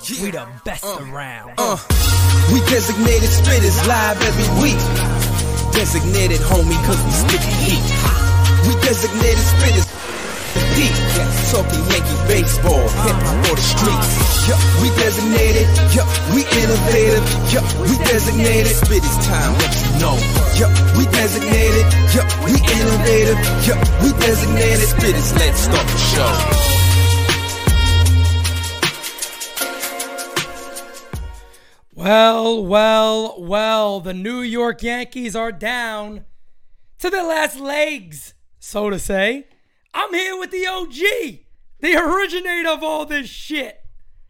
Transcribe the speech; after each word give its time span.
We 0.00 0.30
the 0.32 0.48
best 0.64 0.82
around. 0.84 1.60
Uh, 1.60 1.76
we 2.48 2.58
designated 2.72 3.28
spitters 3.28 3.76
live 3.84 4.16
every 4.16 4.48
week. 4.64 4.80
Designated 5.76 6.40
homie 6.40 6.80
cause 6.88 6.96
we 7.04 7.12
sticky 7.12 7.52
heat. 7.68 7.84
We 8.64 8.72
designated 8.80 9.44
spitters 9.44 9.84
deep. 10.72 10.96
Talking 11.52 11.84
Yankee 11.92 12.16
baseball, 12.32 12.80
hip 12.80 13.18
hop 13.20 13.44
or 13.52 13.56
the 13.60 13.60
streets. 13.60 14.48
Yup, 14.48 14.60
we 14.80 14.88
designated. 14.96 15.68
Yup, 15.92 16.08
we 16.32 16.48
innovative. 16.48 17.24
Yup, 17.52 17.68
we 17.84 17.94
designated. 18.00 18.72
Spit 18.72 19.04
is 19.04 19.16
time, 19.28 19.52
what 19.52 19.68
you 19.68 19.90
know. 20.00 20.16
Yup, 20.56 20.72
we 20.96 21.04
designated. 21.12 21.84
Yup, 22.16 22.28
we 22.48 22.56
innovative. 22.56 23.38
Yup, 23.68 23.80
we 24.00 24.16
designated. 24.16 24.88
Spit 24.96 25.12
is 25.14 25.30
let's 25.36 25.60
start 25.68 25.86
the 25.86 25.98
show. 26.08 26.89
Well, 32.00 32.64
well, 32.64 33.34
well, 33.42 34.00
the 34.00 34.14
New 34.14 34.40
York 34.40 34.82
Yankees 34.82 35.36
are 35.36 35.52
down 35.52 36.24
to 36.98 37.10
their 37.10 37.24
last 37.24 37.60
legs, 37.60 38.32
so 38.58 38.88
to 38.88 38.98
say. 38.98 39.46
I'm 39.92 40.14
here 40.14 40.38
with 40.38 40.50
the 40.50 40.66
OG, 40.66 41.40
the 41.80 41.96
originator 42.02 42.70
of 42.70 42.82
all 42.82 43.04
this 43.04 43.28
shit. 43.28 43.76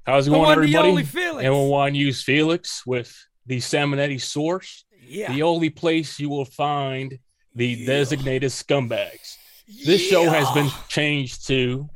How's 0.04 0.26
it 0.26 0.30
The 0.30 0.36
going, 0.36 0.46
one, 0.46 0.58
the 0.58 0.64
everybody? 0.64 0.88
only 0.88 1.04
Felix. 1.04 1.44
And 1.44 1.68
one 1.70 1.94
use 1.94 2.24
Felix 2.24 2.84
with 2.84 3.16
the 3.46 3.58
Salmonetti 3.58 4.20
source, 4.20 4.84
Yeah. 5.06 5.32
the 5.32 5.44
only 5.44 5.70
place 5.70 6.18
you 6.18 6.28
will 6.28 6.46
find 6.46 7.20
the 7.54 7.86
designated 7.86 8.50
scumbags. 8.50 9.36
This 9.86 10.00
show 10.04 10.28
has 10.28 10.50
been 10.50 10.68
changed 10.88 11.46
to 11.46 11.88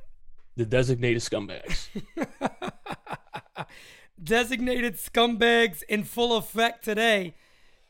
the 0.56 0.66
designated 0.66 1.20
scumbags. 1.20 1.88
Designated 4.24 4.94
scumbags 4.96 5.82
in 5.88 6.04
full 6.04 6.36
effect 6.36 6.82
today. 6.84 7.34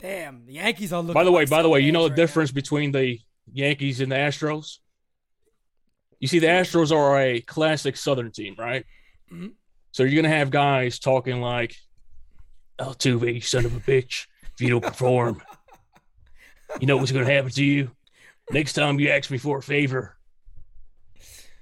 Damn, 0.01 0.45
the 0.47 0.55
Yankees 0.55 0.93
are 0.93 1.01
looking. 1.01 1.15
by 1.15 1.25
the 1.25 1.31
way, 1.33 1.43
like 1.43 1.51
by 1.51 1.63
the 1.63 1.69
way, 1.69 1.81
you 1.81 1.93
know 1.93 2.03
the 2.05 2.11
right 2.11 2.17
difference 2.17 2.51
between 2.51 2.91
the 2.93 3.21
Yankees 3.53 4.01
and 4.01 4.11
the 4.11 4.17
Astros? 4.17 4.79
You 6.19 6.27
see, 6.29 6.41
the 6.41 6.49
Astros 6.49 6.91
are 6.91 7.21
a 7.21 7.41
classic 7.41 7.97
Southern 7.97 8.33
team, 8.33 8.57
right? 8.59 8.85
Mhm. 9.33 9.53
So 9.93 10.03
you're 10.03 10.21
gonna 10.21 10.35
have 10.35 10.51
guys 10.51 10.99
talking 10.99 11.41
like, 11.41 11.77
"Altuve, 12.81 13.35
you 13.35 13.41
son 13.41 13.65
of 13.65 13.77
a 13.77 13.81
bitch! 13.81 14.27
If 14.55 14.61
you 14.61 14.69
don't 14.69 14.83
perform, 14.85 15.43
you 16.81 16.87
know 16.87 16.97
what's 16.97 17.13
gonna 17.13 17.25
happen 17.33 17.51
to 17.53 17.65
you. 17.65 17.91
Next 18.51 18.73
time 18.73 18.99
you 18.99 19.11
ask 19.11 19.31
me 19.31 19.39
for 19.39 19.59
a 19.59 19.63
favor, 19.63 20.19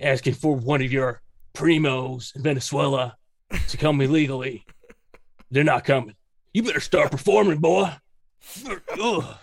asking 0.00 0.34
for 0.34 0.56
one 0.56 0.82
of 0.82 0.90
your 0.90 1.22
primos 1.54 2.34
in 2.34 2.42
Venezuela 2.42 3.16
to 3.68 3.76
come 3.76 4.00
illegally, 4.00 4.64
they're 5.50 5.64
not 5.64 5.84
coming. 5.84 6.14
You 6.52 6.62
better 6.62 6.80
start 6.80 7.10
performing, 7.10 7.58
boy." 7.58 7.90
Ugh. 9.00 9.36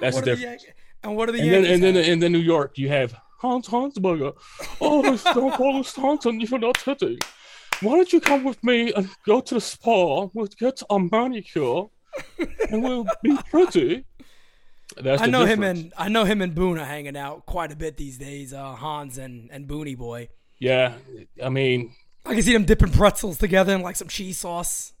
That's 0.00 0.16
What 0.16 0.24
the 0.24 0.32
are 0.32 0.36
the 0.36 0.40
difference. 0.40 0.66
And 1.02 1.16
what 1.16 1.28
are 1.28 1.32
the 1.32 1.40
And 1.40 1.52
then, 1.52 1.64
and 1.64 1.82
then, 1.82 1.94
have? 1.94 2.04
in 2.08 2.18
then 2.20 2.32
New 2.32 2.38
York, 2.38 2.78
you 2.78 2.88
have 2.88 3.14
Hans 3.40 3.68
Hansberger. 3.68 4.34
Oh, 4.80 5.16
stop 5.16 5.60
all 5.60 5.78
this 5.78 5.96
nonsense 5.98 6.50
you're 6.50 6.58
not 6.58 6.80
hitting. 6.80 7.18
Why 7.80 7.96
don't 7.96 8.12
you 8.12 8.20
come 8.20 8.44
with 8.44 8.62
me 8.64 8.92
and 8.92 9.08
go 9.26 9.40
to 9.40 9.54
the 9.54 9.60
spa? 9.60 10.28
We'll 10.32 10.46
get 10.58 10.80
a 10.88 10.98
manicure, 10.98 11.86
and 12.70 12.82
we'll 12.82 13.06
be 13.22 13.36
pretty. 13.50 14.04
That's 14.96 15.22
I 15.22 15.26
know 15.26 15.44
him 15.44 15.62
and 15.62 15.92
I 15.98 16.08
know 16.08 16.24
him 16.24 16.40
and 16.40 16.54
Boone 16.54 16.78
are 16.78 16.84
hanging 16.84 17.16
out 17.16 17.46
quite 17.46 17.72
a 17.72 17.76
bit 17.76 17.96
these 17.96 18.16
days. 18.16 18.52
Uh, 18.52 18.74
Hans 18.74 19.18
and 19.18 19.50
and 19.50 19.66
Booney 19.66 19.96
boy. 19.96 20.28
yeah. 20.58 20.94
I 21.42 21.48
mean, 21.48 21.94
I 22.26 22.34
can 22.34 22.42
see 22.42 22.52
them 22.52 22.64
dipping 22.64 22.90
pretzels 22.90 23.38
together 23.38 23.74
in 23.74 23.82
like 23.82 23.96
some 23.96 24.08
cheese 24.08 24.38
sauce. 24.38 24.92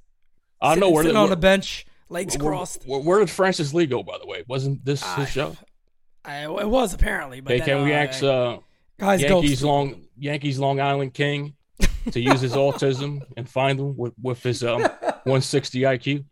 I 0.60 0.74
know 0.74 0.80
Sitting- 0.88 0.94
where, 0.94 1.02
sitting 1.04 1.14
the, 1.14 1.20
on 1.22 1.30
the 1.30 1.36
bench, 1.36 1.86
legs 2.08 2.36
where, 2.38 2.48
crossed. 2.52 2.84
where, 2.86 3.00
where 3.00 3.18
did 3.20 3.30
Francis 3.30 3.72
Lee 3.74 3.86
go? 3.86 4.02
By 4.02 4.18
the 4.18 4.26
way, 4.26 4.44
wasn't 4.46 4.84
this 4.84 5.02
his 5.14 5.28
show? 5.30 5.56
I, 6.24 6.44
it 6.44 6.68
was 6.68 6.94
apparently, 6.94 7.40
but 7.40 7.52
Hey, 7.52 7.58
then, 7.58 7.66
can 7.66 7.84
we 7.84 7.92
uh, 7.92 7.96
ask 7.96 8.22
uh, 8.22 8.58
guys 8.98 9.20
Yankees 9.22 9.62
Long 9.62 10.02
Yankees 10.18 10.58
Long 10.58 10.80
Island 10.80 11.12
King 11.14 11.54
to 12.12 12.20
use 12.20 12.40
his 12.40 12.52
autism 12.54 13.20
and 13.36 13.48
find 13.48 13.78
them 13.78 13.96
with, 13.96 14.12
with 14.22 14.42
his 14.42 14.62
um 14.64 14.80
160 15.24 15.80
IQ? 15.80 16.24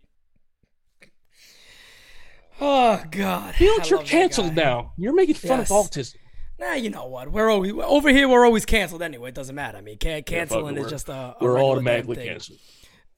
Oh 2.61 3.03
God, 3.11 3.55
you're 3.59 4.03
canceled 4.03 4.55
now. 4.55 4.93
You're 4.97 5.15
making 5.15 5.35
fun 5.35 5.59
Yes. 5.61 5.71
of 5.71 5.77
autism. 5.91 6.17
Nah, 6.63 6.75
you 6.75 6.91
know 6.91 7.07
what? 7.07 7.33
We're 7.33 7.51
always 7.51 7.73
over 7.73 8.11
here. 8.11 8.29
We're 8.29 8.47
always 8.47 8.65
canceled 8.65 9.03
anyway. 9.03 9.31
It 9.31 9.35
doesn't 9.35 9.55
matter. 9.55 9.79
I 9.79 9.81
mean, 9.81 9.99
can, 9.99 10.23
canceling 10.23 10.77
it, 10.77 10.83
is 10.83 10.91
just 10.91 11.09
a, 11.09 11.13
a 11.13 11.37
We're 11.41 11.61
automatically 11.61 12.17
canceled. 12.17 12.61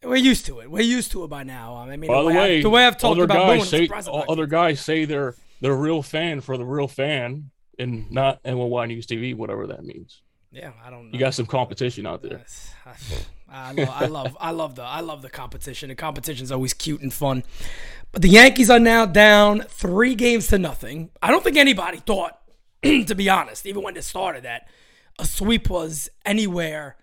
We're 0.03 0.17
used 0.17 0.47
to 0.47 0.61
it. 0.61 0.71
We're 0.71 0.83
used 0.83 1.13
to 1.13 1.25
it 1.25 1.29
by 1.29 1.43
now. 1.43 1.77
I 1.77 1.97
mean, 1.97 2.09
By 2.09 2.23
the 2.23 2.29
way, 2.29 2.59
I, 2.59 2.63
the 2.63 2.71
way 2.71 2.87
I've 2.87 2.97
talked 2.97 3.13
other 3.13 3.25
about 3.25 3.59
guys 3.59 3.69
say 3.69 3.79
I'm 3.81 3.85
surprised 3.85 4.09
about 4.09 4.29
other 4.31 4.47
guys 4.47 4.81
say 4.81 5.05
they're 5.05 5.35
they're 5.61 5.77
real 5.77 6.03
fan 6.03 6.41
for 6.41 6.57
the 6.57 6.65
real 6.65 6.89
fan 6.89 7.51
and 7.79 8.11
not 8.11 8.41
NY 8.45 8.87
News 8.87 9.07
TV, 9.07 9.35
whatever 9.35 9.67
that 9.67 9.85
means. 9.85 10.23
Yeah, 10.51 10.73
I 10.83 10.89
don't. 10.89 11.07
know. 11.07 11.13
You 11.13 11.19
got 11.19 11.35
some 11.35 11.47
competition 11.47 12.07
out 12.07 12.23
there. 12.23 12.45
I, 13.51 13.71
I 13.71 13.73
love, 13.73 13.89
I 13.91 14.07
love, 14.07 14.37
I 14.41 14.51
love 14.53 14.75
the, 14.77 14.83
I 14.83 15.01
love 15.01 15.21
the 15.21 15.31
competition. 15.31 15.89
The 15.89 15.95
competition's 15.95 16.51
always 16.51 16.73
cute 16.73 17.03
and 17.03 17.13
fun. 17.13 17.45
But 18.13 18.23
the 18.23 18.29
Yankees 18.29 18.71
are 18.71 18.79
now 18.79 19.05
down 19.05 19.63
three 19.63 20.15
games 20.15 20.47
to 20.49 20.59
nothing. 20.59 21.11
I 21.21 21.31
don't 21.31 21.43
think 21.43 21.57
anybody 21.57 21.99
thought, 21.99 22.41
to 23.07 23.15
be 23.15 23.29
honest, 23.29 23.67
even 23.67 23.83
when 23.83 23.97
it 23.97 24.05
started, 24.05 24.45
that 24.45 24.69
a 25.19 25.25
sweep 25.25 25.69
was 25.71 26.09
anywhere 26.25 26.97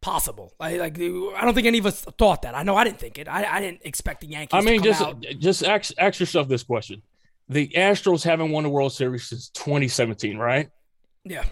possible. 0.00 0.54
I, 0.58 0.76
like, 0.78 0.96
I 0.98 1.00
don't 1.44 1.54
think 1.54 1.66
any 1.66 1.78
of 1.78 1.86
us 1.86 2.00
thought 2.02 2.42
that. 2.42 2.54
I 2.54 2.62
know 2.62 2.76
I 2.76 2.84
didn't 2.84 2.98
think 2.98 3.18
it. 3.18 3.28
I, 3.28 3.44
I 3.56 3.60
didn't 3.60 3.80
expect 3.84 4.20
the 4.22 4.28
Yankees. 4.28 4.56
I 4.56 4.60
mean, 4.62 4.80
to 4.82 4.88
come 4.92 4.98
just 4.98 5.02
out. 5.02 5.38
just 5.40 5.64
ask 5.64 5.92
ask 5.98 6.20
yourself 6.20 6.48
this 6.48 6.62
question: 6.62 7.02
The 7.48 7.68
Astros 7.76 8.24
haven't 8.24 8.50
won 8.50 8.64
the 8.64 8.70
World 8.70 8.92
Series 8.92 9.28
since 9.28 9.48
2017, 9.50 10.38
right? 10.38 10.70
yeah, 11.24 11.44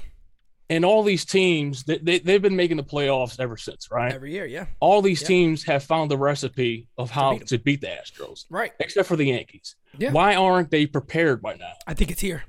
And 0.71 0.83
all 0.83 1.03
these 1.03 1.27
teams, 1.27 1.85
they, 1.85 1.99
they 1.99 2.19
they've 2.21 2.41
been 2.41 2.57
making 2.57 2.79
the 2.79 2.85
playoffs 2.85 3.39
ever 3.39 3.59
since, 3.59 3.91
right? 3.91 4.13
every 4.15 4.33
year, 4.33 4.47
yeah, 4.47 4.65
all 4.81 5.03
these 5.03 5.21
Yeah. 5.21 5.29
teams 5.29 5.65
have 5.65 5.85
found 5.85 6.11
the 6.11 6.17
recipe 6.17 6.89
of 6.97 7.11
how 7.11 7.33
beat 7.33 7.41
'em. 7.43 7.47
to 7.49 7.59
beat 7.59 7.81
the 7.83 7.89
Astros, 7.89 8.47
right. 8.49 8.73
except 8.81 9.09
for 9.09 9.17
the 9.17 9.27
Yankees. 9.27 9.77
Yeah. 9.99 10.13
Why 10.13 10.37
aren't 10.37 10.71
they 10.71 10.87
prepared 10.87 11.43
by 11.43 11.55
now? 11.57 11.73
I 11.87 11.93
think 11.95 12.11
it's 12.11 12.23
here. 12.23 12.45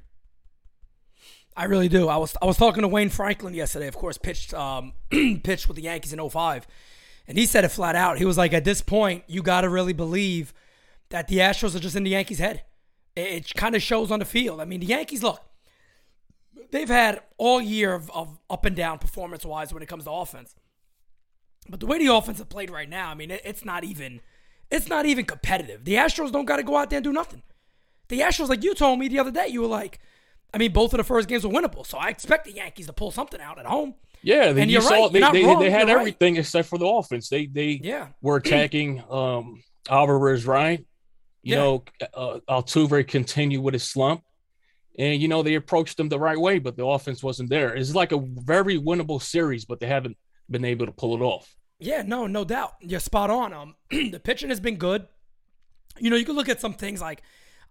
I 1.56 1.66
really 1.66 1.90
do. 1.90 2.08
I 2.08 2.18
was 2.18 2.36
I 2.42 2.46
was 2.46 2.58
talking 2.58 2.82
to 2.82 2.88
Wayne 2.88 3.10
Franklin 3.10 3.54
yesterday. 3.54 3.88
Of 3.88 3.96
course, 3.96 4.18
pitched 4.18 4.54
um, 4.54 4.94
pitched 5.10 5.68
with 5.68 5.76
the 5.76 5.84
Yankees 5.84 6.14
in 6.14 6.30
05. 6.30 6.68
and 7.28 7.38
he 7.38 7.46
said 7.46 7.64
it 7.66 7.70
flat 7.70 7.96
out. 7.96 8.18
He 8.18 8.26
was 8.26 8.38
like, 8.38 8.54
at 8.54 8.64
this 8.64 8.82
point, 8.82 9.24
you 9.28 9.42
got 9.42 9.62
to 9.62 9.70
really 9.70 9.94
believe 9.94 10.54
that 11.10 11.28
the 11.28 11.38
Astros 11.38 11.76
are 11.76 11.80
just 11.80 11.96
in 11.96 12.04
the 12.04 12.12
Yankees' 12.12 12.40
head. 12.40 12.64
It, 13.16 13.28
it 13.28 13.54
kind 13.56 13.76
of 13.76 13.82
shows 13.82 14.12
on 14.12 14.20
the 14.20 14.26
field. 14.26 14.62
I 14.62 14.66
mean, 14.66 14.80
the 14.80 14.86
Yankees 14.88 15.24
look. 15.24 15.42
They've 16.72 16.90
had 16.90 17.22
all 17.38 17.60
year 17.60 17.94
of, 17.94 18.12
of 18.12 18.40
up 18.50 18.64
and 18.64 18.76
down 18.76 19.00
performance 19.00 19.44
wise 19.44 19.74
when 19.74 19.82
it 19.82 19.90
comes 19.90 20.04
to 20.04 20.12
offense, 20.12 20.56
but 21.68 21.80
the 21.80 21.88
way 21.88 21.98
the 21.98 22.14
offense 22.14 22.40
is 22.40 22.46
played 22.46 22.70
right 22.70 22.90
now, 22.90 23.10
I 23.10 23.16
mean, 23.16 23.32
it, 23.32 23.42
it's 23.44 23.66
not 23.66 23.84
even 23.84 24.22
it's 24.72 24.88
not 24.88 25.06
even 25.06 25.26
competitive. 25.26 25.84
The 25.84 25.96
Astros 25.96 26.32
don't 26.32 26.46
got 26.46 26.58
to 26.58 26.64
go 26.64 26.78
out 26.78 26.90
there 26.90 26.98
and 26.98 27.04
do 27.04 27.12
nothing. 27.12 27.42
The 28.08 28.20
Astros, 28.20 28.50
like 28.50 28.64
you 28.64 28.74
told 28.74 29.00
me 29.00 29.08
the 29.08 29.20
other 29.20 29.32
day, 29.32 29.48
you 29.48 29.62
were 29.62 29.68
like, 29.68 30.00
I 30.54 30.58
mean, 30.58 30.72
both 30.74 30.94
of 30.94 30.98
the 30.98 31.04
first 31.04 31.28
games 31.28 31.46
were 31.46 31.52
winnable, 31.54 31.86
so 31.86 31.98
I 31.98 32.10
expect 32.10 32.46
the 32.46 32.54
Yankees 32.54 32.88
to 32.88 32.94
pull 32.94 33.12
something 33.12 33.40
out 33.40 33.60
at 33.60 33.66
home. 33.66 33.96
Yeah, 34.22 34.52
they, 34.52 34.64
And 34.64 34.72
you 34.72 34.82
saw 34.82 35.04
right. 35.04 35.14
they, 35.14 35.20
they, 35.20 35.46
wrong. 35.46 35.60
they 35.60 35.70
had 35.70 35.88
You're 35.88 35.96
right. 35.96 36.02
everything 36.02 36.36
except 36.38 36.68
for 36.68 36.78
the 36.78 36.88
offense. 36.88 37.30
They 37.30 37.46
they 37.46 37.80
Yeah. 37.84 38.08
were 38.22 38.38
attacking 38.44 39.04
um 39.10 39.62
Alvarez, 39.90 40.46
right? 40.46 40.80
You 41.42 41.56
Yeah. 41.56 41.60
know, 41.60 41.84
uh, 42.14 42.40
Altuve 42.50 43.08
continued 43.08 43.62
with 43.62 43.74
his 43.74 43.84
slump, 43.88 44.24
and 44.98 45.22
you 45.22 45.28
know 45.30 45.42
they 45.44 45.56
approached 45.56 46.00
him 46.00 46.10
the 46.10 46.20
right 46.20 46.38
way, 46.38 46.60
but 46.60 46.76
the 46.76 46.86
offense 46.86 47.24
wasn't 47.24 47.50
there. 47.50 47.74
It's 47.76 47.96
like 47.96 48.12
a 48.12 48.20
very 48.20 48.78
winnable 48.78 49.22
series, 49.22 49.64
but 49.66 49.80
they 49.80 49.88
haven't 49.88 50.18
been 50.50 50.66
able 50.66 50.86
to 50.88 50.92
pull 50.92 51.16
it 51.16 51.22
off. 51.22 51.56
Yeah, 51.80 52.02
no, 52.06 52.28
no 52.28 52.44
doubt. 52.44 52.74
You're 52.82 53.00
spot 53.00 53.30
on. 53.30 53.54
Um, 53.54 53.76
the 54.12 54.20
pitching 54.20 54.50
has 54.50 54.60
been 54.60 54.76
good. 54.76 55.08
You 55.98 56.10
know, 56.10 56.18
you 56.18 56.26
can 56.26 56.36
look 56.36 56.50
at 56.50 56.60
some 56.60 56.74
things 56.74 57.00
like 57.00 57.22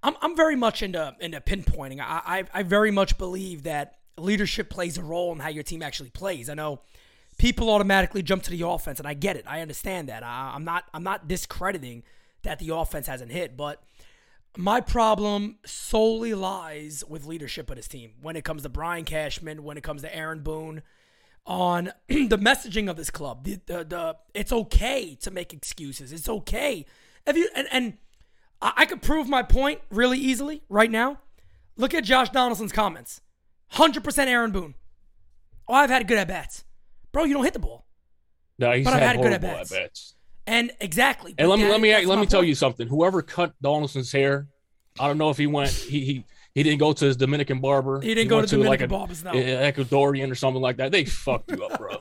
I'm, 0.02 0.14
I'm 0.20 0.36
very 0.36 0.56
much 0.56 0.82
into 0.82 1.14
into 1.20 1.40
pinpointing. 1.40 2.00
I, 2.00 2.44
I 2.54 2.60
I 2.60 2.62
very 2.62 2.90
much 2.90 3.18
believe 3.18 3.64
that 3.64 3.98
leadership 4.16 4.70
plays 4.70 4.98
a 4.98 5.02
role 5.02 5.32
in 5.32 5.38
how 5.38 5.48
your 5.48 5.62
team 5.62 5.82
actually 5.82 6.10
plays. 6.10 6.48
I 6.48 6.54
know 6.54 6.80
people 7.38 7.70
automatically 7.70 8.22
jump 8.22 8.42
to 8.44 8.50
the 8.50 8.62
offense, 8.62 8.98
and 8.98 9.08
I 9.08 9.14
get 9.14 9.36
it. 9.36 9.44
I 9.46 9.60
understand 9.60 10.08
that. 10.08 10.22
I, 10.22 10.52
I'm 10.54 10.64
not 10.64 10.84
I'm 10.92 11.02
not 11.02 11.28
discrediting 11.28 12.02
that 12.42 12.58
the 12.58 12.74
offense 12.74 13.06
hasn't 13.06 13.32
hit, 13.32 13.56
but 13.56 13.82
my 14.56 14.80
problem 14.80 15.58
solely 15.64 16.34
lies 16.34 17.04
with 17.08 17.24
leadership 17.26 17.70
of 17.70 17.76
this 17.76 17.88
team 17.88 18.14
when 18.20 18.36
it 18.36 18.44
comes 18.44 18.62
to 18.62 18.68
Brian 18.68 19.04
Cashman, 19.04 19.62
when 19.62 19.76
it 19.76 19.82
comes 19.82 20.02
to 20.02 20.14
Aaron 20.14 20.40
Boone, 20.40 20.82
on 21.46 21.92
the 22.08 22.38
messaging 22.38 22.88
of 22.90 22.96
this 22.96 23.10
club. 23.10 23.44
The, 23.44 23.60
the, 23.66 23.84
the 23.84 24.16
it's 24.34 24.52
okay 24.52 25.16
to 25.22 25.30
make 25.30 25.52
excuses. 25.52 26.12
It's 26.12 26.28
okay. 26.28 26.86
If 27.26 27.36
you 27.36 27.48
and, 27.54 27.68
and 27.70 27.98
I, 28.60 28.72
I 28.78 28.86
could 28.86 29.02
prove 29.02 29.28
my 29.28 29.42
point 29.42 29.80
really 29.90 30.18
easily 30.18 30.62
right 30.68 30.90
now. 30.90 31.18
Look 31.76 31.94
at 31.94 32.04
Josh 32.04 32.30
Donaldson's 32.30 32.72
comments. 32.72 33.20
Hundred 33.68 34.02
percent 34.04 34.28
Aaron 34.28 34.50
Boone. 34.50 34.74
Oh, 35.68 35.74
I've 35.74 35.90
had 35.90 36.08
good 36.08 36.18
at 36.18 36.28
bats, 36.28 36.64
bro. 37.12 37.24
You 37.24 37.34
don't 37.34 37.44
hit 37.44 37.52
the 37.52 37.58
ball. 37.58 37.84
No, 38.58 38.72
he's 38.72 38.84
But 38.84 38.94
I've 38.94 39.00
had, 39.00 39.06
had 39.08 39.16
good 39.22 39.40
horrible 39.40 39.60
at-bats. 39.60 40.14
And 40.46 40.72
exactly. 40.80 41.34
And 41.38 41.48
let 41.48 41.58
me 41.58 41.66
that- 41.66 41.70
let 41.72 41.80
me 41.80 42.06
let 42.06 42.18
me 42.18 42.26
tell 42.26 42.42
you 42.42 42.54
something. 42.54 42.88
Whoever 42.88 43.22
cut 43.22 43.52
Donaldson's 43.60 44.10
hair, 44.10 44.48
I 44.98 45.06
don't 45.06 45.18
know 45.18 45.30
if 45.30 45.36
he 45.36 45.46
went 45.46 45.70
he 45.70 46.04
he 46.04 46.24
he 46.54 46.62
didn't 46.62 46.78
go 46.78 46.92
to 46.92 47.04
his 47.04 47.16
Dominican 47.16 47.60
barber. 47.60 48.00
He 48.00 48.14
didn't 48.14 48.30
go 48.30 48.36
went 48.36 48.48
to 48.48 48.56
like 48.56 48.80
Dominican 48.80 48.86
a, 48.86 48.98
barbers, 48.98 49.22
no. 49.22 49.32
Ecuadorian 49.32 50.30
or 50.30 50.34
something 50.34 50.62
like 50.62 50.78
that. 50.78 50.90
They 50.90 51.04
fucked 51.04 51.52
you 51.52 51.64
up, 51.64 51.78
bro. 51.78 51.98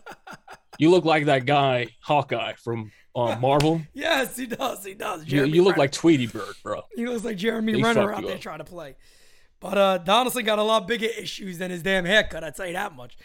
you 0.79 0.89
look 0.89 1.03
like 1.05 1.25
that 1.25 1.45
guy 1.45 1.87
Hawkeye 1.99 2.53
from 2.53 2.89
uh, 3.17 3.35
Marvel. 3.39 3.81
Yes, 3.93 4.37
he 4.37 4.45
does. 4.45 4.85
He 4.85 4.93
does. 4.93 5.21
You, 5.25 5.27
Jeremy 5.27 5.53
you 5.55 5.63
look 5.63 5.71
Renner. 5.73 5.83
like 5.83 5.91
Tweety 5.91 6.27
Bird, 6.27 6.55
bro. 6.63 6.81
he 6.95 7.05
looks 7.07 7.23
like 7.25 7.37
Jeremy 7.37 7.73
He 7.73 7.83
Renner 7.83 8.13
out 8.13 8.23
there 8.23 8.35
up. 8.35 8.41
trying 8.41 8.59
to 8.59 8.63
play. 8.63 8.95
But 9.59 9.77
uh, 9.77 9.97
Donaldson 9.99 10.45
got 10.45 10.59
a 10.59 10.63
lot 10.63 10.87
bigger 10.87 11.07
issues 11.07 11.57
than 11.57 11.71
his 11.71 11.81
damn 11.81 12.05
haircut. 12.05 12.43
I'd 12.43 12.55
say 12.55 12.73
that 12.73 12.95
much. 12.95 13.17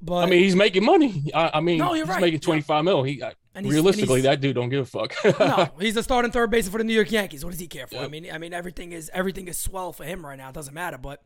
But 0.00 0.24
I 0.24 0.26
mean, 0.26 0.42
he's 0.42 0.56
making 0.56 0.84
money. 0.84 1.30
I, 1.34 1.50
I 1.54 1.60
mean, 1.60 1.78
No, 1.78 1.94
you're 1.94 2.04
he's 2.06 2.14
right. 2.14 2.20
making 2.20 2.40
twenty 2.40 2.60
five 2.62 2.84
mil. 2.84 3.02
He 3.02 3.22
I- 3.22 3.32
realistically, 3.62 4.22
that 4.22 4.40
dude 4.42 4.54
don't 4.54 4.68
give 4.68 4.80
a 4.82 4.84
fuck. 4.84 5.14
no, 5.40 5.68
he's 5.80 5.96
a 5.96 6.02
starting 6.02 6.30
third 6.30 6.50
baseman 6.50 6.72
for 6.72 6.78
the 6.78 6.84
New 6.84 6.92
York 6.94 7.10
Yankees. 7.10 7.44
What 7.44 7.50
does 7.52 7.60
he 7.60 7.66
care 7.66 7.86
for? 7.86 7.96
I 7.98 8.08
mean, 8.08 8.28
I 8.32 8.36
mean, 8.38 8.52
everything 8.52 8.92
is 8.92 9.10
everything 9.14 9.48
is 9.48 9.56
swell 9.58 9.92
for 9.94 10.04
him 10.04 10.24
right 10.24 10.36
now. 10.36 10.48
It 10.50 10.54
doesn't 10.54 10.74
matter. 10.74 10.98
But 10.98 11.22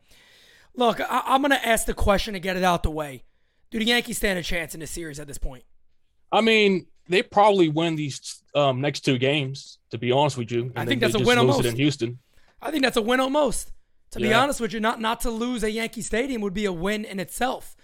look, 0.75 0.99
I, 1.01 1.23
I'm 1.25 1.41
gonna 1.41 1.55
ask 1.63 1.85
the 1.85 1.93
question 1.93 2.33
to 2.33 2.39
get 2.39 2.55
it 2.57 2.63
out 2.63 2.83
the 2.83 2.91
way. 2.91 3.23
Do 3.71 3.79
the 3.79 3.85
Yankees 3.85 4.17
stand 4.17 4.37
a 4.39 4.43
chance 4.43 4.73
in 4.73 4.79
this 4.81 4.91
series 4.91 5.19
at 5.19 5.27
this 5.27 5.37
point? 5.37 5.63
I 6.31 6.39
mean, 6.41 6.87
they 7.11 7.21
probably 7.23 7.69
win 7.69 7.95
these 7.95 8.41
um, 8.55 8.81
next 8.81 9.01
two 9.01 9.17
games. 9.17 9.77
To 9.91 9.97
be 9.97 10.11
honest 10.11 10.37
with 10.37 10.51
you, 10.51 10.63
and 10.63 10.79
I 10.79 10.85
think 10.85 11.01
that's 11.01 11.15
a 11.15 11.19
win 11.19 11.37
almost. 11.37 11.65
in 11.65 11.75
Houston. 11.75 12.17
I 12.61 12.71
think 12.71 12.83
that's 12.83 12.97
a 12.97 13.01
win 13.01 13.19
almost. 13.19 13.71
To 14.11 14.19
be 14.19 14.33
honest 14.33 14.59
with 14.59 14.73
you, 14.73 14.79
not 14.79 14.99
not 14.99 15.21
to 15.21 15.31
lose 15.31 15.63
at 15.63 15.73
Yankee 15.73 16.01
Stadium 16.01 16.41
would 16.41 16.53
be 16.53 16.65
a 16.65 16.73
win 16.73 17.05
in 17.05 17.19
itself. 17.19 17.75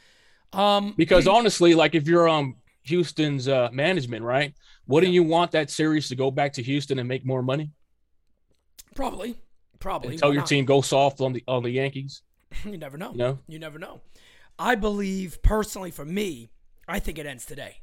Um, 0.53 0.93
Because 0.97 1.27
honestly, 1.27 1.73
like 1.75 1.95
if 1.95 2.07
you're 2.07 2.27
um 2.27 2.55
Houston's 2.83 3.47
uh, 3.47 3.69
management, 3.71 4.23
right? 4.23 4.53
Wouldn't 4.87 5.11
you 5.11 5.23
want 5.23 5.51
that 5.51 5.69
series 5.69 6.07
to 6.07 6.15
go 6.15 6.31
back 6.31 6.53
to 6.53 6.63
Houston 6.63 6.99
and 6.99 7.07
make 7.07 7.25
more 7.25 7.43
money? 7.43 7.71
probably, 8.95 9.35
probably. 9.79 10.11
And 10.11 10.19
tell 10.19 10.29
Why 10.29 10.33
your 10.33 10.41
not? 10.41 10.49
team 10.49 10.65
go 10.65 10.81
soft 10.81 11.21
on 11.21 11.33
the 11.33 11.43
on 11.47 11.63
the 11.63 11.69
Yankees. 11.71 12.21
You 12.65 12.77
never 12.77 12.97
know. 12.97 13.11
You 13.11 13.17
know? 13.17 13.39
You 13.47 13.59
never 13.59 13.77
know. 13.77 14.01
I 14.57 14.75
believe 14.75 15.43
personally, 15.43 15.91
for 15.91 16.05
me, 16.05 16.49
I 16.87 16.99
think 16.99 17.19
it 17.19 17.25
ends 17.25 17.45
today. 17.45 17.81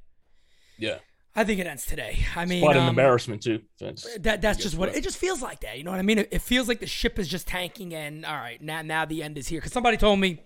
Yeah, 0.78 0.98
I 1.36 1.44
think 1.44 1.58
it 1.58 1.66
ends 1.66 1.84
today. 1.84 2.24
I 2.36 2.44
mean, 2.44 2.62
quite 2.62 2.76
an 2.76 2.82
um, 2.82 2.90
embarrassment 2.90 3.42
too. 3.42 3.62
Vince. 3.78 4.06
That 4.20 4.40
that's 4.40 4.62
just 4.62 4.76
what 4.76 4.94
it 4.94 5.02
just 5.02 5.18
feels 5.18 5.42
like. 5.42 5.60
That 5.60 5.76
you 5.76 5.84
know 5.84 5.90
what 5.90 5.98
I 5.98 6.04
mean? 6.04 6.18
It, 6.18 6.28
it 6.30 6.42
feels 6.42 6.68
like 6.68 6.80
the 6.80 6.86
ship 6.86 7.18
is 7.18 7.26
just 7.26 7.48
tanking, 7.48 7.92
and 7.92 8.24
all 8.24 8.36
right, 8.36 8.62
now 8.62 8.82
now 8.82 9.04
the 9.04 9.22
end 9.22 9.36
is 9.36 9.48
here. 9.48 9.58
Because 9.58 9.72
somebody 9.72 9.96
told 9.96 10.20
me, 10.20 10.40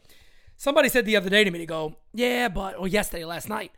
somebody 0.57 0.89
said 0.89 1.05
the 1.05 1.17
other 1.17 1.29
day 1.29 1.45
to 1.45 1.51
me, 1.51 1.59
to 1.59 1.67
go, 1.67 1.97
yeah, 2.15 2.49
but 2.49 2.79
or 2.79 2.89
yesterday, 2.89 3.25
last 3.25 3.49
night, 3.49 3.73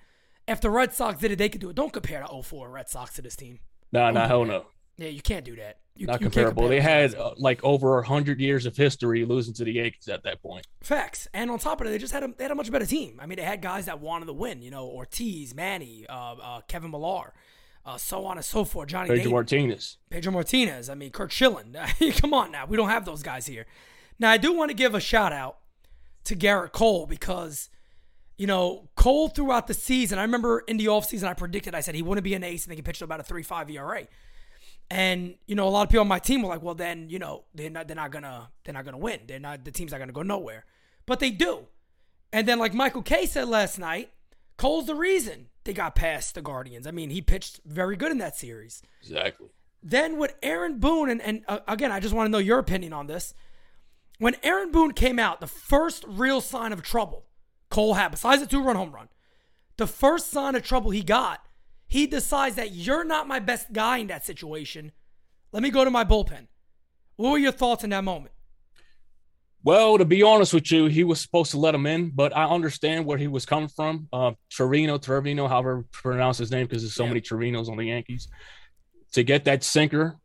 if 0.47 0.61
the 0.61 0.71
Red 0.71 0.93
Sox 0.93 1.21
did 1.21 1.33
it, 1.33 1.37
they 1.37 1.49
could 1.49 1.61
do 1.61 1.71
it. 1.71 1.77
Don't 1.77 1.93
compare 1.93 2.25
the 2.27 2.43
04 2.43 2.71
Red 2.71 2.89
Sox 2.89 3.15
to 3.15 3.23
this 3.23 3.35
team. 3.35 3.59
Nah, 3.93 4.13
nah, 4.13 4.29
hell 4.29 4.45
no, 4.45 4.67
Yeah, 5.01 5.09
you 5.09 5.23
can't 5.23 5.45
do 5.45 5.57
that. 5.57 5.79
You, 5.97 6.07
not 6.07 6.21
you 6.21 6.27
comparable. 6.27 6.63
compare 6.63 6.69
They 6.69 6.81
had 6.81 7.15
uh, 7.15 7.35
like 7.37 7.63
over 7.65 7.99
a 7.99 8.07
hundred 8.07 8.39
years 8.39 8.67
of 8.67 8.77
history 8.77 9.25
losing 9.25 9.55
to 9.55 9.65
the 9.65 9.73
Yankees 9.73 10.09
at 10.09 10.23
that 10.25 10.43
point. 10.43 10.67
facts, 10.83 11.27
and 11.33 11.51
on 11.51 11.59
top 11.59 11.81
of 11.81 11.87
it, 11.87 11.91
they 11.91 11.99
just 11.99 12.13
had 12.13 12.23
a 12.23 12.29
they 12.37 12.45
had 12.45 12.51
a 12.51 12.55
much 12.55 12.71
better 12.71 12.87
team. 12.87 13.19
I 13.21 13.27
mean, 13.27 13.37
they 13.37 13.43
had 13.43 13.63
guys 13.63 13.87
that 13.87 14.01
wanted 14.01 14.27
to 14.27 14.33
win. 14.33 14.63
You 14.63 14.71
know, 14.71 14.87
Ortiz, 14.87 15.55
Manny, 15.55 16.07
uh, 16.09 16.35
uh, 16.35 16.61
Kevin 16.69 16.91
Millar. 16.91 17.33
Uh, 17.85 17.97
so 17.97 18.27
on 18.27 18.37
and 18.37 18.45
so 18.45 18.65
forth. 18.65 18.89
Johnny 18.89 19.09
Pedro. 19.09 19.33
Martinez. 19.33 19.97
Pedro 20.11 20.33
Martinez. 20.33 20.91
I 20.91 20.95
mean, 20.95 21.11
Curt 21.11 21.33
Schilling. 21.33 21.75
Come 22.19 22.35
on 22.35 22.53
now. 22.53 22.67
We 22.67 22.77
don't 22.77 22.91
have 22.91 23.07
those 23.07 23.23
guys 23.23 23.47
here. 23.47 23.65
Now, 24.19 24.31
I 24.31 24.37
do 24.37 24.53
want 24.53 24.69
to 24.69 24.75
give 24.75 24.95
a 24.95 25.01
shout 25.01 25.33
out 25.33 25.57
to 26.25 26.37
Gerrit 26.37 26.73
Cole 26.73 27.07
because, 27.07 27.71
you 28.37 28.47
know, 28.47 28.91
Cole 28.97 29.29
throughout 29.29 29.67
the 29.67 29.73
season, 29.73 30.19
I 30.19 30.23
remember 30.23 30.61
in 30.61 30.77
the 30.77 30.87
offseason, 30.87 31.25
I 31.25 31.33
predicted, 31.33 31.75
I 31.75 31.81
said 31.81 31.95
he 31.95 32.03
wouldn't 32.03 32.23
be 32.23 32.35
an 32.35 32.45
ace 32.45 32.65
and 32.65 32.71
then 32.71 32.77
he 32.77 32.83
could 32.83 32.85
pitch 32.85 32.99
to 32.99 33.05
about 33.05 33.21
a 33.21 33.23
3 33.23 33.43
5 33.43 33.71
ERA. 33.71 34.07
And, 34.91 35.37
you 35.47 35.55
know, 35.55 35.69
a 35.69 35.71
lot 35.71 35.83
of 35.83 35.89
people 35.89 36.01
on 36.01 36.09
my 36.09 36.19
team 36.19 36.43
were 36.43 36.49
like, 36.49 36.63
well, 36.63 36.75
then, 36.75 37.09
you 37.09 37.21
know, 37.21 37.45
they're 37.55 37.71
not, 37.71 37.87
they're 37.87 37.95
not 37.95 38.11
to, 38.13 38.49
they're 38.65 38.75
not 38.75 38.85
to 38.85 38.97
win. 38.97 39.21
They're 39.27 39.39
not, 39.39 39.65
the 39.65 39.71
team's 39.71 39.93
not 39.93 39.99
to 39.99 40.13
go 40.13 40.23
nowhere. 40.23 40.65
But 41.07 41.21
they 41.21 41.31
do. 41.31 41.67
And 42.33 42.47
then, 42.47 42.59
like 42.59 42.75
Michael 42.75 43.03
Kay 43.03 43.27
said 43.27 43.49
last 43.49 43.79
night, 43.79 44.11
Cole's 44.57 44.87
the 44.87 44.95
reason 44.95 45.47
they 45.65 45.73
got 45.73 45.95
past 45.95 46.35
the 46.35 46.43
Guardians. 46.43 46.87
I 46.87 46.91
mean, 46.91 47.11
he 47.11 47.21
pitched 47.23 47.61
very 47.65 47.97
good 47.97 48.11
in 48.11 48.19
that 48.19 48.37
series. 48.37 48.83
Exactly. 49.01 49.49
Then 49.83 50.19
with 50.19 50.35
Aaron 50.43 50.79
Boone, 50.79 51.09
and, 51.09 51.23
and 51.23 51.45
uh, 51.49 51.61
again, 51.67 51.93
I 51.93 52.01
just 52.01 52.15
want 52.15 52.27
to 52.27 52.31
know 52.31 52.39
your 52.39 52.59
opinion 52.59 52.93
on 52.93 53.07
this. 53.07 53.33
When 54.19 54.37
Aaron 54.43 54.71
Boone 54.71 54.93
came 54.93 55.19
out, 55.19 55.41
the 55.41 55.47
first 55.47 56.05
real 56.07 56.41
sign 56.41 56.73
of 56.73 56.83
trouble 56.83 57.25
Cole 57.71 57.95
had, 57.95 58.11
besides 58.11 58.43
the 58.43 58.49
two 58.49 58.63
run 58.63 58.77
home 58.77 58.93
run, 58.93 59.09
the 59.77 59.87
first 59.87 60.31
sign 60.31 60.55
of 60.55 60.63
trouble 60.63 60.91
he 60.91 61.03
got, 61.03 61.47
he 61.91 62.07
decides 62.07 62.55
that 62.55 62.71
you're 62.73 63.03
not 63.05 63.27
my 63.27 63.41
best 63.41 63.73
guy 63.73 63.99
in 63.99 64.07
that 64.07 64.25
situation. 64.25 64.93
Let 65.53 65.61
me 65.63 65.71
go 65.71 65.85
to 65.85 65.91
my 65.91 66.05
bullpen. 66.05 66.47
What 67.17 67.33
were 67.33 67.39
your 67.39 67.51
thoughts 67.53 67.83
in 67.83 67.91
that 67.91 68.05
moment? 68.05 68.33
Well, 69.65 69.99
to 69.99 70.05
be 70.05 70.23
honest 70.23 70.55
with 70.55 70.71
you, 70.71 70.87
he 70.87 71.03
was 71.03 71.21
supposed 71.21 71.51
to 71.51 71.59
let 71.59 71.75
him 71.75 71.85
in, 71.87 72.11
but 72.11 72.35
I 72.35 72.45
understand 72.45 73.05
where 73.05 73.19
he 73.19 73.27
was 73.27 73.45
coming 73.45 73.69
from. 73.69 74.07
Uh, 74.13 74.33
Torino, 74.57 74.99
Trevino, 74.99 75.49
however 75.49 75.85
pronounce 75.91 76.39
his 76.39 76.53
name, 76.53 76.67
because 76.67 76.83
there's 76.83 76.95
so 76.95 77.03
Yeah. 77.03 77.09
many 77.11 77.21
Torinos 77.21 77.69
on 77.69 77.77
the 77.77 77.85
Yankees. 77.87 78.29
To 79.13 79.25
get 79.25 79.45
that 79.47 79.65
sinker 79.65 80.17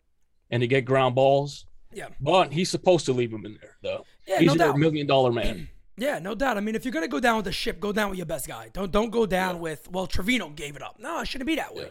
and 0.52 0.62
to 0.62 0.68
get 0.68 0.86
ground 0.86 1.16
balls, 1.16 1.66
Yeah. 1.92 2.10
but 2.22 2.54
he's 2.54 2.70
supposed 2.70 3.08
to 3.08 3.14
leave 3.14 3.34
him 3.34 3.44
in 3.46 3.58
there, 3.60 3.76
though. 3.82 4.06
Yeah, 4.28 4.40
he's 4.40 4.50
no 4.50 4.54
a 4.54 4.58
doubt. 4.70 4.78
million 4.78 5.08
dollar 5.08 5.32
man. 5.34 5.68
Yeah, 5.98 6.20
no 6.20 6.36
doubt. 6.36 6.58
I 6.58 6.62
mean, 6.62 6.76
if 6.76 6.84
you're 6.84 6.92
gonna 6.92 7.08
go 7.08 7.20
down 7.20 7.38
with 7.38 7.46
the 7.46 7.52
ship, 7.52 7.80
go 7.80 7.92
down 7.94 8.10
with 8.10 8.18
your 8.18 8.26
best 8.26 8.48
guy. 8.48 8.70
Don't 8.74 8.92
don't 8.92 9.12
go 9.12 9.26
down 9.26 9.60
with 9.60 9.90
well, 9.92 10.08
Trevino 10.08 10.50
gave 10.50 10.76
it 10.76 10.82
up. 10.82 10.98
No, 11.00 11.22
it 11.22 11.28
shouldn't 11.28 11.48
be 11.48 11.56
that 11.56 11.74
way. 11.74 11.84
Yeah. 11.84 11.90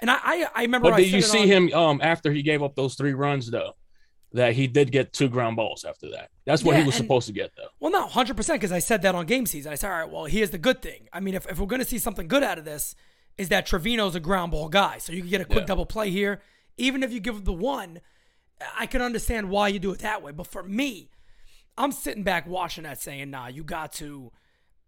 And 0.00 0.10
I 0.10 0.18
I, 0.22 0.46
I 0.54 0.62
remember 0.62 0.90
But 0.90 0.94
I 0.94 1.02
did 1.02 1.10
you 1.12 1.22
see 1.22 1.42
on- 1.42 1.48
him 1.68 1.72
um, 1.74 2.00
after 2.02 2.32
he 2.32 2.42
gave 2.42 2.62
up 2.62 2.74
those 2.76 2.94
three 2.94 3.12
runs, 3.14 3.50
though? 3.50 3.72
That 4.32 4.52
he 4.52 4.68
did 4.68 4.92
get 4.92 5.12
two 5.12 5.28
ground 5.28 5.56
balls 5.56 5.84
after 5.84 6.08
that. 6.12 6.30
That's 6.44 6.62
what 6.62 6.72
Yeah, 6.76 6.82
he 6.82 6.86
was 6.86 6.94
and- 6.94 7.04
supposed 7.04 7.26
to 7.26 7.32
get, 7.32 7.50
though. 7.56 7.66
Well, 7.80 7.90
no, 7.90 8.06
hundred 8.06 8.36
percent, 8.36 8.60
because 8.60 8.70
I 8.70 8.78
said 8.78 9.02
that 9.02 9.16
on 9.16 9.26
game 9.26 9.44
season. 9.44 9.72
I 9.72 9.74
said, 9.74 9.90
all 9.90 9.98
right, 9.98 10.08
well, 10.08 10.26
here's 10.26 10.50
the 10.50 10.58
good 10.58 10.80
thing. 10.82 11.08
I 11.12 11.18
mean, 11.18 11.34
if, 11.34 11.46
if 11.50 11.58
we're 11.58 11.66
gonna 11.66 11.84
see 11.84 11.98
something 11.98 12.28
good 12.28 12.44
out 12.44 12.56
of 12.56 12.64
this, 12.64 12.94
is 13.36 13.48
that 13.48 13.66
Trevino's 13.66 14.14
a 14.14 14.20
ground 14.20 14.52
ball 14.52 14.68
guy, 14.68 14.98
so 14.98 15.12
you 15.12 15.22
can 15.22 15.30
get 15.30 15.40
a 15.40 15.44
quick 15.44 15.60
Yeah. 15.60 15.66
double 15.66 15.86
play 15.86 16.10
here. 16.10 16.40
Even 16.76 17.02
if 17.02 17.10
you 17.12 17.18
give 17.18 17.44
the 17.44 17.52
one, 17.52 18.00
I 18.78 18.86
can 18.86 19.02
understand 19.02 19.50
why 19.50 19.66
you 19.68 19.80
do 19.80 19.90
it 19.90 19.98
that 19.98 20.22
way. 20.22 20.30
But 20.30 20.46
for 20.46 20.62
me, 20.62 21.10
I'm 21.78 21.92
sitting 21.92 22.22
back 22.22 22.46
watching 22.46 22.84
that, 22.84 23.00
saying, 23.00 23.30
nah, 23.30 23.46
you 23.48 23.64
got 23.64 23.92
to, 23.94 24.32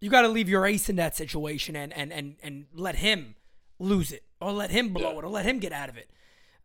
you 0.00 0.10
got 0.10 0.22
to 0.22 0.28
leave 0.28 0.48
your 0.48 0.66
ace 0.66 0.88
in 0.88 0.96
that 0.96 1.16
situation 1.16 1.76
and 1.76 1.92
and 1.92 2.12
and 2.12 2.36
and 2.42 2.66
let 2.74 2.96
him 2.96 3.36
lose 3.78 4.12
it 4.12 4.24
or 4.40 4.52
let 4.52 4.70
him 4.70 4.92
blow 4.92 5.12
Yeah. 5.12 5.18
it 5.18 5.24
or 5.24 5.28
let 5.28 5.44
him 5.46 5.58
get 5.58 5.72
out 5.72 5.88
of 5.88 5.96
it. 5.96 6.10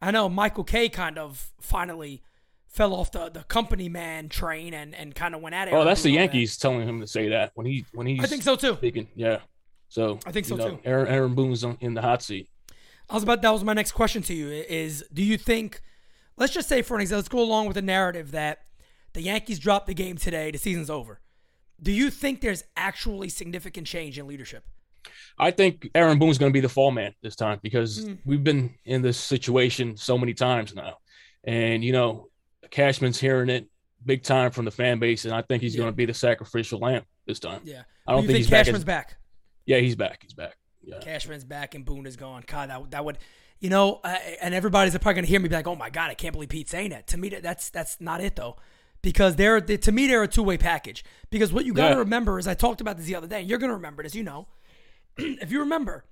I 0.02 0.12
know 0.12 0.28
Michael 0.30 0.64
Kay 0.64 0.90
kind 0.90 1.18
of 1.18 1.52
finally 1.60 2.22
fell 2.68 2.94
off 2.94 3.12
the, 3.12 3.30
the 3.30 3.44
company 3.44 3.90
man 3.90 4.30
train 4.30 4.74
and, 4.74 4.94
and 4.94 5.16
kind 5.16 5.34
of 5.34 5.42
went 5.42 5.56
at 5.56 5.68
it. 5.68 5.74
Oh, 5.74 5.84
that's 5.86 6.04
the 6.04 6.12
Yankees 6.12 6.58
telling 6.58 6.88
him 6.88 7.00
to 7.02 7.08
say 7.08 7.30
that 7.30 7.52
when 7.56 7.66
he 7.66 7.86
when 7.94 8.06
he's 8.06 8.24
I 8.24 8.28
think 8.28 8.44
so 8.44 8.56
too. 8.56 8.76
speaking. 8.76 9.08
Yeah. 9.16 9.40
So 9.90 10.20
I 10.26 10.32
think 10.32 10.46
so, 10.46 10.56
know, 10.58 10.70
too. 10.72 10.80
Aaron, 10.84 11.08
Aaron 11.08 11.34
Boone's 11.34 11.64
on, 11.64 11.78
in 11.80 11.94
the 11.94 12.02
hot 12.02 12.22
seat. 12.22 12.50
I 13.10 13.14
was 13.14 13.24
about 13.24 13.42
that 13.42 13.52
was 13.52 13.64
my 13.64 13.74
next 13.74 13.94
question 13.94 14.22
to 14.24 14.34
you 14.34 14.50
is 14.50 15.04
do 15.14 15.24
you 15.24 15.38
think 15.38 15.82
let's 16.36 16.54
just 16.54 16.68
say 16.68 16.82
for 16.82 16.96
an 16.96 17.02
example 17.02 17.20
let's 17.20 17.30
go 17.30 17.40
along 17.40 17.68
with 17.68 17.76
the 17.76 17.82
narrative 17.82 18.32
that 18.32 18.60
the 19.18 19.24
Yankees 19.24 19.58
dropped 19.60 19.88
the 19.88 19.94
game 19.96 20.16
today, 20.16 20.52
the 20.52 20.58
season's 20.60 20.90
over. 20.92 21.20
Do 21.82 21.92
you 21.92 22.10
think 22.12 22.42
there's 22.42 22.64
actually 22.76 23.30
significant 23.30 23.88
change 23.88 24.18
in 24.20 24.28
leadership? 24.28 24.64
I 25.40 25.52
think 25.52 25.90
Aaron 25.96 26.20
Boone's 26.20 26.38
going 26.38 26.52
to 26.52 26.54
be 26.54 26.60
the 26.60 26.70
fall 26.70 26.92
man 26.92 27.14
this 27.24 27.36
time 27.36 27.60
because 27.64 28.06
Hmm. 28.06 28.14
we've 28.26 28.44
been 28.44 28.76
in 28.86 29.02
this 29.02 29.18
situation 29.18 29.98
so 29.98 30.18
many 30.18 30.34
times 30.34 30.76
now, 30.76 30.98
and 31.44 31.84
you 31.84 31.92
know, 31.94 32.30
Cashman's 32.70 33.20
hearing 33.20 33.50
it 33.50 33.68
big 34.06 34.22
time 34.24 34.52
from 34.52 34.66
the 34.66 34.72
fan 34.72 35.00
base, 35.00 35.26
and 35.26 35.34
I 35.34 35.42
think 35.42 35.64
he's 35.64 35.74
Yeah. 35.76 35.80
going 35.80 35.92
to 35.94 35.96
be 35.96 36.06
the 36.06 36.14
sacrificial 36.14 36.80
lamb 36.80 37.04
this 37.26 37.40
time. 37.40 37.62
Yeah. 37.64 37.84
I 38.06 38.12
don't 38.12 38.22
think 38.22 38.28
think 38.28 38.38
he's 38.38 38.50
back 38.50 38.60
Cashman's 38.66 38.78
as- 38.82 38.86
back? 38.86 39.18
Yeah, 39.66 39.78
he's 39.80 39.96
back. 39.96 40.22
He's 40.22 40.34
back. 40.34 40.58
Yeah. 40.84 41.00
Cashman's 41.00 41.44
back 41.44 41.74
and 41.76 41.84
Boone 41.86 42.06
is 42.06 42.16
gone. 42.16 42.44
God, 42.48 42.70
that, 42.70 42.92
that 42.92 43.04
would, 43.06 43.18
you 43.60 43.70
know, 43.70 44.00
uh, 44.04 44.18
and 44.42 44.54
everybody's 44.54 44.94
probably 44.94 45.16
gonna 45.16 45.28
hear 45.28 45.40
me 45.40 45.50
be 45.50 45.56
like, 45.56 45.68
"Oh 45.68 45.76
my 45.76 45.90
God, 45.90 46.10
I 46.10 46.14
can't 46.14 46.32
believe 46.34 46.50
Pete's 46.50 46.72
saying 46.72 46.92
that." 46.92 47.08
To 47.08 47.18
me, 47.18 47.30
that's 47.30 47.70
that's 47.70 48.00
not 48.00 48.22
it 48.22 48.36
though, 48.38 48.56
because 49.12 49.38
they're 49.38 49.62
they, 49.62 49.78
to 49.78 49.92
me 49.94 50.06
they're 50.08 50.24
a 50.24 50.28
two 50.28 50.44
way 50.44 50.58
package. 50.58 51.06
Because 51.30 51.54
what 51.54 51.64
you 51.66 51.74
got 51.74 51.90
to 51.90 51.94
Yeah. 51.96 52.00
remember 52.00 52.40
is 52.40 52.48
I 52.48 52.54
talked 52.56 52.82
about 52.82 52.98
this 52.98 53.06
the 53.06 53.16
other 53.16 53.28
day. 53.28 53.40
and 53.40 53.50
You're 53.50 53.58
gonna 53.60 53.74
remember 53.74 54.04
this, 54.04 54.14
you 54.16 54.24
know. 54.24 54.48
if 55.18 55.50
you 55.52 55.60
remember, 55.62 56.04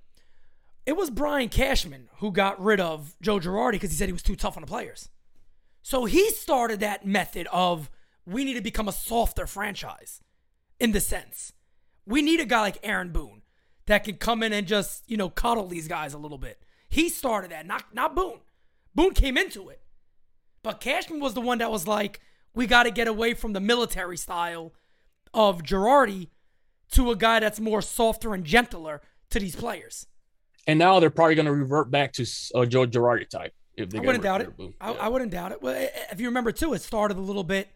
it 0.86 0.96
was 0.96 1.10
Brian 1.10 1.48
Cashman 1.50 2.08
who 2.20 2.32
got 2.32 2.58
rid 2.62 2.80
of 2.80 3.14
Joe 3.20 3.38
Girardi 3.38 3.72
because 3.72 3.90
he 3.90 3.96
said 3.96 4.08
he 4.08 4.12
was 4.14 4.22
too 4.22 4.36
tough 4.36 4.56
on 4.56 4.62
the 4.62 4.66
players. 4.66 5.10
So 5.82 6.06
he 6.06 6.30
started 6.30 6.80
that 6.80 7.06
method 7.06 7.46
of 7.52 7.90
we 8.24 8.44
need 8.44 8.54
to 8.54 8.60
become 8.62 8.88
a 8.88 8.92
softer 8.92 9.46
franchise 9.46 10.22
in 10.80 10.92
the 10.92 11.00
sense. 11.00 11.52
We 12.06 12.22
need 12.22 12.40
a 12.40 12.44
guy 12.46 12.60
like 12.60 12.78
Aaron 12.82 13.10
Boone 13.10 13.42
that 13.86 14.04
can 14.04 14.16
come 14.16 14.42
in 14.42 14.52
and 14.54 14.66
just, 14.66 15.02
you 15.06 15.16
know, 15.18 15.28
coddle 15.28 15.68
these 15.68 15.86
guys 15.86 16.14
a 16.14 16.18
little 16.18 16.38
bit. 16.38 16.62
He 16.88 17.08
started 17.10 17.50
that, 17.50 17.66
not 17.66 17.94
not 17.94 18.14
Boone. 18.16 18.40
Boone 18.94 19.12
came 19.12 19.36
into 19.36 19.68
it. 19.68 19.80
But 20.62 20.80
Cashman 20.80 21.20
was 21.20 21.34
the 21.34 21.40
one 21.40 21.58
that 21.58 21.70
was 21.70 21.86
like, 21.86 22.20
we 22.56 22.66
got 22.66 22.82
to 22.84 22.90
get 22.90 23.06
away 23.06 23.34
from 23.34 23.52
the 23.52 23.60
military 23.60 24.16
style 24.16 24.72
of 25.32 25.62
Girardi 25.62 26.30
to 26.92 27.10
a 27.12 27.16
guy 27.16 27.38
that's 27.38 27.60
more 27.60 27.82
softer 27.82 28.34
and 28.34 28.44
gentler 28.44 29.00
to 29.30 29.38
these 29.38 29.54
players. 29.54 30.06
And 30.66 30.78
now 30.78 30.98
they're 30.98 31.10
probably 31.10 31.36
going 31.36 31.46
to 31.46 31.52
revert 31.52 31.90
back 31.90 32.12
to 32.14 32.26
uh, 32.54 32.64
Joe 32.66 32.86
Girardi 32.86 33.28
type. 33.28 33.54
If 33.76 33.90
they 33.90 33.98
I 33.98 34.00
wouldn't 34.00 34.24
doubt 34.24 34.40
it. 34.40 34.50
I, 34.80 34.90
Yeah. 34.92 34.96
I 35.00 35.08
wouldn't 35.08 35.30
doubt 35.30 35.52
it. 35.52 35.62
Well, 35.62 35.88
if 36.10 36.18
you 36.18 36.26
remember 36.26 36.50
too, 36.50 36.72
it 36.72 36.80
started 36.82 37.18
a 37.18 37.20
little 37.20 37.44
bit 37.44 37.68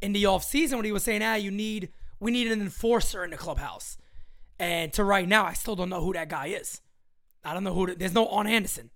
in 0.00 0.12
the 0.12 0.24
off 0.26 0.44
season 0.44 0.78
when 0.78 0.84
he 0.86 0.92
was 0.92 1.02
saying, 1.02 1.22
"Ah, 1.22 1.34
you 1.34 1.50
need 1.50 1.90
we 2.20 2.30
need 2.30 2.50
an 2.52 2.60
enforcer 2.62 3.24
in 3.24 3.30
the 3.30 3.36
clubhouse." 3.36 3.98
And 4.60 4.92
to 4.92 5.02
right 5.02 5.26
now, 5.26 5.44
I 5.44 5.54
still 5.54 5.74
don't 5.74 5.88
know 5.88 6.00
who 6.04 6.12
that 6.12 6.28
guy 6.28 6.46
is. 6.46 6.80
I 7.42 7.52
don't 7.52 7.64
know 7.64 7.74
who. 7.74 7.86
The, 7.88 7.94
there's 7.96 8.14
no 8.14 8.28
On 8.28 8.46
Anderson. 8.46 8.90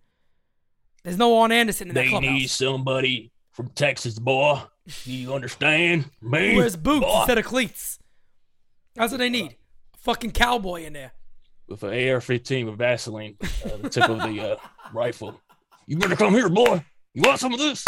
There's 1.02 1.18
no 1.18 1.36
On 1.38 1.50
Anderson 1.50 1.88
in 1.88 1.94
that 1.94 2.02
They 2.04 2.08
clubhouse. 2.10 2.30
need 2.32 2.50
somebody 2.50 3.32
from 3.54 3.68
Texas, 3.68 4.18
boy. 4.18 4.60
Do 5.04 5.12
you 5.12 5.32
understand 5.32 6.10
me? 6.20 6.56
Wears 6.56 6.76
boots 6.76 7.06
boy? 7.06 7.18
instead 7.20 7.38
of 7.38 7.44
cleats? 7.46 7.98
That's 8.94 9.10
what 9.12 9.18
they 9.18 9.30
need. 9.30 9.56
A 9.94 9.98
fucking 9.98 10.32
cowboy 10.32 10.84
in 10.84 10.92
there. 10.92 11.12
with 11.68 11.82
an 11.82 11.88
AR-15 11.90 12.66
with 12.66 12.76
Vaseline, 12.78 13.36
uh, 13.42 13.76
the 13.80 13.88
tip 13.88 14.08
of 14.10 14.18
the 14.18 14.52
uh, 14.52 14.56
rifle. 14.92 15.40
You 15.86 15.96
better 15.96 16.16
come 16.16 16.34
here, 16.34 16.48
boy. 16.50 16.84
You 17.14 17.22
want 17.22 17.40
some 17.40 17.52
of 17.54 17.58
this? 17.58 17.84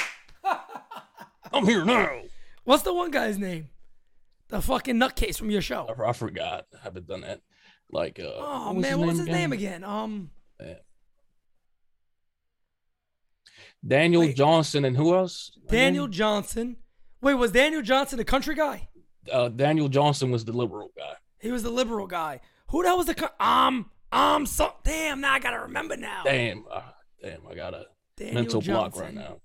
I'm 1.52 1.66
here 1.66 1.84
now. 1.84 2.22
What's 2.64 2.82
the 2.82 2.94
one 2.94 3.10
guy's 3.10 3.38
name? 3.38 3.68
The 4.48 4.62
fucking 4.62 4.96
nutcase 4.96 5.36
from 5.36 5.50
your 5.50 5.60
show. 5.62 5.86
I, 5.88 6.10
I 6.10 6.12
forgot. 6.12 6.66
I 6.74 6.78
haven't 6.84 7.06
done 7.06 7.20
that. 7.22 7.40
Like, 7.90 8.18
uh, 8.18 8.24
Oh 8.24 8.66
what 8.68 8.76
was 8.76 8.82
man, 8.82 8.98
what 8.98 9.06
was 9.08 9.18
his 9.18 9.26
name 9.28 9.52
again? 9.52 9.82
again? 9.82 9.84
Um, 9.84 10.30
Daniel 13.86 14.22
Wait. 14.22 14.36
Johnson 14.36 14.84
and 14.84 14.96
who 14.96 15.14
else? 15.14 15.52
Daniel 15.68 16.08
Johnson. 16.08 16.76
Wait, 17.20 17.34
was 17.34 17.52
Daniel 17.52 17.82
Johnson 17.82 18.18
the 18.18 18.24
country 18.24 18.54
guy? 18.54 18.88
Uh, 19.30 19.48
Daniel 19.48 19.88
Johnson 19.88 20.30
was 20.30 20.44
the 20.44 20.52
liberal 20.52 20.90
guy. 20.96 21.14
He 21.40 21.50
was 21.50 21.62
the 21.62 21.70
liberal 21.70 22.06
guy. 22.06 22.40
Who 22.68 22.82
the 22.82 22.88
hell 22.88 22.96
was 22.98 23.06
the 23.06 23.14
co- 23.14 23.44
um 23.44 23.90
um 24.12 24.46
so 24.46 24.74
damn 24.84 25.20
now 25.20 25.32
I 25.32 25.38
gotta 25.38 25.60
remember 25.60 25.96
now. 25.96 26.22
Damn, 26.24 26.64
uh, 26.70 26.82
damn, 27.22 27.46
I 27.48 27.54
got 27.54 27.74
a 27.74 27.86
Daniel 28.16 28.34
mental 28.34 28.60
block 28.60 28.96
right 28.96 29.14
now. 29.14 29.38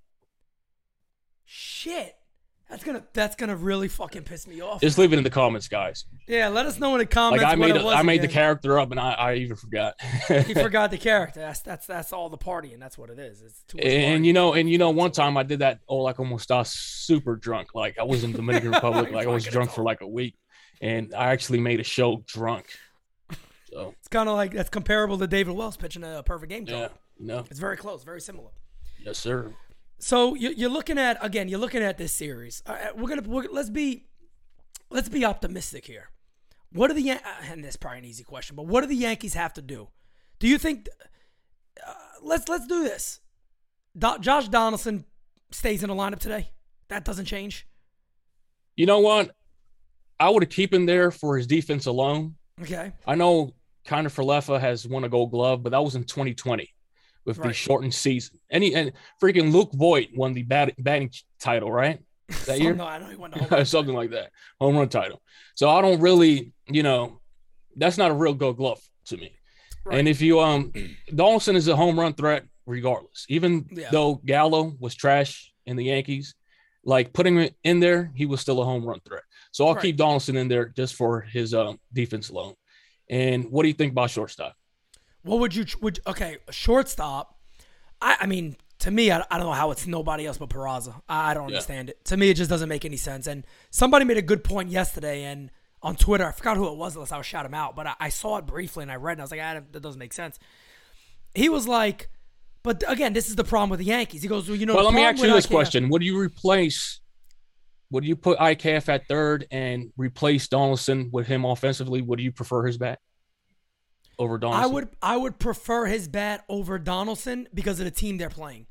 Shit. 1.45 2.15
That's 2.72 2.86
gonna 2.86 3.04
that's 3.12 3.36
gonna 3.36 3.58
really 3.58 3.90
fucking 3.90 4.24
piss 4.24 4.48
me 4.48 4.62
off. 4.62 4.80
Just 4.80 4.98
leave 4.98 5.12
it 5.12 5.18
in 5.18 5.25
the 5.25 5.30
comments, 5.30 5.68
guys. 5.68 6.06
yeah, 6.25 6.48
let 6.48 6.66
us 6.66 6.80
know 6.80 6.96
in 6.96 7.00
the 7.00 7.06
comments. 7.06 7.44
Like. 7.44 7.51
I 7.51 7.56
made, 7.56 7.75
it 7.75 7.82
a, 7.82 7.84
was 7.84 7.96
I 7.96 8.01
made 8.01 8.22
the 8.22 8.30
character 8.30 8.80
up, 8.80 8.92
and 8.92 9.00
I, 9.00 9.12
I 9.12 9.34
even 9.36 9.58
forgot. 9.58 9.96
He 10.48 10.54
forgot 10.54 10.90
the 10.90 10.98
character. 11.10 11.42
That's 11.42 11.60
that's 11.60 11.86
that's 11.86 12.13
all 12.13 12.30
the 12.30 12.38
party, 12.38 12.72
and 12.72 12.82
that's 12.82 12.98
what 12.98 13.10
it 13.10 13.20
is. 13.20 13.42
It's 13.42 13.62
too 13.63 13.78
much 13.78 13.86
And 13.86 14.25
you 14.25 14.32
know, 14.32 14.54
and 14.54 14.70
you 14.70 14.78
know, 14.78 14.90
one 14.90 15.12
time 15.12 15.36
I 15.36 15.44
did 15.44 15.60
that. 15.60 15.80
Oh, 15.90 15.98
like 15.98 16.18
almost 16.22 16.50
I 16.50 16.60
was 16.60 16.70
super 16.70 17.36
drunk. 17.36 17.75
Like 17.75 18.00
I 18.00 18.04
was 18.04 18.24
in 18.24 18.32
the 18.32 18.38
Dominican 18.38 18.72
Republic. 18.74 19.12
Like 19.12 19.28
I 19.28 19.32
was 19.32 19.44
drunk 19.44 19.72
for 19.72 19.84
like 19.84 20.00
a 20.00 20.08
week, 20.08 20.38
and 20.82 21.13
I 21.13 21.32
actually 21.34 21.60
made 21.60 21.82
a 21.82 21.84
show 21.84 22.24
drunk. 22.25 22.68
So 23.70 23.96
it's 24.00 24.08
kind 24.08 24.30
of 24.30 24.36
like 24.36 24.54
that's 24.54 24.70
comparable 24.70 25.18
to 25.18 25.28
David 25.28 25.56
Wells 25.56 25.75
pitching 25.75 26.06
a 26.06 26.24
perfect 26.24 26.50
game. 26.50 26.66
yeah, 26.68 26.88
you 27.20 27.28
know, 27.28 27.46
It's 27.51 27.60
very 27.60 27.75
close, 27.75 28.06
very 28.06 28.22
similar. 28.22 28.51
yes, 29.04 29.18
sir. 29.18 29.54
So 30.01 30.36
you- 30.36 30.53
you're 30.58 30.70
looking 30.70 30.98
at 30.98 31.17
again. 31.24 31.48
You're 31.48 31.60
looking 31.60 31.84
at 31.84 31.98
this 31.98 32.12
series. 32.12 32.62
Right, 32.67 32.96
we're 32.98 33.08
gonna 33.08 33.22
we're, 33.22 33.48
let's 33.51 33.70
be 33.70 34.08
let's 34.89 35.10
be 35.10 35.24
optimistic 35.24 35.86
here. 35.86 36.10
What 36.74 36.89
are 36.89 36.93
the 36.93 37.01
Yan- 37.03 37.22
uh, 37.24 37.43
and 37.51 37.63
this 37.63 37.72
is 37.72 37.77
probably 37.77 38.00
an 38.00 38.05
easy 38.05 38.24
question, 38.24 38.55
but 38.55 38.65
what 38.65 38.81
do 38.81 38.88
the 38.88 38.96
Yankees 38.96 39.36
have 39.36 39.53
to 39.53 39.62
do? 39.62 39.89
Do 40.39 40.48
you 40.48 40.58
think? 40.58 40.89
Uh, 41.86 41.93
let's 42.24 42.50
let's 42.50 42.65
do 42.67 42.84
this. 42.84 43.20
Do, 43.98 44.17
Josh 44.20 44.48
Donaldson 44.48 45.05
stays 45.51 45.84
in 45.84 45.89
the 45.89 45.96
lineup 45.96 46.20
today. 46.20 46.50
That 46.88 47.05
doesn't 47.05 47.25
change. 47.25 47.67
You 48.75 48.86
know 48.86 49.00
what? 49.00 49.36
I 50.20 50.29
would 50.29 50.50
keep 50.50 50.74
him 50.74 50.86
there 50.86 51.12
for 51.12 51.38
his 51.38 51.46
defense 51.46 51.86
alone. 51.86 52.36
Okay. 52.62 52.91
I 53.05 53.15
know 53.15 53.51
Kiner-Falefa 53.86 54.60
has 54.60 54.88
won 54.88 55.03
a 55.03 55.10
Gold 55.10 55.31
Glove, 55.31 55.63
but 55.63 55.72
that 55.72 55.84
was 55.84 55.96
in 55.96 56.03
2020 56.03 56.70
with 57.25 57.42
the 57.42 57.54
shortened 57.54 57.94
season. 57.94 58.40
Any 58.50 58.74
and 58.75 58.92
freaking 59.22 59.51
Luke 59.51 59.72
Voit 59.74 60.08
won 60.16 60.34
the 60.34 60.44
bat, 60.44 60.74
batting 60.80 61.12
title, 61.40 61.72
right? 61.72 62.00
That 62.48 62.60
year. 62.62 62.74
no, 62.74 62.86
I 62.86 63.00
know 63.00 63.08
he 63.08 63.16
won 63.16 63.32
the 63.32 63.63
something 63.66 63.94
like 63.96 64.12
that, 64.12 64.32
home 64.60 64.75
run 64.78 64.90
title. 64.90 65.22
So 65.56 65.70
I 65.70 65.82
don't 65.82 66.00
really, 66.01 66.54
you 66.68 66.84
know, 66.84 67.20
that's 67.75 67.98
not 67.98 68.12
a 68.12 68.13
real 68.13 68.34
Gold 68.34 68.58
Glove 68.58 68.82
to 69.08 69.18
me. 69.18 69.34
Right. 69.86 70.00
And 70.00 70.08
if 70.08 70.22
you 70.22 70.40
um, 70.40 70.72
Donaldson 71.16 71.56
is 71.56 71.68
a 71.68 71.75
home 71.75 72.00
run 72.00 72.13
threat 72.13 72.44
regardless, 72.66 73.25
even 73.30 73.68
Yeah. 73.72 73.90
though 73.92 74.16
Gallo 74.16 74.74
was 74.80 74.96
trash 74.96 75.51
in 75.66 75.75
the 75.75 75.86
Yankees, 75.86 76.36
like 76.84 77.13
putting 77.13 77.38
it 77.38 77.56
in 77.63 77.80
there, 77.80 78.12
he 78.16 78.25
was 78.25 78.42
still 78.42 78.62
a 78.62 78.66
home 78.66 78.86
run 78.86 79.00
threat. 79.06 79.24
So 79.51 79.68
I'll 79.68 79.75
Right. 79.75 79.82
keep 79.84 79.98
Donaldson 79.98 80.38
in 80.38 80.48
there 80.48 80.70
just 80.70 80.96
for 80.96 81.22
his 81.22 81.54
um 81.54 81.80
defense 81.94 82.30
alone. 82.30 82.54
And 83.10 83.51
what 83.51 83.63
do 83.63 83.68
you 83.68 83.74
think 83.74 83.92
about 83.92 84.10
shortstop? 84.10 84.56
What 85.24 85.40
would 85.40 85.56
you 85.56 85.66
would 85.82 86.00
okay 86.08 86.38
shortstop? 86.50 87.38
I 88.01 88.18
I 88.22 88.25
mean 88.25 88.56
to 88.80 88.92
me 88.92 89.12
I, 89.12 89.24
I 89.30 89.38
don't 89.38 89.46
know 89.48 89.54
how 89.54 89.72
it's 89.72 89.86
nobody 89.86 90.25
else 90.25 90.38
but 90.38 90.50
Peraza. 90.50 91.01
I, 91.08 91.32
I 91.32 91.34
don't 91.34 91.50
Yeah. 91.50 91.56
understand 91.56 91.90
it. 91.90 92.04
To 92.06 92.18
me 92.18 92.30
it 92.30 92.36
just 92.36 92.50
doesn't 92.50 92.70
make 92.70 92.86
any 92.86 92.98
sense. 92.98 93.28
And 93.28 93.46
somebody 93.70 94.06
made 94.06 94.18
a 94.18 94.22
good 94.24 94.44
point 94.44 94.70
yesterday 94.70 95.24
and 95.24 95.51
on 95.84 95.96
Twitter 95.96 96.25
I 96.28 96.32
forgot 96.32 96.58
who 96.58 96.68
it 96.68 96.78
was 96.78 96.96
unless 96.96 97.12
I 97.12 97.18
was 97.18 97.25
shout 97.25 97.46
him 97.46 97.54
out, 97.54 97.75
but 97.75 97.88
I, 97.88 97.96
I 98.00 98.10
saw 98.10 98.38
it 98.38 98.46
briefly 98.46 98.84
and 98.84 98.92
I 98.92 98.96
read 98.96 99.12
it 99.12 99.13
and 99.13 99.22
I 99.22 99.24
was 99.25 99.32
like 99.32 99.42
ah, 99.44 99.62
that 99.72 99.82
doesn't 99.82 100.00
make 100.00 100.13
sense. 100.13 100.40
He 101.36 101.50
was 101.50 101.68
like, 101.68 102.10
but 102.63 102.84
again 102.88 103.13
this 103.13 103.30
is 103.30 103.36
the 103.36 103.44
problem 103.44 103.70
with 103.70 103.80
the 103.80 103.86
Yankees. 103.86 104.22
He 104.24 104.28
goes 104.28 104.48
well 104.50 104.58
you 104.58 104.66
know 104.66 104.75
well, 104.75 104.86
let 104.86 104.94
me 104.94 105.04
ask 105.04 105.22
you 105.22 105.32
this 105.32 105.46
IKF 105.46 105.50
question: 105.50 105.90
Would 105.90 106.01
you 106.04 106.18
replace? 106.20 107.00
Would 107.92 108.06
you 108.06 108.16
put 108.16 108.38
IKF 108.40 108.88
at 108.88 109.06
third 109.10 109.46
and 109.51 109.92
replace 109.98 110.48
Donaldson 110.48 111.10
with 111.12 111.28
him 111.28 111.44
offensively? 111.44 112.01
Would 112.01 112.22
you 112.22 112.32
prefer 112.32 112.66
his 112.66 112.78
bat 112.78 113.00
over 114.22 114.40
I 114.46 114.66
would 114.68 114.90
I 115.01 115.18
would 115.18 115.40
prefer 115.40 115.86
his 115.86 116.08
bat 116.08 116.46
over 116.48 116.78
Donaldson 116.80 117.48
because 117.54 117.80
of 117.80 117.86
the 117.86 117.92
team 117.92 118.18
they're 118.18 118.30
playing. 118.30 118.68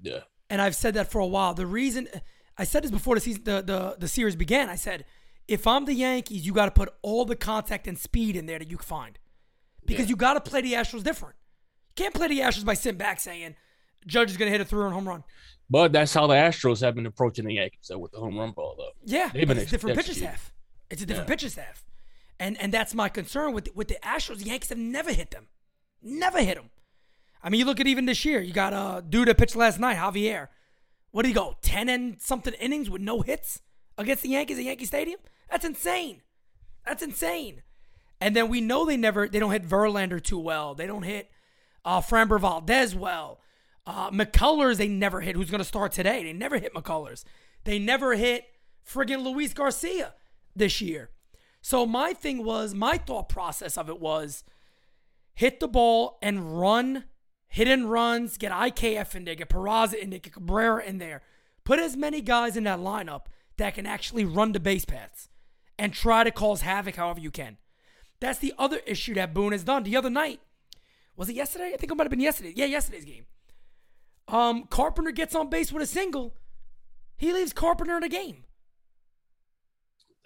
Yeah. 0.00 0.20
and 0.50 0.60
I've 0.60 0.74
said 0.76 0.94
that 0.94 1.10
for 1.10 1.18
a 1.18 1.26
while. 1.26 1.54
The 1.54 1.66
reason 1.66 2.08
I 2.58 2.64
said 2.64 2.84
this 2.84 2.90
before 2.90 3.14
the 3.14 3.20
season, 3.20 3.42
the 3.44 3.62
the, 3.62 3.96
the 3.98 4.08
series 4.08 4.36
began. 4.36 4.68
I 4.68 4.76
said, 4.76 5.04
if 5.48 5.66
I'm 5.66 5.84
the 5.84 5.94
Yankees, 5.94 6.46
you 6.46 6.52
got 6.52 6.66
to 6.66 6.70
put 6.70 6.90
all 7.02 7.24
the 7.24 7.36
contact 7.36 7.86
and 7.86 7.98
speed 7.98 8.36
in 8.36 8.46
there 8.46 8.58
that 8.58 8.70
you 8.70 8.76
can 8.76 8.86
find, 8.86 9.18
because 9.86 10.06
Yeah. 10.06 10.10
you 10.10 10.16
got 10.16 10.34
to 10.34 10.40
play 10.50 10.60
the 10.60 10.72
Astros 10.74 11.02
different. 11.02 11.34
You 11.96 12.02
can't 12.04 12.14
play 12.14 12.28
the 12.28 12.40
Astros 12.40 12.64
by 12.64 12.74
sitting 12.74 12.98
back 12.98 13.20
saying 13.20 13.56
Judge 14.06 14.30
is 14.30 14.36
going 14.36 14.48
to 14.48 14.52
hit 14.52 14.60
a 14.60 14.64
three-run 14.64 14.92
home 14.92 15.08
run. 15.08 15.24
But 15.70 15.92
that's 15.92 16.12
how 16.12 16.26
the 16.26 16.34
Astros 16.34 16.80
have 16.82 16.94
been 16.94 17.06
approaching 17.06 17.46
the 17.46 17.54
Yankees 17.54 17.86
though, 17.88 17.98
with 17.98 18.12
the 18.12 18.18
home 18.18 18.36
run 18.38 18.50
ball, 18.52 18.74
though. 18.76 18.90
Yeah, 19.04 19.30
They've 19.32 19.48
been 19.48 19.56
it's 19.58 19.68
a 19.68 19.70
different 19.70 19.96
pitcher 19.96 20.10
executing. 20.10 20.36
staff. 20.36 20.52
It's 20.90 21.02
a 21.02 21.06
different 21.06 21.28
Yeah. 21.28 21.34
pitcher 21.34 21.48
staff, 21.48 21.84
and 22.38 22.60
and 22.60 22.72
that's 22.72 22.94
my 22.94 23.08
concern 23.08 23.52
with 23.52 23.68
with 23.74 23.88
the 23.88 23.98
Astros. 24.02 24.38
The 24.38 24.44
Yankees 24.46 24.70
have 24.70 24.78
never 24.78 25.12
hit 25.12 25.30
them, 25.30 25.46
never 26.02 26.42
hit 26.42 26.56
them. 26.56 26.70
I 27.42 27.50
mean, 27.50 27.58
you 27.58 27.66
look 27.66 27.80
at 27.80 27.86
even 27.86 28.06
this 28.06 28.24
year. 28.24 28.40
You 28.40 28.52
got 28.52 28.72
a 28.72 29.02
dude 29.02 29.28
that 29.28 29.36
pitched 29.36 29.56
last 29.56 29.78
night, 29.78 29.98
Javier. 29.98 30.48
What 31.10 31.22
did 31.22 31.28
he 31.28 31.34
go? 31.34 31.56
Ten 31.62 31.88
and 31.88 32.20
something 32.20 32.54
innings 32.54 32.88
with 32.90 33.02
no 33.02 33.20
hits 33.20 33.60
against 33.98 34.22
the 34.22 34.30
Yankees 34.30 34.58
at 34.58 34.64
Yankee 34.64 34.86
Stadium. 34.86 35.20
That's 35.50 35.64
insane. 35.64 36.22
That's 36.86 37.02
insane. 37.02 37.62
And 38.20 38.34
then 38.34 38.48
we 38.48 38.60
know 38.60 38.84
they 38.84 38.96
never 38.96 39.28
they 39.28 39.38
don't 39.38 39.52
hit 39.52 39.68
Verlander 39.68 40.22
too 40.22 40.38
well. 40.38 40.74
They 40.74 40.86
don't 40.86 41.02
hit 41.02 41.30
uh, 41.84 42.00
Framber 42.00 42.40
Valdez 42.40 42.94
well. 42.94 43.40
Uh, 43.86 44.10
McCullers 44.10 44.76
they 44.76 44.88
never 44.88 45.20
hit. 45.20 45.36
Who's 45.36 45.50
going 45.50 45.60
to 45.60 45.64
start 45.64 45.92
today? 45.92 46.24
They 46.24 46.32
never 46.32 46.58
hit 46.58 46.74
McCullers. 46.74 47.24
They 47.64 47.78
never 47.78 48.14
hit 48.14 48.44
friggin' 48.86 49.22
Luis 49.22 49.52
Garcia 49.52 50.14
this 50.56 50.80
year. 50.80 51.10
So 51.64 51.86
my 51.86 52.12
thing 52.12 52.44
was 52.44 52.74
my 52.74 52.98
thought 52.98 53.30
process 53.30 53.78
of 53.78 53.88
it 53.88 53.98
was 53.98 54.44
hit 55.32 55.60
the 55.60 55.66
ball 55.66 56.18
and 56.20 56.60
run, 56.60 57.04
hit 57.48 57.68
and 57.68 57.90
runs, 57.90 58.36
get 58.36 58.52
IKF 58.52 59.14
in 59.14 59.24
there, 59.24 59.34
get 59.34 59.48
Peraza 59.48 59.94
in 59.94 60.10
there, 60.10 60.18
get 60.18 60.34
Cabrera 60.34 60.84
in 60.84 60.98
there. 60.98 61.22
Put 61.64 61.78
as 61.78 61.96
many 61.96 62.20
guys 62.20 62.58
in 62.58 62.64
that 62.64 62.80
lineup 62.80 63.28
that 63.56 63.74
can 63.74 63.86
actually 63.86 64.26
run 64.26 64.52
the 64.52 64.60
base 64.60 64.84
paths 64.84 65.30
and 65.78 65.94
try 65.94 66.22
to 66.22 66.30
cause 66.30 66.60
havoc 66.60 66.96
however 66.96 67.20
you 67.20 67.30
can. 67.30 67.56
That's 68.20 68.40
the 68.40 68.52
other 68.58 68.80
issue 68.86 69.14
that 69.14 69.32
Boone 69.32 69.52
has 69.52 69.64
done. 69.64 69.84
The 69.84 69.96
other 69.96 70.10
night, 70.10 70.40
was 71.16 71.30
it 71.30 71.34
yesterday? 71.34 71.72
I 71.72 71.78
think 71.78 71.90
it 71.90 71.94
might 71.94 72.04
have 72.04 72.10
been 72.10 72.20
yesterday. 72.20 72.52
Yeah, 72.54 72.66
yesterday's 72.66 73.06
game. 73.06 73.24
Um, 74.28 74.64
Carpenter 74.64 75.12
gets 75.12 75.34
on 75.34 75.48
base 75.48 75.72
with 75.72 75.82
a 75.82 75.86
single. 75.86 76.36
He 77.16 77.32
leaves 77.32 77.54
Carpenter 77.54 77.94
in 77.94 78.02
the 78.02 78.10
game. 78.10 78.44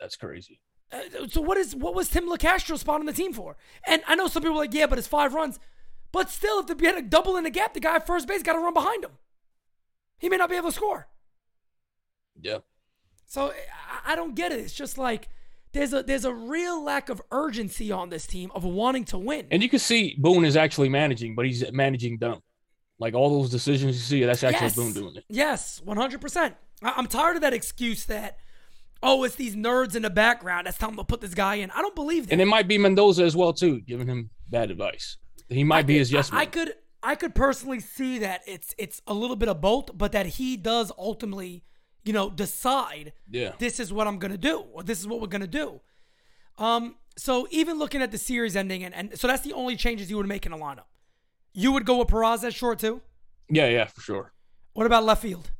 That's 0.00 0.16
crazy. 0.16 0.58
Uh, 0.90 1.26
so 1.28 1.40
what 1.40 1.58
is 1.58 1.74
what 1.74 1.94
was 1.94 2.08
Tim 2.08 2.28
Locastro 2.28 2.78
spot 2.78 3.00
on 3.00 3.06
the 3.06 3.12
team 3.12 3.32
for? 3.32 3.56
And 3.86 4.02
I 4.06 4.14
know 4.14 4.26
some 4.26 4.42
people 4.42 4.56
are 4.56 4.60
like, 4.60 4.74
yeah, 4.74 4.86
but 4.86 4.98
it's 4.98 5.08
five 5.08 5.34
runs. 5.34 5.58
But 6.12 6.30
still, 6.30 6.60
if 6.60 6.66
they 6.66 6.86
had 6.86 6.96
a 6.96 7.02
double 7.02 7.36
in 7.36 7.44
the 7.44 7.50
gap, 7.50 7.74
the 7.74 7.80
guy 7.80 7.96
at 7.96 8.06
first 8.06 8.26
base 8.26 8.42
got 8.42 8.54
to 8.54 8.60
run 8.60 8.72
behind 8.72 9.04
him. 9.04 9.12
He 10.18 10.28
may 10.28 10.36
not 10.36 10.48
be 10.48 10.56
able 10.56 10.70
to 10.70 10.74
score. 10.74 11.08
Yeah. 12.40 12.58
So 13.26 13.52
I, 14.04 14.12
I 14.12 14.16
don't 14.16 14.34
get 14.34 14.52
it. 14.52 14.60
It's 14.60 14.74
just 14.74 14.96
like 14.96 15.28
there's 15.72 15.92
a 15.92 16.02
there's 16.02 16.24
a 16.24 16.32
real 16.32 16.82
lack 16.82 17.08
of 17.08 17.20
urgency 17.30 17.92
on 17.92 18.08
this 18.08 18.26
team 18.26 18.50
of 18.54 18.64
wanting 18.64 19.04
to 19.06 19.18
win. 19.18 19.46
And 19.50 19.62
you 19.62 19.68
can 19.68 19.78
see 19.78 20.16
Boone 20.18 20.44
is 20.44 20.56
actually 20.56 20.88
managing, 20.88 21.34
but 21.34 21.44
he's 21.44 21.70
managing 21.72 22.18
dumb. 22.18 22.42
Like 22.98 23.14
all 23.14 23.40
those 23.40 23.50
decisions 23.50 23.96
you 23.96 24.02
see, 24.02 24.24
that's 24.24 24.42
actually 24.42 24.66
yes. 24.66 24.74
Boone 24.74 24.92
doing 24.92 25.16
it. 25.16 25.24
Yes, 25.28 25.80
100%. 25.86 26.54
I'm 26.82 27.06
tired 27.06 27.36
of 27.36 27.42
that 27.42 27.52
excuse 27.52 28.04
that, 28.06 28.38
oh, 29.02 29.24
it's 29.24 29.34
these 29.34 29.56
nerds 29.56 29.94
in 29.94 30.02
the 30.02 30.10
background 30.10 30.66
that's 30.66 30.78
telling 30.78 30.96
them 30.96 31.04
to 31.04 31.08
put 31.08 31.20
this 31.20 31.34
guy 31.34 31.56
in. 31.56 31.70
I 31.70 31.80
don't 31.80 31.94
believe 31.94 32.26
that. 32.26 32.32
And 32.32 32.40
it 32.40 32.46
might 32.46 32.68
be 32.68 32.78
Mendoza 32.78 33.24
as 33.24 33.36
well 33.36 33.52
too, 33.52 33.80
giving 33.80 34.06
him 34.06 34.30
bad 34.48 34.70
advice. 34.70 35.16
he 35.48 35.64
might 35.64 35.86
be 35.86 35.98
his 35.98 36.10
yes 36.10 36.30
I, 36.30 36.34
man. 36.34 36.42
I 36.42 36.46
could 36.46 36.74
I 37.02 37.14
could 37.14 37.34
personally 37.34 37.80
see 37.80 38.18
that 38.20 38.42
it's 38.46 38.74
it's 38.78 39.00
a 39.06 39.14
little 39.14 39.36
bit 39.36 39.48
of 39.48 39.60
both, 39.60 39.96
but 39.96 40.12
that 40.12 40.26
he 40.26 40.56
does 40.56 40.90
ultimately, 40.98 41.64
you 42.04 42.12
know, 42.12 42.30
decide 42.30 43.12
yeah. 43.30 43.52
this 43.58 43.78
is 43.78 43.92
what 43.92 44.06
I'm 44.06 44.18
gonna 44.18 44.38
do, 44.38 44.60
or 44.72 44.82
this 44.82 45.00
is 45.00 45.06
what 45.06 45.20
we're 45.20 45.28
gonna 45.28 45.46
do. 45.46 45.80
Um, 46.58 46.96
so 47.16 47.46
even 47.50 47.78
looking 47.78 48.02
at 48.02 48.10
the 48.10 48.18
series 48.18 48.56
ending, 48.56 48.84
and, 48.84 48.94
and 48.94 49.18
so 49.18 49.28
that's 49.28 49.42
the 49.42 49.52
only 49.52 49.76
changes 49.76 50.10
you 50.10 50.16
would 50.16 50.26
make 50.26 50.44
in 50.46 50.52
a 50.52 50.58
lineup. 50.58 50.86
You 51.52 51.72
would 51.72 51.84
go 51.84 51.98
with 51.98 52.08
Peraza 52.08 52.54
short 52.54 52.78
too. 52.78 53.00
Yeah, 53.48 53.68
yeah, 53.68 53.86
for 53.86 54.00
sure. 54.00 54.32
What 54.72 54.86
about 54.86 55.04
left 55.04 55.22
field? 55.22 55.50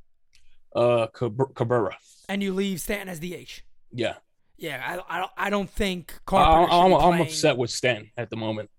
Uh, 0.75 1.07
Cabrera. 1.09 1.97
And 2.29 2.43
you 2.43 2.53
leave 2.53 2.81
Stanton 2.81 3.09
as 3.09 3.21
DH. 3.21 3.63
Yeah. 3.93 4.15
Yeah, 4.59 4.83
I, 5.09 5.17
I, 5.17 5.19
don't- 5.21 5.31
I 5.37 5.51
don't 5.51 5.71
think 5.71 6.13
I, 6.17 6.21
Carpenter. 6.27 6.73
I'm, 6.73 6.91
be 6.91 6.97
I'm 6.97 7.21
upset 7.23 7.57
with 7.57 7.71
Stanton 7.71 8.11
at 8.17 8.29
the 8.29 8.37
moment 8.37 8.71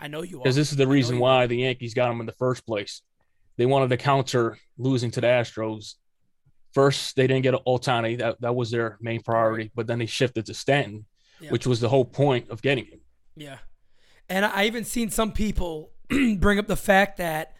I 0.00 0.08
know 0.08 0.22
you 0.22 0.38
are. 0.38 0.42
because 0.42 0.56
this 0.56 0.70
is 0.72 0.76
the 0.78 0.86
reason 0.88 1.18
why 1.18 1.46
the 1.46 1.56
Yankees 1.58 1.94
got 1.94 2.10
him 2.10 2.20
in 2.20 2.26
the 2.26 2.32
first 2.32 2.66
place. 2.66 3.02
They 3.56 3.66
wanted 3.66 3.90
to 3.90 3.96
counter 3.96 4.58
losing 4.78 5.10
to 5.12 5.20
the 5.20 5.26
Astros. 5.28 5.94
First, 6.72 7.14
they 7.16 7.26
didn't 7.28 7.42
get 7.42 7.54
Ohtani. 7.66 8.18
That 8.18 8.40
that 8.40 8.56
was 8.56 8.70
their 8.72 8.98
main 9.00 9.22
priority. 9.22 9.70
But 9.74 9.86
then 9.86 10.00
they 10.00 10.06
shifted 10.06 10.46
to 10.46 10.54
Stanton, 10.54 11.04
Yeah. 11.40 11.50
which 11.50 11.66
was 11.66 11.78
the 11.80 11.88
whole 11.88 12.04
point 12.04 12.50
of 12.50 12.60
getting 12.62 12.86
him. 12.86 13.00
Yeah. 13.36 13.58
And 14.28 14.44
I 14.44 14.64
even 14.66 14.84
seen 14.84 15.10
some 15.10 15.30
people 15.32 15.92
bring 16.38 16.58
up 16.58 16.66
the 16.66 16.76
fact 16.76 17.18
that 17.18 17.53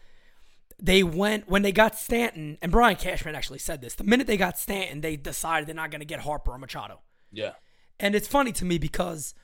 they 0.85 1.03
went 1.03 1.49
when 1.49 1.62
they 1.62 1.73
got 1.73 1.97
Stanton, 1.97 2.59
and 2.61 2.71
Brian 2.71 2.97
Cashman 2.97 3.35
actually 3.35 3.59
said 3.59 3.81
this. 3.81 3.95
The 3.95 4.05
minute 4.05 4.26
they 4.26 4.37
got 4.37 4.59
Stanton, 4.59 5.00
they 5.00 5.17
decided 5.17 5.67
they're 5.67 5.75
not 5.75 5.91
going 5.91 6.00
to 6.00 6.07
get 6.07 6.21
Harper 6.21 6.53
or 6.53 6.59
Machado. 6.59 7.00
Yeah. 7.33 7.53
And 7.99 8.14
it's 8.14 8.29
funny 8.29 8.53
to 8.53 8.67
me 8.67 8.76
because 8.76 9.35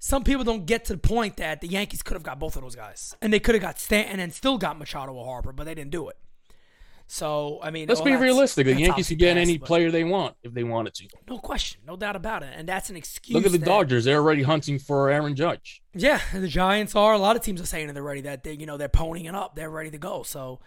some 0.00 0.24
people 0.24 0.42
don't 0.42 0.66
get 0.66 0.84
to 0.86 0.94
the 0.94 0.98
point 0.98 1.36
that 1.36 1.60
the 1.60 1.68
Yankees 1.68 2.02
could 2.02 2.14
have 2.14 2.24
got 2.24 2.40
both 2.40 2.56
of 2.56 2.62
those 2.62 2.74
guys. 2.74 3.14
And 3.22 3.32
they 3.32 3.38
could 3.38 3.54
have 3.54 3.62
got 3.62 3.78
Stanton 3.78 4.18
and 4.18 4.34
still 4.34 4.58
got 4.58 4.76
Machado 4.76 5.12
or 5.12 5.24
Harper, 5.24 5.52
but 5.52 5.64
they 5.64 5.74
didn't 5.74 5.92
do 5.92 6.08
it. 6.08 6.16
So, 7.06 7.60
I 7.62 7.70
mean, 7.70 7.86
Let's 7.88 8.00
well, 8.00 8.16
be 8.16 8.20
realistic. 8.20 8.66
The 8.66 8.74
Yankees 8.74 9.08
could 9.08 9.20
get 9.20 9.36
past, 9.36 9.48
any 9.48 9.56
player 9.56 9.92
they 9.92 10.04
want 10.04 10.34
if 10.42 10.52
they 10.52 10.64
wanted 10.64 10.94
to. 10.94 11.08
No 11.28 11.38
question. 11.38 11.80
No 11.86 11.96
doubt 11.96 12.16
about 12.16 12.42
it. 12.42 12.50
And 12.54 12.68
that's 12.68 12.90
an 12.90 12.96
excuse. 12.96 13.34
Look 13.34 13.46
at 13.46 13.52
the 13.52 13.58
that- 13.58 13.64
Dodgers; 13.64 14.04
they're 14.04 14.18
already 14.18 14.42
hunting 14.42 14.80
for 14.80 15.10
Aaron 15.10 15.36
Judge. 15.36 15.80
Yeah, 15.94 16.20
the 16.34 16.48
Giants 16.48 16.96
are. 16.96 17.14
A 17.14 17.18
lot 17.18 17.36
of 17.36 17.42
teams 17.42 17.62
are 17.62 17.66
saying 17.66 17.92
they're 17.94 18.02
ready. 18.02 18.20
That 18.22 18.42
they, 18.42 18.54
you 18.54 18.66
know, 18.66 18.76
they're 18.76 18.90
ponying 18.90 19.26
it 19.26 19.34
up. 19.34 19.54
They're 19.54 19.70
ready 19.70 19.90
to 19.92 19.98
go. 19.98 20.22
So 20.22 20.60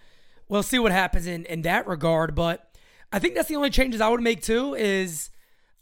we'll 0.52 0.62
see 0.62 0.78
what 0.78 0.92
happens 0.92 1.26
in 1.26 1.46
in 1.46 1.64
that 1.64 1.88
regard. 1.88 2.36
But 2.36 2.70
I 3.12 3.18
think 3.18 3.34
that's 3.34 3.48
the 3.48 3.56
only 3.56 3.72
changes 3.72 4.02
I 4.02 4.10
would 4.10 4.22
make 4.22 4.44
too. 4.44 4.76
Is 4.76 5.32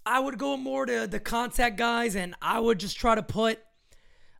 I 0.05 0.21
would 0.21 0.37
go 0.37 0.55
more 0.55 0.85
to 0.85 1.07
the 1.07 1.19
contact 1.19 1.75
guys, 1.75 2.15
and 2.15 2.35
I 2.41 2.61
would 2.61 2.79
just 2.79 2.97
try 2.97 3.15
to 3.15 3.23
put 3.23 3.59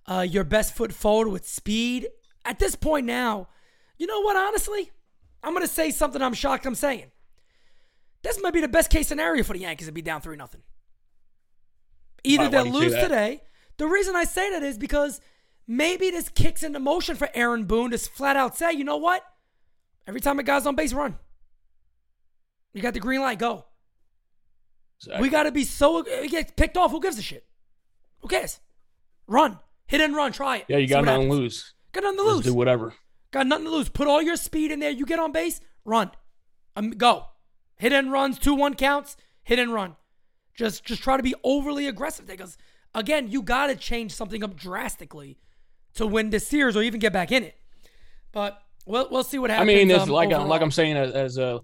uh, 0.06 0.22
your 0.22 0.46
best 0.46 0.76
foot 0.76 0.94
forward 0.94 1.30
with 1.30 1.46
speed. 1.46 2.08
At 2.46 2.60
this 2.60 2.76
point 2.76 3.06
now, 3.06 3.50
you 3.98 4.08
know 4.08 4.22
what? 4.22 4.38
Honestly, 4.38 4.92
I'm 5.44 5.54
gonna 5.54 5.68
say 5.68 5.92
something. 5.92 6.22
I'm 6.22 6.34
shocked. 6.34 6.66
I'm 6.66 6.76
saying 6.76 7.12
this 8.22 8.42
might 8.42 8.54
be 8.54 8.62
the 8.62 8.70
best 8.70 8.90
case 8.90 9.08
scenario 9.08 9.44
for 9.44 9.54
the 9.54 9.60
Yankees 9.60 9.88
to 9.88 9.94
be 9.94 10.02
down 10.02 10.22
three 10.22 10.38
nothing. 10.38 10.62
Either 12.24 12.50
they'll 12.50 12.64
do 12.64 12.70
you 12.70 12.76
say 12.76 12.80
lose 12.80 12.94
today. 12.96 13.42
The 13.78 13.88
reason 13.88 14.16
I 14.16 14.26
say 14.26 14.52
that 14.52 14.62
is 14.62 14.78
because 14.78 15.22
maybe 15.68 16.12
this 16.12 16.28
kicks 16.30 16.64
into 16.64 16.80
motion 16.80 17.16
for 17.16 17.30
Aaron 17.34 17.64
Boone 17.64 17.92
to 17.92 17.98
flat 17.98 18.36
out 18.36 18.58
say, 18.58 18.74
you 18.74 18.84
know 18.84 18.98
what? 18.98 19.24
Every 20.10 20.22
time 20.22 20.40
a 20.40 20.44
guy's 20.44 20.66
on 20.66 20.76
base, 20.76 20.92
run. 20.92 21.16
You 22.74 22.82
got 22.82 22.96
the 22.96 23.00
green 23.00 23.22
light, 23.22 23.38
go. 23.38 23.66
We 25.22 25.30
got 25.30 25.44
to 25.44 25.52
be 25.52 25.64
so. 25.64 26.00
It 26.00 26.32
gets 26.32 26.52
picked 26.56 26.78
off. 26.78 26.90
Who 26.90 27.00
gives 27.00 27.20
a 27.20 27.22
shit? 27.22 27.46
Who 28.22 28.28
cares? 28.28 28.60
Run. 29.28 29.60
Hit 29.86 30.02
and 30.02 30.16
run. 30.16 30.32
Try 30.32 30.58
it. 30.58 30.66
Yeah, 30.68 30.78
you 30.78 30.88
got 30.88 31.06
nothing 31.06 31.30
to 31.30 31.36
lose. 31.36 31.74
Got 31.92 32.04
nothing 32.06 32.18
to 32.18 32.24
Just 32.24 32.36
lose. 32.38 32.46
do 32.46 32.54
whatever. 32.56 32.96
Got 33.30 33.46
nothing 33.46 33.66
to 33.66 33.72
lose. 33.72 33.88
Put 33.88 34.08
all 34.08 34.20
your 34.22 34.36
speed 34.36 34.72
in 34.72 34.80
there. 34.80 34.90
You 34.90 35.06
get 35.06 35.20
on 35.20 35.32
base, 35.32 35.62
run. 35.86 36.10
Um, 36.76 36.90
go. 36.90 37.26
Hit 37.78 37.94
and 37.94 38.12
runs, 38.12 38.40
two 38.40 38.56
one 38.56 38.74
counts, 38.74 39.16
hit 39.44 39.60
and 39.60 39.72
run. 39.72 39.96
Just 40.56 40.84
just 40.84 41.04
try 41.04 41.18
to 41.18 41.24
be 41.24 41.36
overly 41.44 41.86
aggressive 41.88 42.26
because 42.26 42.58
again, 42.96 43.30
you 43.30 43.44
gotta 43.44 43.76
change 43.76 44.12
something 44.12 44.44
up 44.44 44.56
drastically 44.56 45.38
to 45.94 46.08
win 46.08 46.32
this 46.32 46.48
series 46.48 46.76
or 46.76 46.82
even 46.82 47.00
get 47.00 47.14
back 47.14 47.32
in 47.32 47.44
it. 47.44 47.56
But 48.32 48.60
we'll 48.86 49.08
we'll 49.10 49.24
see 49.24 49.40
what 49.40 49.50
happens. 49.50 49.70
I 49.70 49.74
mean, 49.74 49.92
it's 49.92 50.04
um, 50.04 50.10
like 50.10 50.30
overall. 50.32 50.48
like 50.48 50.62
I'm 50.62 50.72
saying 50.72 50.98
as, 50.98 51.12
as 51.14 51.38
a 51.38 51.60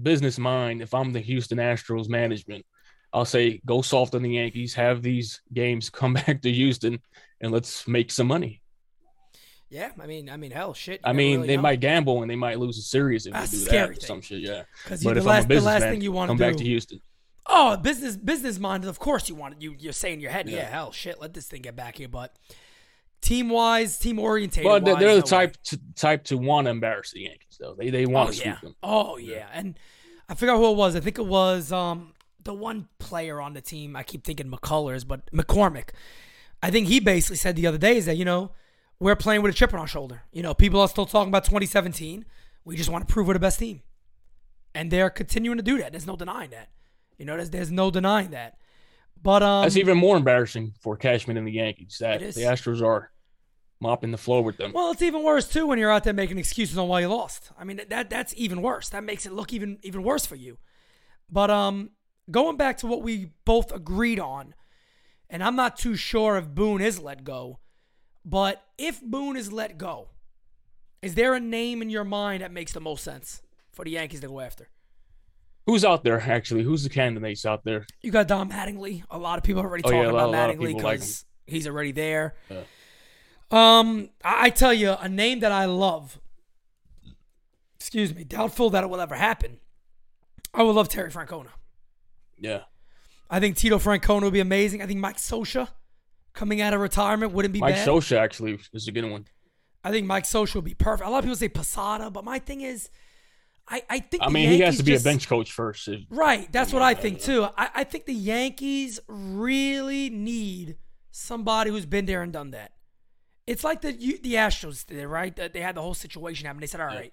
business 0.00 0.38
mind. 0.38 0.82
If 0.82 0.94
I'm 0.94 1.12
the 1.12 1.20
Houston 1.20 1.58
Astros 1.58 2.08
management, 2.08 2.64
I'll 3.12 3.24
say 3.24 3.60
go 3.66 3.82
soft 3.82 4.14
on 4.14 4.22
the 4.22 4.30
Yankees. 4.30 4.74
Have 4.74 5.02
these 5.02 5.40
games 5.52 5.90
come 6.00 6.14
back 6.14 6.42
to 6.42 6.52
Houston, 6.52 7.00
and 7.40 7.52
let's 7.52 7.86
make 7.88 8.10
some 8.10 8.26
money. 8.26 8.62
Yeah, 9.68 9.92
I 10.00 10.06
mean, 10.06 10.28
I 10.28 10.36
mean, 10.36 10.50
hell, 10.50 10.74
shit. 10.74 11.00
I 11.04 11.12
mean, 11.12 11.36
really 11.36 11.46
they 11.46 11.56
know. 11.56 11.62
might 11.62 11.78
gamble 11.78 12.22
and 12.22 12.30
they 12.30 12.34
might 12.34 12.58
lose 12.58 12.76
a 12.76 12.82
series 12.82 13.26
if 13.26 13.32
That's 13.34 13.52
they 13.52 13.58
do 13.58 13.64
scary 13.66 13.80
that. 13.86 13.90
or 13.90 13.94
thing. 14.00 14.06
Some 14.06 14.20
shit, 14.20 14.40
yeah. 14.40 14.62
'Cause 14.84 15.04
you- 15.04 15.08
But 15.08 15.14
the 15.14 15.20
if 15.20 15.26
last- 15.26 15.42
I'm 15.44 15.48
the 15.48 15.54
a 15.54 15.56
last 15.60 15.64
businessman, 15.64 15.92
thing 15.92 16.00
you 16.00 16.10
wanna 16.12 16.30
come 16.30 16.38
back 16.38 16.52
do- 16.54 16.58
to 16.58 16.64
Houston. 16.64 17.00
Oh, 17.46 17.76
business 17.76 18.16
business 18.16 18.58
minded. 18.58 18.88
Of 18.88 18.98
course 18.98 19.28
you 19.28 19.36
want 19.36 19.54
it. 19.54 19.62
You 19.62 19.76
you're 19.78 19.92
saying 19.92 20.14
in 20.14 20.20
your 20.20 20.32
head, 20.32 20.48
yeah, 20.48 20.56
Yeah. 20.56 20.70
hell, 20.70 20.90
shit, 20.90 21.20
let 21.20 21.34
this 21.34 21.46
thing 21.46 21.62
get 21.62 21.76
back 21.76 21.98
here. 21.98 22.08
But 22.08 22.34
team 23.20 23.48
wise, 23.48 23.98
team 23.98 24.18
orientated. 24.18 24.68
But 24.68 24.84
they're, 24.84 24.94
the 24.96 25.00
no 25.00 25.14
way. 25.16 25.22
type 25.22 25.56
to, 25.64 25.80
type 25.94 26.24
to 26.24 26.36
want 26.36 26.66
to 26.66 26.70
embarrass 26.70 27.12
the 27.12 27.20
Yankees, 27.20 27.56
though. 27.58 27.74
They 27.74 27.90
they 27.90 28.06
want 28.06 28.30
oh 28.30 28.32
to 28.32 28.38
yeah. 28.38 28.42
sweep 28.42 28.60
them. 28.60 28.76
Oh 28.82 29.16
yeah. 29.16 29.48
And 29.52 29.78
I 30.28 30.34
forgot 30.34 30.56
who 30.56 30.70
it 30.70 30.76
was. 30.76 30.96
I 30.96 31.00
think 31.00 31.18
it 31.18 31.26
was 31.26 31.72
um 31.72 32.12
the 32.42 32.54
one 32.54 32.88
player 32.98 33.40
on 33.40 33.52
the 33.52 33.60
team. 33.60 33.96
I 33.96 34.02
keep 34.02 34.24
thinking 34.24 34.50
McCullers, 34.50 35.06
but 35.06 35.30
McCormick. 35.32 35.90
I 36.62 36.70
think 36.70 36.88
he 36.88 37.00
basically 37.00 37.36
said 37.36 37.56
the 37.56 37.66
other 37.66 37.78
day 37.78 37.96
is 37.96 38.06
that 38.06 38.16
you 38.16 38.24
know 38.24 38.52
we're 38.98 39.16
playing 39.16 39.42
with 39.42 39.54
a 39.54 39.56
chip 39.56 39.72
on 39.72 39.80
our 39.80 39.86
shoulder. 39.86 40.22
You 40.32 40.42
know, 40.42 40.54
people 40.54 40.80
are 40.80 40.88
still 40.88 41.06
talking 41.06 41.30
about 41.30 41.44
2017. 41.44 42.24
We 42.64 42.76
just 42.76 42.90
want 42.90 43.06
to 43.06 43.12
prove 43.12 43.26
we're 43.26 43.34
the 43.34 43.40
best 43.40 43.58
team, 43.58 43.82
and 44.74 44.90
they're 44.90 45.10
continuing 45.10 45.56
to 45.56 45.62
do 45.62 45.78
that. 45.78 45.92
There's 45.92 46.06
no 46.06 46.16
denying 46.16 46.50
that. 46.50 46.68
You 47.18 47.24
know, 47.24 47.36
there's 47.36 47.50
there's 47.50 47.72
no 47.72 47.90
denying 47.90 48.30
that. 48.30 48.58
But 49.22 49.42
um, 49.42 49.62
That's 49.62 49.76
even 49.76 49.98
more 49.98 50.16
embarrassing 50.16 50.74
for 50.80 50.96
Cashman 50.96 51.36
and 51.36 51.46
the 51.46 51.52
Yankees 51.52 51.98
that 52.00 52.20
the 52.20 52.42
Astros 52.42 52.82
are 52.82 53.10
mopping 53.80 54.10
the 54.10 54.18
floor 54.18 54.42
with 54.42 54.56
them. 54.56 54.72
Well, 54.72 54.92
it's 54.92 55.02
even 55.02 55.22
worse 55.22 55.48
too 55.48 55.66
when 55.66 55.78
you're 55.78 55.90
out 55.90 56.04
there 56.04 56.12
making 56.12 56.38
excuses 56.38 56.78
on 56.78 56.88
why 56.88 57.00
you 57.00 57.08
lost. 57.08 57.50
I 57.58 57.64
mean, 57.64 57.80
that 57.88 58.10
that's 58.10 58.34
even 58.36 58.62
worse. 58.62 58.88
That 58.90 59.04
makes 59.04 59.26
it 59.26 59.32
look 59.32 59.52
even 59.52 59.78
even 59.82 60.02
worse 60.02 60.24
for 60.24 60.36
you. 60.36 60.58
But 61.30 61.50
um, 61.50 61.90
going 62.30 62.56
back 62.56 62.78
to 62.78 62.86
what 62.86 63.02
we 63.02 63.32
both 63.44 63.72
agreed 63.72 64.18
on, 64.20 64.54
and 65.28 65.42
I'm 65.44 65.56
not 65.56 65.76
too 65.76 65.96
sure 65.96 66.36
if 66.36 66.48
Boone 66.48 66.80
is 66.80 66.98
let 66.98 67.24
go, 67.24 67.60
but 68.24 68.62
if 68.78 69.00
Boone 69.02 69.36
is 69.36 69.52
let 69.52 69.78
go, 69.78 70.08
is 71.02 71.14
there 71.14 71.34
a 71.34 71.40
name 71.40 71.82
in 71.82 71.90
your 71.90 72.04
mind 72.04 72.42
that 72.42 72.52
makes 72.52 72.72
the 72.72 72.80
most 72.80 73.04
sense 73.04 73.42
for 73.72 73.84
the 73.84 73.92
Yankees 73.92 74.20
to 74.20 74.28
go 74.28 74.40
after? 74.40 74.68
Who's 75.66 75.84
out 75.84 76.02
there 76.04 76.20
actually? 76.20 76.62
Who's 76.64 76.82
the 76.82 76.88
candidates 76.90 77.44
out 77.46 77.64
there? 77.64 77.86
You 78.02 78.10
got 78.10 78.26
Don 78.28 78.50
Mattingly. 78.50 79.02
A 79.10 79.18
lot 79.18 79.38
of 79.38 79.44
people 79.44 79.62
are 79.62 79.66
already 79.66 79.84
Oh, 79.84 79.90
talking 79.90 80.02
yeah, 80.02 80.08
about 80.10 80.30
lot 80.30 80.50
Mattingly 80.50 80.68
people 80.68 80.82
like 80.82 81.00
because 81.00 81.24
he's 81.46 81.66
already 81.66 81.92
there. 81.92 82.34
Yeah. 82.50 82.62
Um, 83.50 84.10
I 84.24 84.46
I 84.46 84.50
tell 84.50 84.72
you 84.72 84.92
a 84.98 85.08
name 85.08 85.40
that 85.40 85.52
I 85.52 85.66
love. 85.66 86.20
Excuse 87.76 88.14
me, 88.14 88.24
doubtful 88.24 88.70
that 88.70 88.84
it 88.84 88.90
will 88.90 89.00
ever 89.00 89.14
happen. 89.14 89.58
I 90.52 90.62
would 90.62 90.74
love 90.74 90.88
Terry 90.88 91.10
Francona. 91.10 91.48
Yeah, 92.38 92.62
I 93.28 93.40
think 93.40 93.56
Tito 93.56 93.78
Francona 93.78 94.22
would 94.22 94.32
be 94.32 94.40
amazing. 94.40 94.82
I 94.82 94.86
think 94.86 95.00
Mike 95.00 95.16
Scioscia 95.16 95.68
coming 96.32 96.60
out 96.60 96.74
of 96.74 96.80
retirement 96.80 97.32
wouldn't 97.32 97.52
be 97.52 97.60
Mike 97.60 97.74
bad. 97.74 97.88
Scioscia 97.88 98.18
actually 98.18 98.58
is 98.72 98.86
a 98.88 98.92
good 98.92 99.04
one. 99.10 99.26
I 99.82 99.90
think 99.90 100.06
Mike 100.06 100.24
Scioscia 100.24 100.56
would 100.56 100.64
be 100.64 100.74
perfect. 100.74 101.06
A 101.08 101.10
lot 101.10 101.18
of 101.18 101.24
people 101.24 101.36
say 101.36 101.48
Posada, 101.48 102.10
but 102.10 102.24
my 102.24 102.38
thing 102.38 102.60
is, 102.60 102.90
I, 103.72 103.82
I 103.88 103.98
think 104.00 104.22
I 104.22 104.26
the 104.26 104.32
mean, 104.32 104.48
he 104.50 104.60
has 104.60 104.76
to 104.78 104.82
be 104.82 104.92
just- 104.92 105.04
a 105.04 105.08
bench 105.08 105.28
coach 105.28 105.52
first. 105.52 105.86
If- 105.86 106.02
Right. 106.10 106.50
That's 106.50 106.72
what 106.72 106.82
I 106.82 106.94
think 106.94 107.20
too. 107.20 107.44
I, 107.56 107.70
I 107.76 107.84
think 107.84 108.04
the 108.06 108.12
Yankees 108.14 108.98
really 109.08 110.10
need 110.10 110.76
somebody 111.12 111.70
who's 111.70 111.86
been 111.86 112.06
there 112.06 112.22
and 112.22 112.32
done 112.32 112.50
that. 112.50 112.72
It's 113.46 113.62
like 113.64 113.80
the 113.80 113.92
you- 113.92 114.18
the 114.18 114.34
Astros 114.34 114.84
did, 114.86 115.06
right? 115.06 115.34
That 115.36 115.52
They 115.52 115.60
had 115.60 115.76
the 115.76 115.82
whole 115.82 115.94
situation 115.94 116.46
happen. 116.46 116.60
They 116.60 116.66
said, 116.66 116.80
all 116.80 116.86
right, 116.88 117.12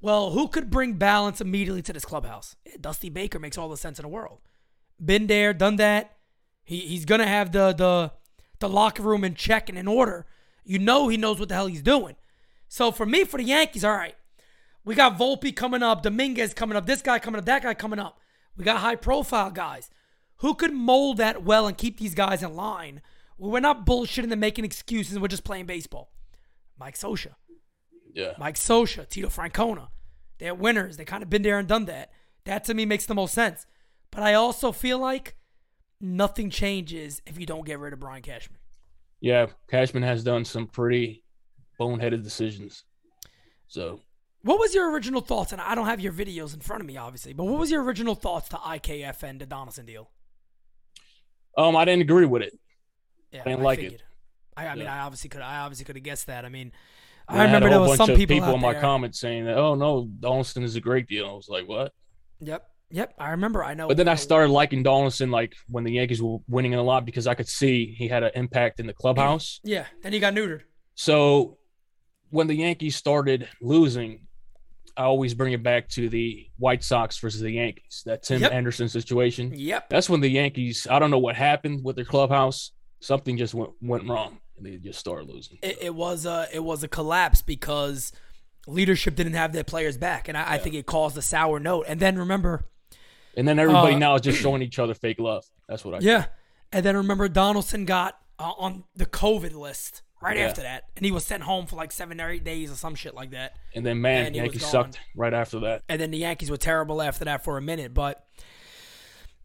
well, 0.00 0.30
who 0.30 0.48
could 0.48 0.70
bring 0.70 0.94
balance 0.94 1.40
immediately 1.40 1.82
to 1.82 1.92
this 1.92 2.04
clubhouse? 2.04 2.54
Yeah, 2.64 2.74
Dusty 2.80 3.08
Baker 3.08 3.38
makes 3.38 3.56
all 3.58 3.68
the 3.68 3.76
sense 3.76 3.98
in 3.98 4.02
the 4.02 4.08
world. 4.08 4.40
Been 5.04 5.26
there, 5.26 5.52
done 5.54 5.76
that. 5.76 6.16
He, 6.64 6.80
he's 6.80 7.04
gonna 7.06 7.26
have 7.26 7.52
the 7.52 7.72
the 7.72 8.12
the 8.60 8.68
locker 8.68 9.02
room 9.02 9.24
in 9.24 9.34
check 9.34 9.68
and 9.70 9.78
in 9.78 9.88
order. 9.88 10.26
You 10.64 10.78
know 10.78 11.08
he 11.08 11.16
knows 11.16 11.38
what 11.40 11.48
the 11.48 11.54
hell 11.54 11.66
he's 11.66 11.80
doing. 11.82 12.16
So 12.68 12.92
for 12.92 13.06
me, 13.06 13.24
for 13.24 13.38
the 13.38 13.44
Yankees, 13.44 13.84
all 13.84 13.92
right, 13.96 14.14
we 14.88 14.94
got 14.94 15.18
Volpe 15.18 15.54
coming 15.54 15.82
up, 15.82 16.02
Dominguez 16.02 16.54
coming 16.54 16.74
up, 16.74 16.86
this 16.86 17.02
guy 17.02 17.18
coming 17.18 17.38
up, 17.38 17.44
that 17.44 17.62
guy 17.62 17.74
coming 17.74 17.98
up. 17.98 18.18
We 18.56 18.64
got 18.64 18.78
high 18.78 18.96
profile 18.96 19.50
guys. 19.50 19.90
Who 20.36 20.54
could 20.54 20.72
mold 20.72 21.18
that 21.18 21.44
well 21.44 21.66
and 21.66 21.76
keep 21.76 21.98
these 21.98 22.14
guys 22.14 22.42
in 22.42 22.56
line? 22.56 23.02
We're 23.36 23.60
not 23.60 23.84
bullshitting 23.84 24.32
and 24.32 24.40
making 24.40 24.64
excuses 24.64 25.12
and 25.12 25.20
we're 25.20 25.28
just 25.28 25.44
playing 25.44 25.66
baseball. 25.66 26.10
Mike 26.80 26.96
Scioscia. 26.96 27.34
yeah, 28.14 28.32
Mike 28.38 28.54
Scioscia, 28.54 29.06
Tito 29.06 29.28
Francona. 29.28 29.88
They're 30.38 30.54
winners. 30.54 30.96
They 30.96 31.04
kind 31.04 31.22
of 31.22 31.28
been 31.28 31.42
there 31.42 31.58
and 31.58 31.68
done 31.68 31.84
that. 31.84 32.10
That 32.46 32.64
to 32.64 32.72
me 32.72 32.86
makes 32.86 33.04
the 33.04 33.14
most 33.14 33.34
sense. 33.34 33.66
But 34.10 34.22
I 34.22 34.32
also 34.32 34.72
feel 34.72 34.98
like 34.98 35.36
nothing 36.00 36.48
changes 36.48 37.20
if 37.26 37.38
you 37.38 37.44
don't 37.44 37.66
get 37.66 37.78
rid 37.78 37.92
of 37.92 38.00
Brian 38.00 38.22
Cashman. 38.22 38.58
yeah. 39.20 39.48
Cashman 39.68 40.02
has 40.02 40.24
done 40.24 40.46
some 40.46 40.66
pretty 40.66 41.24
boneheaded 41.78 42.22
decisions. 42.22 42.84
So 43.66 44.00
What 44.48 44.58
was 44.58 44.74
your 44.74 44.90
original 44.90 45.20
thoughts? 45.20 45.52
And 45.52 45.60
I 45.60 45.74
don't 45.74 45.84
have 45.84 46.00
your 46.00 46.10
videos 46.10 46.54
in 46.54 46.60
front 46.60 46.80
of 46.80 46.86
me, 46.86 46.96
obviously, 46.96 47.34
but 47.34 47.44
what 47.44 47.58
was 47.58 47.70
your 47.70 47.82
original 47.82 48.14
thoughts 48.14 48.48
to 48.48 48.56
IKF 48.56 49.22
and 49.22 49.38
the 49.38 49.44
Donaldson 49.44 49.84
deal? 49.84 50.08
um, 51.58 51.76
I 51.76 51.84
didn't 51.84 52.00
agree 52.00 52.24
with 52.24 52.40
it. 52.40 52.58
Yeah, 53.30 53.42
I 53.44 53.50
didn't 53.50 53.62
like 53.62 53.78
it. 53.80 53.82
figured. 53.82 54.02
I, 54.56 54.68
I 54.68 54.74
mean, 54.74 54.86
I 54.86 55.00
obviously 55.00 55.28
could. 55.28 55.42
I 55.42 55.58
obviously 55.58 55.84
could 55.84 55.96
have 55.96 56.02
guessed 56.02 56.28
that. 56.28 56.46
I 56.46 56.48
mean, 56.48 56.72
And 57.28 57.42
I 57.42 57.44
remember 57.44 57.68
there 57.68 57.80
was 57.80 57.98
some 57.98 58.08
people, 58.08 58.36
people 58.36 58.54
in 58.54 58.60
my 58.62 58.72
there- 58.72 58.80
comments 58.80 59.20
saying 59.20 59.44
that, 59.44 59.58
"Oh 59.58 59.74
no, 59.74 60.08
Donaldson 60.18 60.62
is 60.62 60.76
a 60.76 60.80
great 60.80 61.06
deal." 61.08 61.28
I 61.28 61.32
was 61.34 61.50
like, 61.50 61.68
"What?" 61.68 61.92
Yep, 62.40 62.66
yep. 62.90 63.12
I 63.18 63.32
remember. 63.32 63.62
I 63.62 63.74
know. 63.74 63.86
But 63.86 63.98
then 63.98 64.08
I 64.08 64.14
started 64.14 64.50
liking 64.50 64.82
Donaldson 64.82 65.30
like 65.30 65.56
when 65.68 65.84
the 65.84 65.92
Yankees 65.92 66.22
were 66.22 66.38
winning 66.48 66.74
a 66.74 66.82
lot 66.82 67.04
because 67.04 67.26
I 67.26 67.34
could 67.34 67.48
see 67.48 67.94
he 67.98 68.08
had 68.08 68.22
an 68.22 68.30
impact 68.34 68.80
in 68.80 68.86
the 68.86 68.94
clubhouse. 68.94 69.60
Yeah. 69.62 69.84
Then 70.02 70.14
he 70.14 70.20
got 70.20 70.32
neutered. 70.32 70.62
So 70.94 71.58
when 72.30 72.46
the 72.46 72.54
Yankees 72.54 72.96
started 72.96 73.46
losing, 73.60 74.26
I 74.98 75.04
always 75.04 75.32
bring 75.32 75.52
it 75.52 75.62
back 75.62 75.88
to 75.90 76.08
the 76.08 76.46
White 76.58 76.82
Sox 76.82 77.18
versus 77.18 77.40
the 77.40 77.52
Yankees, 77.52 78.02
that 78.04 78.24
Tim 78.24 78.42
Yep. 78.42 78.52
Anderson 78.52 78.88
situation. 78.88 79.52
Yep. 79.54 79.88
That's 79.90 80.10
when 80.10 80.20
the 80.20 80.28
Yankees, 80.28 80.86
I 80.90 80.98
don't 80.98 81.10
know 81.12 81.18
what 81.18 81.36
happened 81.36 81.84
with 81.84 81.94
their 81.96 82.04
clubhouse. 82.04 82.72
Something 83.00 83.36
just 83.36 83.54
went, 83.54 83.70
went 83.80 84.08
wrong 84.08 84.38
and 84.56 84.66
they 84.66 84.76
just 84.76 84.98
started 84.98 85.28
losing. 85.28 85.58
It, 85.62 85.78
it 85.80 85.94
was 85.94 86.26
a 86.26 86.48
it 86.52 86.58
was 86.64 86.82
a 86.82 86.88
collapse 86.88 87.42
because 87.42 88.10
leadership 88.66 89.14
didn't 89.14 89.34
have 89.34 89.52
their 89.52 89.62
players 89.64 89.96
back, 89.96 90.26
and 90.28 90.36
I, 90.36 90.54
I 90.54 90.58
think 90.58 90.74
it 90.74 90.84
caused 90.84 91.16
a 91.16 91.22
sour 91.22 91.60
note. 91.60 91.84
And 91.88 92.00
then 92.00 92.18
remember, 92.18 92.64
And 93.36 93.46
then 93.46 93.60
everybody 93.60 93.94
Uh, 93.94 93.98
now 93.98 94.14
is 94.16 94.20
just 94.22 94.40
showing 94.40 94.62
each 94.62 94.80
other 94.80 94.94
fake 94.94 95.20
love. 95.20 95.44
That's 95.68 95.84
what 95.84 95.94
I 95.94 95.98
yeah, 96.00 96.24
and 96.72 96.84
then 96.84 96.96
remember 96.96 97.28
Donaldson 97.28 97.84
got 97.84 98.18
uh, 98.38 98.50
on 98.58 98.82
the 98.96 99.06
COVID 99.06 99.54
list 99.54 100.02
right 100.20 100.36
Yeah. 100.36 100.46
after 100.46 100.62
that, 100.62 100.84
and 100.96 101.04
he 101.04 101.12
was 101.12 101.24
sent 101.24 101.42
home 101.44 101.66
for 101.66 101.76
like 101.76 101.92
seven 101.92 102.20
or 102.20 102.30
eight 102.30 102.44
days 102.44 102.70
or 102.70 102.74
some 102.74 102.94
shit 102.94 103.14
like 103.14 103.30
that. 103.30 103.56
And 103.74 103.84
then 103.86 104.00
man, 104.00 104.26
And 104.26 104.36
Yankees 104.36 104.66
sucked 104.66 104.98
right 105.14 105.32
after 105.34 105.60
that. 105.60 105.82
and 105.88 106.00
then 106.00 106.10
the 106.10 106.18
Yankees 106.18 106.50
were 106.50 106.56
terrible 106.56 107.00
after 107.02 107.24
that 107.26 107.44
for 107.44 107.56
a 107.56 107.62
minute. 107.62 107.94
But 107.94 108.24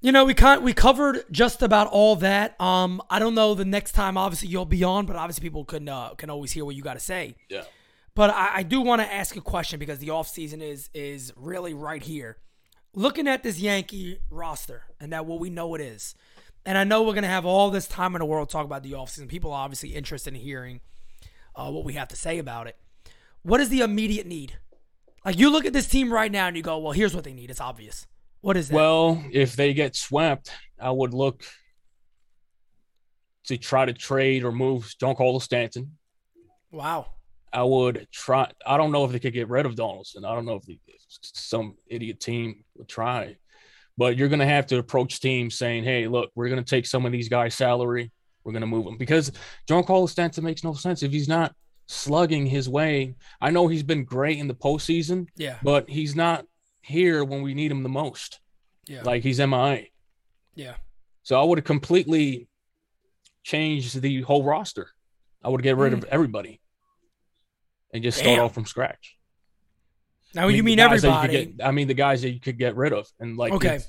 you 0.01 0.11
know, 0.11 0.25
we 0.25 0.33
can 0.33 0.63
we 0.63 0.73
covered 0.73 1.23
just 1.31 1.61
about 1.61 1.87
all 1.87 2.15
that. 2.17 2.59
Um, 2.59 3.01
I 3.09 3.19
don't 3.19 3.35
know 3.35 3.53
the 3.53 3.63
next 3.65 3.93
time. 3.93 4.17
Obviously, 4.17 4.49
you'll 4.49 4.65
be 4.65 4.83
on, 4.83 5.05
but 5.05 5.15
obviously, 5.15 5.41
people 5.43 5.63
can 5.63 5.87
uh, 5.87 6.09
can 6.15 6.29
always 6.29 6.51
hear 6.51 6.65
what 6.65 6.75
you 6.75 6.81
got 6.83 6.95
to 6.95 6.99
say. 6.99 7.35
Yeah. 7.49 7.63
But 8.15 8.29
I, 8.31 8.57
I 8.57 8.63
do 8.63 8.81
want 8.81 9.01
to 9.01 9.11
ask 9.11 9.35
a 9.37 9.41
question 9.41 9.79
because 9.79 9.99
the 9.99 10.09
offseason 10.09 10.61
is 10.61 10.89
is 10.93 11.31
really 11.37 11.73
right 11.73 12.03
here. 12.03 12.37
Looking 12.95 13.27
at 13.27 13.41
this 13.43 13.59
Yankee 13.59 14.19
roster 14.29 14.83
and 14.99 15.11
that 15.13 15.25
what 15.25 15.39
we 15.39 15.49
know 15.49 15.73
it 15.73 15.81
is, 15.81 16.13
and 16.65 16.77
I 16.77 16.83
know 16.83 17.03
we're 17.03 17.13
gonna 17.13 17.27
have 17.27 17.45
all 17.45 17.69
this 17.69 17.87
time 17.87 18.15
in 18.15 18.19
the 18.19 18.25
world 18.25 18.49
to 18.49 18.53
talk 18.53 18.65
about 18.65 18.83
the 18.83 18.91
offseason. 18.91 19.27
People 19.27 19.51
are 19.51 19.63
obviously 19.63 19.95
interested 19.95 20.33
in 20.33 20.39
hearing 20.39 20.81
uh, 21.55 21.69
what 21.69 21.83
we 21.85 21.93
have 21.93 22.07
to 22.09 22.15
say 22.15 22.39
about 22.39 22.67
it. 22.67 22.77
What 23.43 23.59
is 23.59 23.69
the 23.69 23.81
immediate 23.81 24.25
need? 24.25 24.57
Like 25.25 25.37
you 25.37 25.49
look 25.49 25.65
at 25.65 25.73
this 25.73 25.87
team 25.87 26.11
right 26.11 26.31
now 26.31 26.47
and 26.47 26.57
you 26.57 26.63
go, 26.63 26.77
well, 26.79 26.91
here's 26.91 27.15
what 27.15 27.23
they 27.23 27.33
need. 27.33 27.49
It's 27.49 27.61
obvious. 27.61 28.07
What 28.41 28.57
is 28.57 28.69
that? 28.69 28.75
Well, 28.75 29.23
if 29.31 29.55
they 29.55 29.73
get 29.73 29.95
swept, 29.95 30.51
I 30.79 30.91
would 30.91 31.13
look 31.13 31.45
to 33.45 33.57
try 33.57 33.85
to 33.85 33.93
trade 33.93 34.43
or 34.43 34.51
move 34.51 34.93
Giancarlo 35.01 35.41
Stanton. 35.41 35.97
wow. 36.71 37.07
I 37.51 37.61
would 37.61 38.07
try. 38.11 38.51
I 38.65 38.77
don't 38.77 38.91
know 38.91 39.05
if 39.05 39.11
they 39.11 39.19
could 39.19 39.33
get 39.33 39.47
rid 39.47 39.67
of 39.67 39.75
Donaldson. 39.75 40.25
I 40.25 40.33
don't 40.33 40.45
know 40.45 40.55
if, 40.55 40.63
the, 40.63 40.79
if 40.87 41.01
some 41.21 41.75
idiot 41.85 42.19
team 42.19 42.63
would 42.75 42.87
try, 42.87 43.35
but 43.97 44.17
you're 44.17 44.27
going 44.29 44.39
to 44.39 44.45
have 44.45 44.67
to 44.67 44.77
approach 44.77 45.19
teams 45.19 45.57
saying, 45.57 45.83
"Hey, 45.83 46.07
look, 46.07 46.31
we're 46.35 46.49
going 46.49 46.63
to 46.63 46.69
take 46.69 46.85
some 46.85 47.05
of 47.05 47.11
these 47.11 47.29
guys' 47.29 47.55
salary. 47.55 48.11
We're 48.43 48.51
going 48.51 48.61
to 48.61 48.67
move 48.67 48.85
them 48.85 48.97
because 48.97 49.31
Giancarlo 49.69 50.09
Stanton 50.09 50.43
makes 50.43 50.63
no 50.63 50.73
sense 50.73 51.01
if 51.03 51.11
he's 51.11 51.27
not 51.29 51.55
slugging 51.87 52.45
his 52.45 52.67
way. 52.67 53.15
I 53.41 53.49
know 53.51 53.67
he's 53.67 53.83
been 53.83 54.03
great 54.03 54.37
in 54.39 54.47
the 54.47 54.55
postseason, 54.55 55.27
Yeah. 55.37 55.57
but 55.63 55.89
he's 55.89 56.15
not 56.15 56.45
here 56.81 57.23
when 57.23 57.41
we 57.41 57.53
need 57.53 57.71
him 57.71 57.83
the 57.83 57.89
most. 57.89 58.39
Yeah. 58.87 59.03
Like 59.03 59.23
he's 59.23 59.39
MIA. 59.39 59.85
yeah. 60.55 60.75
So 61.23 61.39
I 61.39 61.43
would 61.45 61.57
have 61.57 61.65
completely 61.65 62.49
changed 63.43 64.01
the 64.01 64.21
whole 64.21 64.43
roster. 64.43 64.89
I 65.43 65.49
would 65.49 65.61
get 65.63 65.77
rid 65.77 65.93
of 65.93 66.03
everybody 66.05 66.59
and 67.93 68.03
just 68.03 68.17
start 68.17 68.31
Mm. 68.31 68.35
Damn. 68.37 68.45
off 68.45 68.53
from 68.53 68.65
scratch. 68.65 69.17
Now 70.35 70.47
I 70.47 70.51
you 70.51 70.63
mean 70.63 70.77
you 70.79 70.85
could 70.87 70.93
everybody? 71.05 71.45
get- 71.57 71.65
I 71.65 71.71
mean 71.71 71.87
the 71.87 71.93
guys 71.93 72.21
that 72.23 72.31
you 72.31 72.39
could 72.39 72.57
get 72.57 72.75
rid 72.75 72.93
of 72.93 73.07
and 73.19 73.37
like 73.37 73.53
Okay. 73.53 73.79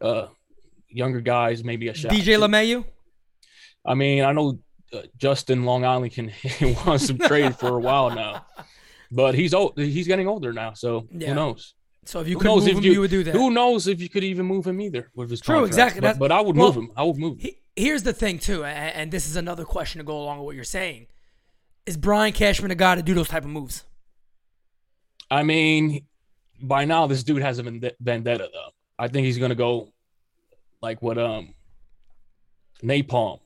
uh, 0.00 0.26
younger 0.88 1.20
guys 1.20 1.62
maybe 1.64 1.88
a 1.88 1.94
shot. 1.94 2.10
DJ 2.12 2.38
LeMahieu. 2.38 2.84
I 3.84 3.94
mean 3.94 4.24
I 4.24 4.32
know 4.32 4.58
uh, 4.92 5.02
Justin 5.18 5.64
Long 5.64 5.84
Island 5.84 6.12
can 6.12 6.32
want 6.86 7.00
some 7.00 7.18
trade 7.18 7.56
for 7.56 7.68
a 7.68 7.78
while 7.80 8.10
now, 8.14 8.46
but 9.10 9.34
he's 9.34 9.52
old. 9.52 9.72
He's 9.76 10.06
getting 10.06 10.28
older 10.28 10.52
now, 10.52 10.72
so 10.74 11.08
Yeah. 11.10 11.28
who 11.28 11.34
knows? 11.34 11.74
So 12.06 12.20
if 12.20 12.28
you 12.28 12.34
Who 12.34 12.40
could 12.40 12.48
move 12.54 12.68
if 12.68 12.76
him, 12.78 12.84
you- 12.84 12.92
you, 12.92 13.00
would 13.00 13.10
do 13.10 13.24
that. 13.24 13.34
Who 13.34 13.50
knows 13.50 13.86
if 13.88 14.00
you 14.00 14.08
could 14.10 14.24
even 14.24 14.44
move 14.46 14.66
him 14.66 14.80
either 14.80 15.10
with 15.14 15.30
his 15.30 15.40
True, 15.40 15.54
contract. 15.66 15.68
exactly. 15.96 16.00
But, 16.02 16.18
but 16.18 16.32
I 16.32 16.40
would 16.40 16.54
well, 16.56 16.66
move 16.66 16.76
him. 16.76 16.90
I 16.96 17.02
would 17.02 17.16
move. 17.16 17.38
Him. 17.38 17.40
He- 17.40 17.58
Here's 17.76 18.02
the 18.04 18.12
thing, 18.12 18.38
too, 18.38 18.62
a- 18.62 18.68
and 18.68 19.10
this 19.10 19.26
is 19.26 19.34
another 19.36 19.64
question 19.64 19.98
to 20.00 20.04
go 20.04 20.16
along 20.18 20.38
with 20.38 20.44
what 20.44 20.54
you're 20.54 20.64
saying. 20.64 21.06
Is 21.86 21.96
Brian 21.96 22.32
Cashman 22.34 22.70
a 22.70 22.74
guy 22.76 22.94
to 22.94 23.02
do 23.02 23.14
those 23.14 23.28
type 23.28 23.42
of 23.44 23.50
moves? 23.50 23.84
I 25.34 25.42
mean, 25.42 26.06
by 26.62 26.84
now 26.84 27.06
this 27.06 27.24
dude 27.24 27.42
has 27.42 27.58
a 27.58 27.62
vendetta 27.62 28.48
though. 28.52 28.70
I 28.98 29.08
think 29.08 29.24
he's 29.26 29.38
gonna 29.38 29.54
go 29.54 29.92
like 30.80 31.02
what 31.02 31.18
um 31.18 31.54
napalm. 32.82 33.40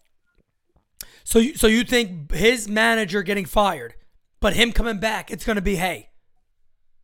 So, 1.24 1.38
you, 1.40 1.54
so 1.56 1.66
you 1.66 1.84
think 1.84 2.32
his 2.32 2.68
manager 2.68 3.22
getting 3.22 3.44
fired, 3.44 3.94
but 4.40 4.54
him 4.54 4.72
coming 4.72 4.98
back, 4.98 5.30
it's 5.30 5.44
going 5.44 5.56
to 5.56 5.62
be, 5.62 5.76
hey, 5.76 6.08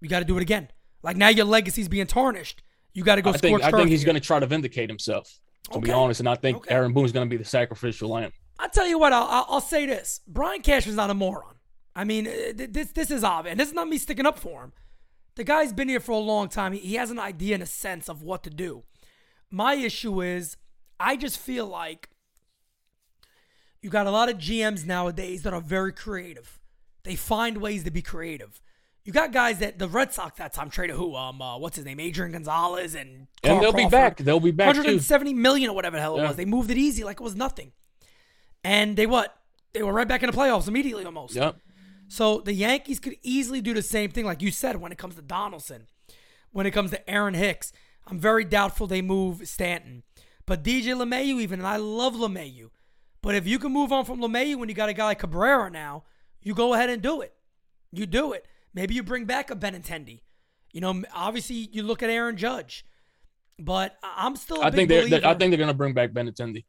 you 0.01 0.09
got 0.09 0.21
to 0.21 0.25
do 0.25 0.39
it 0.39 0.41
again. 0.41 0.69
Like 1.03 1.19
now 1.19 1.29
your 1.29 1.45
legacy's 1.45 1.89
being 1.89 2.07
tarnished. 2.07 2.63
You 2.95 3.05
got 3.05 3.17
to 3.17 3.23
go 3.23 3.31
I 3.31 3.37
think 3.37 3.63
I 3.63 3.71
think 3.71 3.91
he's 3.91 4.01
here. 4.01 4.07
gonna 4.07 4.21
try 4.21 4.41
to 4.41 4.47
vindicate 4.47 4.89
himself. 4.89 5.31
To 5.73 5.81
be 5.81 5.91
honest, 5.91 6.21
and 6.21 6.29
I 6.29 6.37
think 6.37 6.59
Okay. 6.59 6.75
Aaron 6.75 6.93
Boone's 6.93 7.13
gonna 7.13 7.27
be 7.27 7.37
the 7.37 7.45
sacrificial 7.45 8.11
lamb. 8.11 8.33
I'll 8.59 8.69
tell 8.71 8.87
you 8.87 8.99
what. 8.99 9.13
I'll, 9.13 9.25
I'll, 9.25 9.47
I'll 9.49 9.61
say 9.61 9.87
this: 9.87 10.21
Brian 10.27 10.63
Cashman's 10.63 10.97
not 10.97 11.11
a 11.11 11.15
moron. 11.15 11.54
I 11.97 12.05
mean, 12.05 12.27
uh, 12.27 12.53
this 12.57 12.91
this 12.93 13.11
is 13.11 13.23
obvious, 13.25 13.53
and 13.53 13.61
this 13.61 13.69
is 13.69 13.75
not 13.75 13.89
me 13.89 13.99
sticking 13.99 14.27
up 14.27 14.39
for 14.39 14.63
him. 14.65 14.73
The 15.37 15.45
guy's 15.45 15.73
been 15.73 15.89
here 15.89 16.01
for 16.01 16.13
a 16.13 16.19
long 16.19 16.49
time. 16.49 16.73
He, 16.73 16.81
he 16.81 16.95
has 16.95 17.11
an 17.11 17.19
idea 17.19 17.55
and 17.55 17.63
a 17.63 17.67
sense 17.67 18.09
of 18.09 18.23
what 18.23 18.43
to 18.45 18.51
do. 18.51 18.85
My 19.51 19.75
issue 19.75 20.21
is, 20.23 20.57
I 20.99 21.17
just 21.17 21.39
feel 21.39 21.67
like 21.67 22.09
you 23.83 23.91
got 23.91 24.07
a 24.07 24.11
lot 24.11 24.29
of 24.29 24.39
GMs 24.39 24.87
nowadays 24.87 25.43
that 25.43 25.53
are 25.53 25.61
very 25.61 25.93
creative. 25.93 26.61
They 27.05 27.17
find 27.17 27.59
ways 27.59 27.85
to 27.85 27.91
be 27.91 28.01
creative. 28.03 28.61
You 29.05 29.13
got 29.13 29.33
guys 29.33 29.59
that 29.59 29.79
the 29.79 29.87
Red 29.89 30.13
Sox 30.15 30.39
that 30.39 30.55
time 30.55 30.71
traded 30.71 30.97
who? 30.97 31.15
Um, 31.15 31.43
uh, 31.43 31.59
what's 31.59 31.77
his 31.77 31.85
name? 31.85 32.01
Adrian 32.01 32.33
Gonzalez 32.33 32.95
and 32.95 33.27
And 33.43 33.63
they'll 33.63 33.73
be 33.73 33.87
back. 33.87 34.17
They'll 34.17 34.41
be 34.41 34.51
back 34.51 34.73
too. 34.73 34.79
170 34.79 35.35
million 35.35 35.69
or 35.69 35.75
whatever 35.75 35.97
the 35.97 36.01
hell 36.03 36.17
it 36.17 36.23
Yeah. 36.23 36.29
was. 36.29 36.37
They 36.37 36.47
moved 36.47 36.71
it 36.71 36.79
easy 36.79 37.05
like 37.05 37.21
it 37.21 37.23
was 37.23 37.37
nothing. 37.37 37.73
And 38.63 38.97
they 38.97 39.05
what? 39.07 39.37
They 39.75 39.83
were 39.83 39.93
right 39.93 40.09
back 40.09 40.23
in 40.23 40.31
the 40.31 40.37
playoffs 40.37 40.69
immediately 40.69 41.05
almost. 41.05 41.35
Yep. 41.35 41.57
So 42.09 42.41
the 42.41 42.53
Yankees 42.53 43.01
could 43.01 43.17
easily 43.23 43.61
do 43.61 43.75
the 43.75 43.83
same 43.83 44.11
thing, 44.11 44.25
like 44.25 44.43
you 44.43 44.51
said, 44.51 44.77
when 44.77 44.93
it 44.93 44.99
comes 44.99 45.17
to 45.17 45.23
Donaldson, 45.23 45.87
when 46.53 46.67
it 46.67 46.73
comes 46.73 46.91
to 46.91 47.11
Aaron 47.11 47.35
Hicks. 47.35 47.73
I'm 48.07 48.19
very 48.19 48.45
doubtful 48.45 48.87
they 48.87 49.03
move 49.03 49.49
Stanton. 49.49 50.03
But 50.47 50.63
DJ 50.63 50.95
LeMahieu, 50.95 51.41
even, 51.41 51.61
and 51.61 51.67
I 51.67 51.77
love 51.77 52.15
LeMahieu. 52.15 52.69
But 53.23 53.35
if 53.35 53.47
you 53.47 53.59
can 53.59 53.73
move 53.73 53.93
on 53.93 54.05
from 54.05 54.21
LeMahieu 54.21 54.57
when 54.57 54.69
you 54.69 54.75
got 54.75 54.91
a 54.91 54.93
guy 54.93 55.07
like 55.07 55.19
Cabrera 55.19 55.71
now, 55.71 56.05
you 56.43 56.55
go 56.55 56.75
ahead 56.75 56.91
and 56.91 57.01
do 57.01 57.23
it. 57.23 57.33
You 57.91 58.05
do 58.05 58.33
it. 58.33 58.47
Maybe 58.75 58.95
you 58.95 59.03
bring 59.03 59.25
back 59.25 59.51
a 59.51 59.57
Benintendi. 59.57 60.21
You 60.73 60.81
know, 60.83 61.03
obviously 61.15 61.71
you 61.73 61.83
look 61.83 62.03
at 62.03 62.11
Aaron 62.11 62.37
Judge. 62.37 62.85
But 63.59 63.97
I'm 64.03 64.37
still 64.37 64.61
a 64.61 64.67
I 64.67 64.71
think 64.71 64.89
they're, 64.89 65.03
believer. 65.03 65.21
they 65.21 65.27
I 65.27 65.35
think 65.35 65.51
they're 65.51 65.59
gonna 65.59 65.75
bring 65.75 65.95
back 65.95 66.11
Benintendi. 66.11 66.65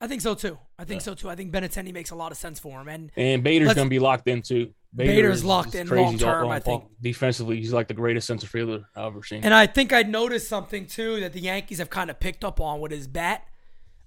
I 0.00 0.06
think 0.06 0.20
so 0.20 0.34
too. 0.34 0.58
I 0.78 0.84
think 0.84 1.00
so 1.00 1.14
too. 1.14 1.30
I 1.30 1.34
think 1.34 1.52
Benintendi 1.52 1.92
makes 1.92 2.10
a 2.10 2.14
lot 2.14 2.32
of 2.32 2.38
sense 2.38 2.58
for 2.60 2.80
him. 2.80 2.88
And 2.88 3.10
And 3.16 3.42
Bader's 3.42 3.74
gonna 3.74 3.88
be 3.88 3.98
locked 3.98 4.28
in 4.28 4.42
too. 4.42 4.72
Bader 4.94 5.12
Bader's 5.12 5.44
locked 5.44 5.74
in 5.74 5.86
crazy 5.86 6.02
long-term, 6.02 6.48
I 6.48 6.58
think. 6.58 6.84
Defensively, 7.02 7.56
he's 7.56 7.72
like 7.72 7.88
the 7.88 7.94
greatest 7.94 8.26
center 8.26 8.46
fielder 8.46 8.84
I've 8.94 9.06
ever 9.06 9.22
seen. 9.22 9.44
And 9.44 9.52
I 9.52 9.66
think 9.66 9.92
I 9.92 10.02
noticed 10.02 10.48
something 10.48 10.86
too 10.86 11.20
that 11.20 11.32
the 11.32 11.40
Yankees 11.40 11.78
have 11.78 11.90
kind 11.90 12.10
of 12.10 12.18
picked 12.18 12.44
up 12.44 12.60
on 12.60 12.80
with 12.80 12.92
his 12.92 13.06
bat. 13.06 13.46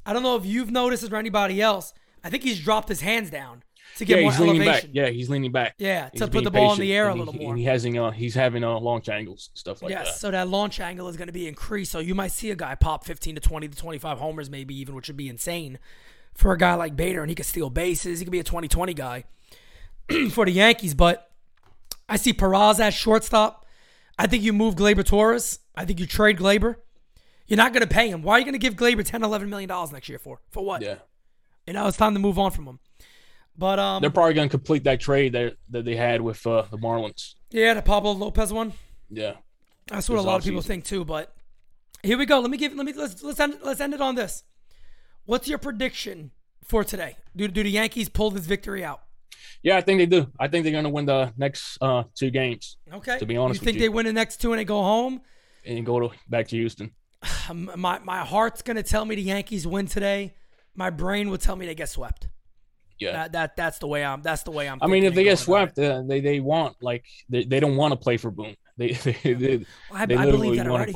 I 0.06 0.14
don't 0.14 0.24
know 0.24 0.36
if 0.36 0.46
you've 0.46 0.72
noticed 0.72 1.12
or 1.12 1.16
anybody 1.18 1.62
else. 1.62 1.94
I 2.24 2.30
think 2.30 2.44
he's 2.44 2.60
dropped 2.60 2.90
his 2.90 3.02
hands 3.02 3.30
down 3.30 3.64
to 3.98 4.06
get 4.06 4.18
yeah, 4.18 4.24
more 4.24 4.32
he's 4.32 4.40
leaning 4.40 4.62
elevation. 4.62 4.90
back. 4.90 4.96
Yeah, 4.96 5.10
he's 5.10 5.30
leaning 5.30 5.52
back. 5.52 5.76
Yeah, 5.78 6.10
He's 6.12 6.22
to 6.22 6.28
put 6.28 6.44
the 6.44 6.52
ball 6.52 6.74
in 6.74 6.80
the 6.80 6.94
air 6.94 7.10
a 7.10 7.16
little 7.16 7.34
he, 7.34 7.40
more. 7.40 7.56
He 7.56 7.64
has, 7.66 7.86
uh, 7.86 8.12
he's 8.12 8.36
having 8.36 8.64
uh, 8.64 8.80
launch 8.80 9.10
angles, 9.10 9.50
stuff 9.54 9.82
like 9.82 9.92
yes, 9.92 10.00
that. 10.00 10.06
Yes, 10.08 10.20
so 10.20 10.32
that 10.32 10.48
launch 10.48 10.80
angle 10.80 11.08
is 11.08 11.18
going 11.18 11.28
to 11.28 11.34
be 11.34 11.48
increased. 11.48 11.92
So 11.92 12.00
you 12.00 12.16
might 12.16 12.32
see 12.32 12.52
a 12.52 12.56
guy 12.56 12.76
pop 12.76 13.04
15 13.04 13.36
to 13.36 13.42
20 13.42 13.68
to 13.68 13.78
25 13.78 14.20
homers, 14.20 14.50
maybe 14.50 14.76
even, 14.80 14.96
which 14.96 15.08
would 15.08 15.18
be 15.18 15.30
insane 15.30 15.80
for 16.34 16.52
a 16.54 16.58
guy 16.58 16.76
like 16.76 16.96
Bader. 16.96 17.22
And 17.22 17.30
he 17.30 17.36
could 17.36 17.46
steal 17.46 17.70
bases. 17.70 18.20
He 18.20 18.26
could 18.26 18.32
be 18.32 18.40
a 18.40 18.44
20-20 18.44 18.96
guy 18.96 19.26
for 20.32 20.46
the 20.46 20.52
Yankees. 20.52 20.94
But 20.94 21.30
I 22.08 22.18
see 22.18 22.34
Peraz 22.34 22.80
at 22.80 22.94
shortstop. 22.94 23.66
I 24.18 24.28
think 24.28 24.44
you 24.44 24.54
move 24.54 24.76
Gleyber 24.76 25.06
Torres. 25.06 25.60
I 25.76 25.86
think 25.86 26.00
you 26.00 26.06
trade 26.06 26.38
Gleyber. 26.38 26.76
You're 27.48 27.58
not 27.58 27.74
going 27.74 27.82
to 27.82 27.94
pay 27.94 28.10
him. 28.10 28.22
Why 28.22 28.36
are 28.36 28.40
you 28.40 28.46
going 28.46 28.54
to 28.54 28.60
give 28.60 28.76
Gleyber 28.76 29.04
10, 29.04 29.24
11 29.24 29.50
million 29.50 29.68
dollars 29.68 29.92
next 29.92 30.08
year 30.08 30.20
for? 30.20 30.40
For 30.52 30.64
what? 30.64 30.82
Yeah. 30.82 30.96
You 31.66 31.74
know, 31.74 31.88
it's 31.88 31.98
time 31.98 32.14
to 32.14 32.20
move 32.20 32.38
on 32.38 32.52
from 32.52 32.66
him. 32.66 32.80
But 33.60 33.78
um, 33.78 34.00
They're 34.02 34.10
probably 34.10 34.36
going 34.36 34.48
to 34.48 34.52
complete 34.52 34.86
that 34.86 35.02
trade 35.02 35.34
that 35.34 35.58
that 35.70 35.84
they 35.84 35.98
had 35.98 36.22
with 36.22 36.48
uh, 36.48 36.64
the 36.72 36.78
Marlins. 36.78 37.36
yeah, 37.52 37.74
the 37.74 37.82
Pablo 37.82 38.14
Lopez 38.14 38.54
one. 38.54 38.72
Yeah. 39.10 39.34
That's 39.88 40.08
what 40.10 40.18
a 40.18 40.22
lot 40.22 40.38
of 40.38 40.46
people 40.46 40.62
think 40.62 40.86
too. 40.86 41.04
But 41.04 41.36
here 42.02 42.18
we 42.18 42.26
go. 42.26 42.40
Let 42.40 42.50
me 42.50 42.58
give. 42.58 42.74
Let 42.74 42.86
me 42.86 42.94
let's 42.94 43.22
let's 43.22 43.40
end 43.40 43.58
let's 43.62 43.82
end 43.82 43.94
it 43.94 44.00
on 44.02 44.16
this. 44.16 44.44
What's 45.26 45.50
your 45.50 45.58
prediction 45.58 46.32
for 46.64 46.86
today? 46.86 47.18
Do 47.36 47.50
do 47.50 47.62
the 47.62 47.70
Yankees 47.70 48.08
pull 48.08 48.32
this 48.32 48.46
victory 48.46 48.82
out? 48.82 49.02
Yeah, 49.62 49.76
I 49.76 49.82
think 49.82 50.00
they 50.00 50.06
do. 50.06 50.32
I 50.40 50.48
think 50.48 50.64
they're 50.64 50.72
going 50.72 50.86
to 50.86 50.90
win 50.90 51.06
the 51.06 51.34
next 51.36 51.78
uh, 51.82 52.04
two 52.16 52.30
games 52.30 52.78
Okay. 52.94 53.20
To 53.20 53.26
be 53.26 53.36
honest 53.36 53.60
you 53.60 53.66
think 53.66 53.76
you. 53.76 53.82
they 53.82 53.90
win 53.90 54.06
the 54.06 54.14
next 54.14 54.40
two 54.40 54.54
and 54.54 54.60
they 54.60 54.64
go 54.64 54.82
home? 54.82 55.20
and 55.66 55.86
go 55.86 56.00
to 56.00 56.16
back 56.30 56.48
to 56.48 56.56
Houston. 56.56 56.92
My 57.54 58.00
my 58.00 58.20
heart's 58.20 58.62
gonna 58.62 58.84
tell 58.84 59.04
me 59.04 59.16
the 59.16 59.22
Yankees 59.22 59.68
win 59.68 59.88
today. 59.88 60.34
My 60.76 60.90
brain 60.90 61.30
will 61.30 61.38
tell 61.38 61.58
me 61.58 61.66
they 61.66 61.76
get 61.76 61.90
swept. 61.90 62.30
Yeah. 63.00 63.14
That, 63.14 63.32
that 63.32 63.56
that's 63.56 63.80
the 63.80 63.88
way 63.88 64.04
I'm. 64.04 64.22
That's 64.22 64.44
the 64.44 64.52
way 64.52 64.68
I'm. 64.68 64.80
I 64.82 64.88
mean, 64.88 65.04
if 65.04 65.16
they 65.16 65.24
get 65.24 65.40
swept, 65.40 65.80
uh, 65.80 66.04
they 66.06 66.20
they 66.20 66.40
want 66.40 66.76
like 66.82 67.06
they, 67.30 67.44
they 67.46 67.60
don't 67.60 67.78
want 67.78 67.94
to 67.94 67.98
play 67.98 68.18
for 68.18 68.30
Boone. 68.32 68.56
They 68.78 68.92
they, 69.24 69.34
they. 69.34 69.66
I, 69.92 70.06
they 70.06 70.16
I 70.16 70.26
believe 70.26 70.58
that 70.58 70.68
already. 70.68 70.94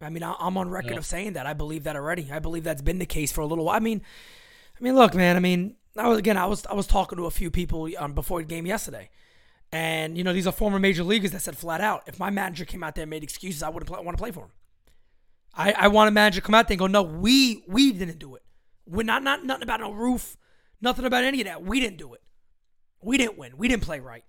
I 0.00 0.10
mean, 0.10 0.22
I, 0.22 0.34
I'm 0.38 0.56
on 0.58 0.68
record 0.68 0.92
Yeah. 0.92 0.98
of 0.98 1.06
saying 1.06 1.34
that. 1.34 1.46
I 1.46 1.54
believe 1.54 1.84
that 1.84 1.96
already. 1.96 2.30
I 2.30 2.38
believe 2.38 2.64
that's 2.64 2.82
been 2.82 2.98
the 2.98 3.06
case 3.06 3.32
for 3.32 3.40
a 3.40 3.46
little 3.46 3.64
while. 3.64 3.76
I 3.76 3.80
mean, 3.80 4.02
I 4.78 4.84
mean, 4.84 4.94
look, 4.94 5.14
man. 5.14 5.36
I 5.36 5.40
mean, 5.40 5.76
I 5.96 6.08
was 6.08 6.18
again. 6.18 6.36
I 6.36 6.46
was 6.46 6.66
I 6.66 6.74
was 6.74 6.86
talking 6.86 7.16
to 7.18 7.26
a 7.26 7.30
few 7.30 7.50
people 7.50 7.88
um, 7.98 8.12
before 8.12 8.40
the 8.40 8.46
game 8.46 8.66
yesterday, 8.66 9.08
and 9.72 10.16
you 10.16 10.24
know, 10.24 10.32
these 10.32 10.46
are 10.46 10.52
former 10.52 10.78
major 10.78 11.04
leaguers 11.04 11.30
that 11.32 11.42
said 11.42 11.56
flat 11.56 11.80
out, 11.80 12.02
if 12.06 12.18
my 12.18 12.30
manager 12.30 12.64
came 12.64 12.82
out 12.82 12.94
there 12.94 13.02
and 13.04 13.10
made 13.10 13.22
excuses, 13.22 13.62
I 13.62 13.68
wouldn't 13.70 13.90
want 13.90 14.16
to 14.16 14.22
play 14.22 14.30
for 14.30 14.40
him. 14.44 14.50
I 15.54 15.72
I 15.72 15.88
want 15.88 16.08
a 16.08 16.10
manager 16.10 16.40
to 16.40 16.46
come 16.46 16.54
out 16.54 16.68
there 16.68 16.74
and 16.74 16.78
go, 16.80 16.86
no, 16.86 17.02
we 17.02 17.64
we 17.66 17.92
didn't 17.92 18.18
do 18.18 18.34
it. 18.34 18.42
We're 18.86 19.02
not 19.04 19.22
not 19.22 19.44
nothing 19.44 19.62
about 19.62 19.80
no 19.80 19.92
roof, 19.92 20.36
nothing 20.80 21.04
about 21.04 21.24
any 21.24 21.40
of 21.40 21.46
that. 21.46 21.62
We 21.62 21.80
didn't 21.80 21.98
do 21.98 22.14
it. 22.14 22.22
We 23.02 23.18
didn't 23.18 23.38
win. 23.38 23.56
We 23.56 23.68
didn't 23.68 23.82
play 23.82 24.00
right. 24.00 24.24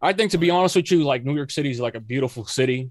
I 0.00 0.12
think 0.12 0.32
to 0.32 0.38
be 0.38 0.50
honest 0.50 0.74
with 0.76 0.90
you, 0.90 1.04
like 1.04 1.24
New 1.24 1.34
York 1.36 1.50
City 1.50 1.70
is 1.70 1.78
like 1.80 1.94
a 1.94 2.00
beautiful 2.00 2.44
city, 2.44 2.90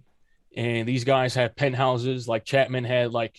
and 0.55 0.87
these 0.87 1.03
guys 1.03 1.33
have 1.35 1.55
penthouses. 1.55 2.27
Like 2.27 2.45
Chapman 2.45 2.83
had 2.85 3.11
like 3.11 3.37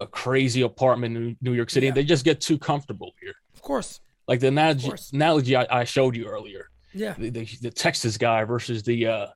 a 0.00 0.06
crazy 0.06 0.62
apartment 0.62 1.16
in 1.16 1.36
New 1.40 1.52
York 1.52 1.70
City. 1.70 1.86
Yeah. 1.86 1.92
They 1.92 2.04
just 2.04 2.24
get 2.24 2.40
too 2.40 2.58
comfortable 2.58 3.12
here. 3.20 3.34
Of 3.54 3.62
course. 3.62 4.00
Like 4.26 4.40
the 4.40 4.48
analogy, 4.48 4.90
analogy 5.12 5.56
I, 5.56 5.80
I 5.80 5.84
showed 5.84 6.14
you 6.16 6.26
earlier, 6.26 6.70
Yeah. 6.94 7.14
the, 7.18 7.30
the, 7.30 7.44
the 7.60 7.70
Texas 7.70 8.16
guy 8.16 8.44
versus 8.44 8.82
the 8.82 9.06
uh, 9.06 9.26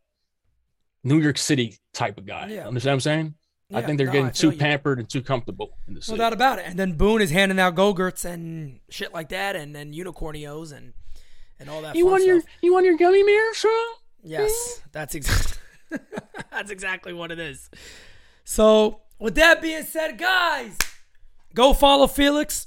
New 1.03 1.21
York 1.21 1.37
City 1.37 1.79
type 1.93 2.17
of 2.19 2.25
guy. 2.27 2.49
Yeah. 2.49 2.67
Understand 2.67 2.93
what 2.93 2.95
I'm 2.95 3.01
saying? 3.01 3.35
I 3.77 3.83
think 3.83 3.99
they're 3.99 4.07
No, 4.07 4.13
getting 4.13 4.31
too 4.31 4.51
you. 4.51 4.57
pampered 4.59 4.99
and 4.99 5.09
too 5.09 5.23
comfortable 5.23 5.77
in 5.89 5.95
the 5.95 5.99
No 5.99 6.03
city. 6.03 6.19
doubt 6.19 6.33
about 6.33 6.59
it. 6.59 6.67
And 6.67 6.79
then 6.79 6.93
Boone 6.93 7.21
is 7.23 7.31
handing 7.31 7.59
out 7.59 7.75
go-gurts 7.75 8.25
and 8.25 8.81
shit 8.89 9.13
like 9.13 9.29
that, 9.31 9.57
and 9.57 9.75
then 9.75 9.93
unicornios 9.93 10.73
and 10.73 10.93
and 11.59 11.69
all 11.71 11.83
that. 11.83 11.95
you 11.97 12.05
fun 12.05 12.13
want 12.13 12.25
your 12.25 12.43
you 12.63 12.73
want 12.73 12.87
your 12.87 12.97
gummy 12.97 13.23
bear, 13.25 13.55
son? 13.55 13.73
Yes, 14.23 14.81
that's 14.93 15.15
exactly 15.15 15.59
that's 16.51 16.71
exactly 16.71 17.13
what 17.13 17.31
it 17.31 17.39
is. 17.39 17.69
So, 18.45 19.01
with 19.19 19.35
that 19.37 19.63
being 19.63 19.85
said, 19.85 20.19
guys, 20.19 20.77
go 21.55 21.73
follow 21.73 22.07
Felix 22.07 22.67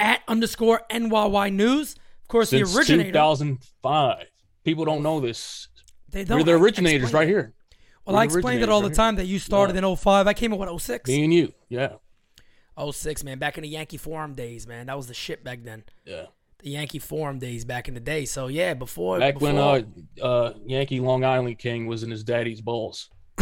at 0.00 0.22
underscore 0.28 0.82
NYY 0.90 1.52
News. 1.52 1.94
Of 2.22 2.28
course, 2.28 2.50
Since 2.50 2.72
the 2.72 2.78
originator. 2.78 3.10
2005. 3.10 4.26
People 4.64 4.84
don't 4.84 5.02
know 5.02 5.20
this. 5.20 5.68
They 6.10 6.24
don't. 6.24 6.38
We're 6.38 6.44
the 6.44 6.52
originators 6.52 7.02
explained 7.04 7.14
right 7.14 7.28
it. 7.28 7.30
here. 7.30 7.54
Well, 8.08 8.16
I 8.16 8.24
explained 8.24 8.62
it 8.62 8.68
all 8.70 8.80
the 8.80 8.90
time 8.90 9.16
that 9.16 9.26
you 9.26 9.38
started 9.38 9.76
in 9.76 9.96
05. 9.96 10.26
I 10.26 10.32
came 10.32 10.52
in 10.52 10.58
what 10.58 10.80
06. 10.80 11.08
Me 11.08 11.24
and 11.24 11.34
you. 11.34 11.52
Yeah. 11.68 11.96
06, 12.90 13.22
man. 13.24 13.38
Back 13.38 13.58
in 13.58 13.62
the 13.62 13.68
Yankee 13.68 13.98
Forum 13.98 14.34
days, 14.34 14.66
man. 14.66 14.86
That 14.86 14.96
was 14.96 15.08
the 15.08 15.14
shit 15.14 15.44
back 15.44 15.62
then. 15.62 15.84
Yeah. 16.04 16.26
The 16.60 16.70
Yankee 16.70 16.98
Forum 16.98 17.38
days 17.38 17.64
back 17.64 17.86
in 17.86 17.94
the 17.94 18.00
day. 18.00 18.24
So 18.24 18.46
yeah, 18.46 18.74
before 18.74 19.18
Back 19.18 19.40
when 19.40 19.58
uh, 19.58 19.82
uh, 20.22 20.54
Yankee 20.64 21.00
Long 21.00 21.24
Island 21.24 21.58
King 21.58 21.86
was 21.86 22.02
in 22.02 22.10
his 22.10 22.24
daddy's 22.24 22.60
balls. 22.60 23.10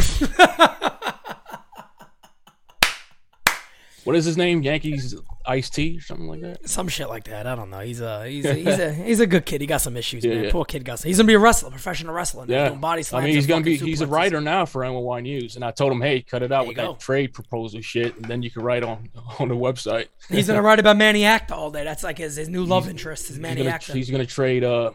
what 4.07 4.15
is 4.15 4.25
his 4.25 4.37
name? 4.37 4.61
Yankees 4.63 5.15
Ice 5.45 5.69
Tea 5.69 5.99
something 5.99 6.27
like 6.27 6.41
that? 6.41 6.67
some 6.67 6.87
shit 6.87 7.07
like 7.09 7.25
that. 7.25 7.45
I 7.45 7.55
don't 7.55 7.69
know. 7.69 7.79
He's 7.79 8.01
a 8.01 8.27
he's 8.27 8.45
a, 8.45 8.53
he's 8.53 8.67
a 8.79 8.93
he's 8.93 9.19
a 9.19 9.27
good 9.27 9.45
kid. 9.45 9.61
He 9.61 9.67
got 9.67 9.81
some 9.81 9.95
issues, 9.95 10.25
Yeah, 10.25 10.33
man. 10.35 10.43
yeah. 10.45 10.51
Poor 10.51 10.65
kid 10.65 10.83
got 10.83 10.99
some. 10.99 11.07
He's 11.09 11.17
gonna 11.17 11.27
be 11.27 11.33
a 11.35 11.39
wrestler, 11.39 11.69
professional 11.69 12.13
wrestler. 12.13 12.45
now, 12.45 12.53
Yeah. 12.53 12.67
doing 12.69 12.79
body 12.79 13.03
I 13.13 13.21
mean, 13.21 13.35
he's 13.35 13.45
gonna 13.47 13.63
be 13.63 13.77
he's 13.77 14.01
a 14.01 14.07
writer 14.07 14.41
now 14.41 14.65
for 14.65 14.83
NY 14.83 15.21
News, 15.21 15.55
and 15.55 15.63
I 15.63 15.71
told 15.71 15.91
him, 15.91 16.01
hey, 16.01 16.21
cut 16.21 16.41
it 16.43 16.51
out 16.51 16.61
There 16.61 16.67
with 16.69 16.77
that 16.77 16.85
go. 16.87 16.95
trade 16.95 17.33
proposal 17.33 17.81
shit, 17.81 18.15
and 18.15 18.25
then 18.25 18.41
you 18.41 18.49
can 18.51 18.63
write 18.63 18.83
on 18.83 19.09
on 19.39 19.47
the 19.49 19.55
website. 19.55 20.07
He's 20.29 20.47
gonna 20.47 20.61
write 20.61 20.79
about 20.79 20.97
Manny 20.97 21.23
Acta 21.25 21.55
all 21.55 21.71
day. 21.71 21.83
That's 21.83 22.03
like 22.03 22.17
his, 22.17 22.35
his 22.37 22.49
new 22.49 22.63
love 22.65 22.89
interest 22.89 23.23
is 23.25 23.29
He's 23.35 23.39
Manny 23.39 23.61
gonna, 23.63 23.69
Acta. 23.75 23.93
he's 23.93 24.09
gonna 24.09 24.25
trade 24.25 24.63
uh 24.63 24.91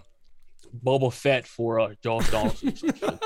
Boba 0.84 1.12
Fett 1.12 1.46
for 1.46 1.80
uh 1.80 1.94
Josh 2.02 2.30
Donaldson. 2.30 2.68
or 2.70 2.76
some 2.76 2.96
shit. 2.96 3.20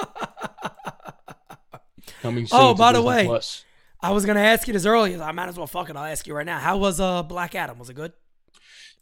Coming 2.23 2.47
soon 2.47 2.59
Oh, 2.61 2.73
to 2.73 2.79
by 2.79 2.93
the 2.93 3.03
way, 3.03 3.25
Plus. 3.27 3.65
I 4.07 4.11
was 4.11 4.25
gonna 4.25 4.41
ask 4.41 4.69
you 4.69 4.73
this 4.73 4.87
earlier. 4.87 5.21
I 5.21 5.33
might 5.33 5.49
as 5.49 5.57
well 5.57 5.67
fuck 5.67 5.91
it. 5.91 5.97
I'll 5.97 6.05
ask 6.05 6.27
you 6.29 6.35
right 6.35 6.47
now. 6.47 6.61
How 6.61 6.77
was 6.77 7.01
uh 7.01 7.25
Black 7.25 7.57
Adam? 7.57 7.77
Was 7.79 7.91
it 7.91 7.95
good? 7.95 8.13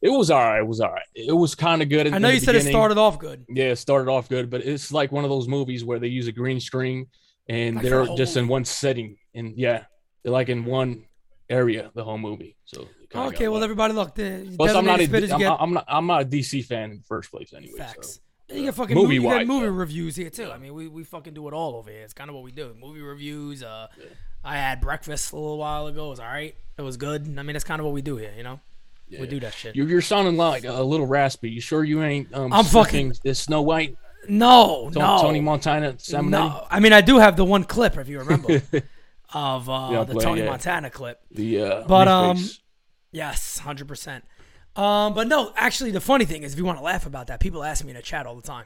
It 0.00 0.08
was 0.08 0.30
all 0.30 0.40
right. 0.40 0.60
It 0.60 0.66
was 0.66 0.80
all 0.80 0.90
right. 0.90 1.06
It 1.14 1.32
was 1.32 1.54
kind 1.54 1.82
of 1.82 1.90
good. 1.90 2.06
in- 2.06 2.14
I 2.14 2.18
know 2.18 2.30
you 2.30 2.40
said 2.40 2.54
it 2.54 2.62
started 2.62 2.96
off 2.96 3.18
good. 3.18 3.44
Yeah, 3.48 3.66
it 3.66 3.76
started 3.76 4.10
off 4.10 4.30
good, 4.30 4.48
but 4.48 4.62
it's 4.62 4.92
like 4.92 5.12
one 5.12 5.24
of 5.24 5.30
those 5.30 5.46
movies 5.46 5.84
where 5.84 5.98
they 5.98 6.08
use 6.08 6.26
a 6.26 6.32
green 6.32 6.58
screen 6.58 7.06
and 7.48 7.76
Like 7.76 7.84
they're 7.84 8.04
whole 8.04 8.16
just 8.16 8.38
in 8.38 8.48
one 8.48 8.64
setting, 8.64 9.18
and 9.34 9.54
yeah, 9.58 9.84
they're 10.22 10.32
like 10.32 10.48
in 10.48 10.64
one 10.64 11.04
area 11.50 11.90
the 11.94 12.02
whole 12.02 12.18
movie. 12.18 12.56
So 12.64 12.88
Okay, 13.14 13.48
well 13.48 13.62
everybody 13.62 13.92
look. 13.92 14.14
The 14.14 14.54
Plus, 14.56 14.74
I'm 14.74 14.86
not 14.86 15.00
a, 15.00 15.06
designated 15.06 15.30
spitters, 15.30 15.38
you 15.40 15.46
I'm, 15.46 15.52
get 15.52 15.60
I'm 15.60 15.72
not 15.74 15.84
I'm 15.86 16.06
not 16.06 16.22
a 16.22 16.24
DC 16.24 16.64
fan 16.64 16.92
in 16.92 16.96
the 16.98 17.04
first 17.04 17.30
place 17.30 17.52
anyway. 17.54 17.76
facts. 17.76 18.14
So. 18.48 18.54
You 18.54 18.64
get 18.64 18.74
fucking 18.74 18.94
Movie 18.94 19.18
movie, 19.18 19.44
movie 19.44 19.66
though. 19.66 19.72
reviews 19.72 20.16
here 20.16 20.28
too. 20.28 20.50
I 20.50 20.58
mean, 20.58 20.74
we, 20.74 20.86
we 20.86 21.02
fucking 21.02 21.32
do 21.32 21.48
it 21.48 21.54
all 21.54 21.76
over 21.76 21.90
here. 21.90 22.02
It's 22.02 22.12
kind 22.12 22.28
of 22.28 22.34
what 22.36 22.44
we 22.44 22.52
do. 22.52 22.74
Movie 22.78 23.00
reviews. 23.00 23.62
Uh, 23.62 23.86
I 24.44 24.56
had 24.56 24.80
breakfast 24.80 25.32
a 25.32 25.36
little 25.36 25.58
while 25.58 25.86
ago. 25.86 26.06
It 26.06 26.10
was 26.10 26.20
all 26.20 26.26
right. 26.26 26.54
It 26.78 26.82
was 26.82 26.96
good. 26.96 27.22
I 27.38 27.42
mean, 27.42 27.54
that's 27.54 27.64
kind 27.64 27.80
of 27.80 27.84
what 27.86 27.94
we 27.94 28.02
do 28.02 28.16
here. 28.16 28.32
You 28.36 28.42
know, 28.42 28.60
we 29.10 29.26
do 29.26 29.40
that 29.40 29.54
shit. 29.54 29.74
You're, 29.76 29.88
you're 29.88 30.00
sounding 30.02 30.36
like 30.36 30.64
a 30.64 30.82
little 30.82 31.06
raspy. 31.06 31.50
You 31.50 31.60
sure 31.60 31.84
you 31.84 32.02
ain't 32.02 32.34
um, 32.34 32.52
I'm 32.52 32.64
fucking- 32.64 33.14
this 33.22 33.38
Snow 33.40 33.62
White, 33.62 33.96
No, 34.28 34.90
Ton- 34.92 35.02
no, 35.02 35.22
Tony 35.22 35.40
Montana, 35.40 35.94
Sam 35.98 36.30
no. 36.30 36.66
I 36.70 36.80
mean, 36.80 36.92
I 36.92 37.00
do 37.00 37.18
have 37.18 37.36
the 37.36 37.44
one 37.44 37.64
clip 37.64 37.96
if 37.96 38.08
you 38.08 38.18
remember 38.18 38.60
of 39.34 39.68
uh, 39.70 39.88
Yeah, 39.92 40.04
the 40.04 40.14
Tony 40.20 40.42
yeah. 40.42 40.50
Montana 40.50 40.90
clip. 40.90 41.20
the 41.30 41.62
uh, 41.62 41.84
But, 41.86 42.32
briefcase. 42.34 42.60
Yes, 43.12 43.58
hundred 43.58 43.86
percent. 43.88 44.24
Um, 44.76 45.14
but 45.14 45.28
no, 45.28 45.52
actually, 45.56 45.92
the 45.92 46.00
funny 46.00 46.24
thing 46.24 46.42
is, 46.42 46.52
if 46.52 46.58
you 46.58 46.64
want 46.64 46.78
to 46.78 46.84
laugh 46.84 47.06
about 47.06 47.28
that, 47.28 47.38
people 47.38 47.62
ask 47.62 47.84
me 47.84 47.92
in 47.92 47.96
a 47.96 48.02
chat 48.02 48.26
all 48.26 48.34
the 48.34 48.42
time. 48.42 48.64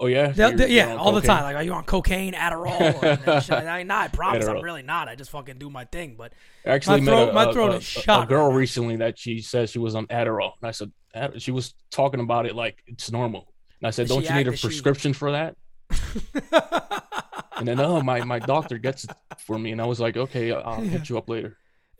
Oh 0.00 0.06
yeah, 0.06 0.28
They'll- 0.28 0.50
You're- 0.50 0.56
they- 0.66 0.72
you're 0.74 0.86
yeah, 0.88 0.96
all 0.96 1.12
the 1.12 1.20
time. 1.20 1.42
Like, 1.44 1.56
are 1.56 1.62
you 1.62 1.72
on 1.72 1.84
cocaine, 1.84 2.32
Adderall? 2.34 2.80
Or, 3.02 3.04
and 3.06 3.20
shit 3.42 3.50
like 3.50 3.64
that? 3.64 3.68
I, 3.68 3.82
nah, 3.82 4.00
I 4.00 4.08
promise, 4.08 4.46
I'm 4.46 4.60
really 4.62 4.82
not. 4.82 5.08
I 5.08 5.14
just 5.14 5.30
fucking 5.30 5.58
do 5.58 5.70
my 5.70 5.84
thing. 5.84 6.16
But 6.16 6.32
actually 6.66 7.00
My 7.02 7.06
throat- 7.06 7.28
a, 7.28 7.32
my 7.32 7.52
throat 7.52 7.72
a- 7.72 7.76
is 7.76 7.82
a- 7.82 8.00
shot 8.00 8.24
a 8.24 8.26
girl 8.26 8.48
right 8.48 8.54
recently 8.56 8.96
that 8.96 9.18
she 9.18 9.40
said 9.40 9.68
she 9.70 9.78
was 9.78 9.94
on 9.94 10.06
Adderall, 10.08 10.52
and 10.60 10.68
I 10.68 10.70
said 10.72 10.92
she 11.40 11.50
was 11.52 11.74
talking 11.90 12.20
about 12.20 12.46
it 12.46 12.54
like 12.54 12.82
it's 12.86 13.10
normal, 13.12 13.52
and 13.80 13.86
I 13.86 13.90
said, 13.90 14.08
Does 14.08 14.16
"Don't 14.16 14.24
you 14.28 14.34
need 14.34 14.48
a 14.48 14.50
does 14.52 14.60
she- 14.60 14.66
prescription 14.68 15.12
for 15.12 15.32
that?" 15.32 15.56
and 17.56 17.68
then, 17.68 17.78
oh, 17.80 18.00
my 18.02 18.22
my 18.24 18.38
doctor 18.38 18.78
gets 18.78 19.04
it 19.04 19.10
for 19.38 19.58
me, 19.58 19.72
and 19.72 19.80
I 19.80 19.86
was 19.86 20.00
like, 20.00 20.16
"Okay, 20.16 20.52
I'll 20.52 20.62
I'll 20.64 20.80
hit 20.80 21.08
you 21.08 21.18
up 21.18 21.28
later." 21.28 21.56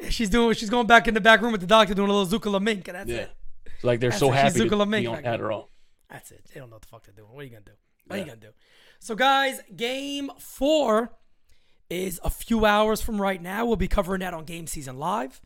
she's 0.08 0.28
doing. 0.28 0.54
She's 0.54 0.70
going 0.70 0.86
back 0.86 1.06
in 1.08 1.14
the 1.14 1.20
back 1.20 1.40
room 1.42 1.52
with 1.52 1.60
the 1.60 1.66
doctor 1.66 1.94
doing 1.94 2.10
a 2.10 2.12
little 2.12 2.38
Zucala 2.38 2.60
mink, 2.60 2.88
and 2.88 2.96
that's 2.96 3.08
Yeah, 3.10 3.16
it. 3.18 3.30
Like 3.82 4.00
they're 4.00 4.10
That's 4.10 4.20
so 4.20 4.30
happy 4.30 4.68
to 4.68 4.86
be 4.86 5.06
on. 5.06 5.22
Adderall. 5.22 5.66
That's 6.14 6.30
it. 6.30 6.44
They 6.52 6.60
don't 6.60 6.70
know 6.70 6.76
what 6.76 6.82
the 6.82 6.88
fuck 6.88 7.04
they're 7.04 7.14
doing. 7.14 7.28
What 7.32 7.40
are 7.40 7.44
you 7.44 7.50
gonna 7.50 7.64
do? 7.64 7.72
What 8.06 8.16
are 8.16 8.18
you 8.20 8.24
gonna 8.26 8.36
do? 8.40 8.50
So, 9.00 9.14
guys, 9.14 9.60
game 9.74 10.30
four 10.38 11.10
is 11.90 12.20
a 12.22 12.30
few 12.30 12.64
hours 12.64 13.02
from 13.02 13.20
right 13.20 13.42
now. 13.42 13.66
We'll 13.66 13.76
be 13.76 13.88
covering 13.88 14.20
that 14.20 14.32
on 14.32 14.44
Game 14.44 14.66
Season 14.66 14.96
Live. 14.98 15.40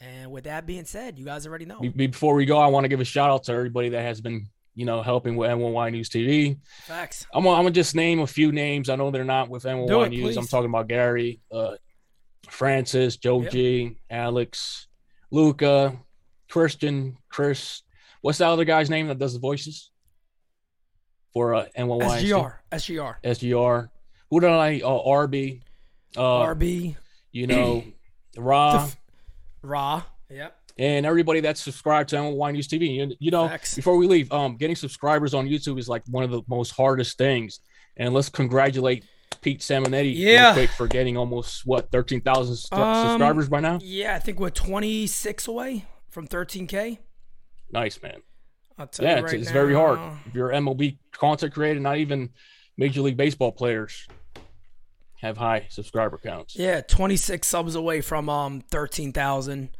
And 0.00 0.30
with 0.30 0.44
that 0.44 0.66
being 0.66 0.86
said, 0.86 1.18
you 1.18 1.26
guys 1.26 1.46
already 1.46 1.66
know. 1.66 1.80
Before 1.94 2.34
we 2.34 2.46
go, 2.46 2.56
I 2.58 2.68
want 2.68 2.84
to 2.84 2.88
give 2.88 3.00
a 3.00 3.04
shout 3.04 3.30
out 3.30 3.44
to 3.44 3.52
everybody 3.52 3.90
that 3.90 4.00
has 4.00 4.22
been, 4.22 4.46
you 4.74 4.86
know, 4.86 5.02
helping 5.02 5.36
with 5.36 5.50
NYY 5.50 5.92
News 5.92 6.08
TV. 6.08 6.56
Facts. 6.86 7.26
I'm 7.34 7.44
gonna, 7.44 7.56
I'm 7.56 7.64
gonna 7.64 7.72
just 7.72 7.94
name 7.94 8.20
a 8.20 8.26
few 8.26 8.50
names. 8.50 8.88
I 8.88 8.96
know 8.96 9.10
they're 9.10 9.24
not 9.24 9.50
with 9.50 9.64
Do 9.64 9.68
NYY 9.68 10.06
it, 10.06 10.10
News. 10.10 10.36
I'm 10.38 10.46
talking 10.46 10.70
about 10.70 10.88
Gary, 10.88 11.40
uh, 11.52 11.72
Francis, 12.48 13.16
Joe 13.18 13.42
Yep. 13.42 13.52
G, 13.52 13.96
Alex, 14.08 14.88
Luca, 15.30 15.98
Christian, 16.48 17.18
Chris. 17.28 17.82
What's 18.20 18.38
that 18.38 18.48
other 18.48 18.64
guy's 18.64 18.90
name 18.90 19.08
that 19.08 19.18
does 19.18 19.32
the 19.32 19.38
voices 19.38 19.90
for 21.32 21.54
uh, 21.54 21.66
NYY? 21.78 22.22
SGR. 22.22 22.54
SGR. 22.72 23.14
SGR. 23.24 23.88
Who 24.30 24.40
did 24.40 24.50
I? 24.50 24.80
Uh, 24.80 24.88
RB. 24.88 25.60
Uh, 26.16 26.20
RB. 26.20 26.96
You 27.32 27.46
know, 27.46 27.84
Ra. 28.36 28.84
f- 28.84 28.96
Raw. 29.62 30.02
Yep. 30.30 30.56
and 30.78 31.04
everybody 31.04 31.40
that's 31.40 31.60
subscribed 31.60 32.10
to 32.10 32.16
N1 32.16 32.52
News 32.52 32.68
TV. 32.68 32.94
You, 32.94 33.16
you 33.18 33.30
know, 33.32 33.48
Facts. 33.48 33.74
before 33.74 33.96
we 33.96 34.06
leave, 34.06 34.30
um, 34.32 34.56
getting 34.56 34.76
subscribers 34.76 35.34
on 35.34 35.48
YouTube 35.48 35.78
is 35.78 35.88
like 35.88 36.02
one 36.08 36.22
of 36.22 36.30
the 36.30 36.42
most 36.48 36.70
hardest 36.70 37.18
things. 37.18 37.58
And 37.96 38.14
let's 38.14 38.28
congratulate 38.28 39.04
Pete 39.40 39.58
Simonetti 39.60 40.12
Yeah. 40.14 40.46
real 40.46 40.52
quick 40.54 40.70
for 40.70 40.86
getting 40.86 41.16
almost 41.16 41.66
what 41.66 41.90
thirteen 41.90 42.20
thousand 42.20 42.52
Um, 42.78 43.08
subscribers 43.08 43.48
by 43.48 43.58
now. 43.60 43.78
Yeah, 43.82 44.14
I 44.14 44.20
think 44.20 44.38
we're 44.38 44.50
26 44.50 45.48
away 45.48 45.84
from 46.10 46.28
13K. 46.28 46.98
Nice 47.72 48.00
man. 48.02 48.22
I'll 48.78 48.86
tell 48.86 49.04
Yeah, 49.06 49.18
you 49.18 49.24
it's, 49.24 49.32
right 49.32 49.40
it's 49.42 49.50
very 49.50 49.74
hard. 49.74 49.98
If 50.26 50.34
you're 50.34 50.48
MLB 50.50 50.98
content 51.12 51.52
creator, 51.52 51.80
not 51.80 51.98
even 51.98 52.30
Major 52.76 53.02
League 53.02 53.16
Baseball 53.16 53.52
players 53.52 54.06
have 55.20 55.36
high 55.36 55.66
subscriber 55.68 56.18
counts. 56.18 56.56
Yeah, 56.56 56.80
26 56.80 57.46
subs 57.46 57.74
away 57.74 58.00
from 58.00 58.28
um 58.28 58.62
13,000. 58.70 59.70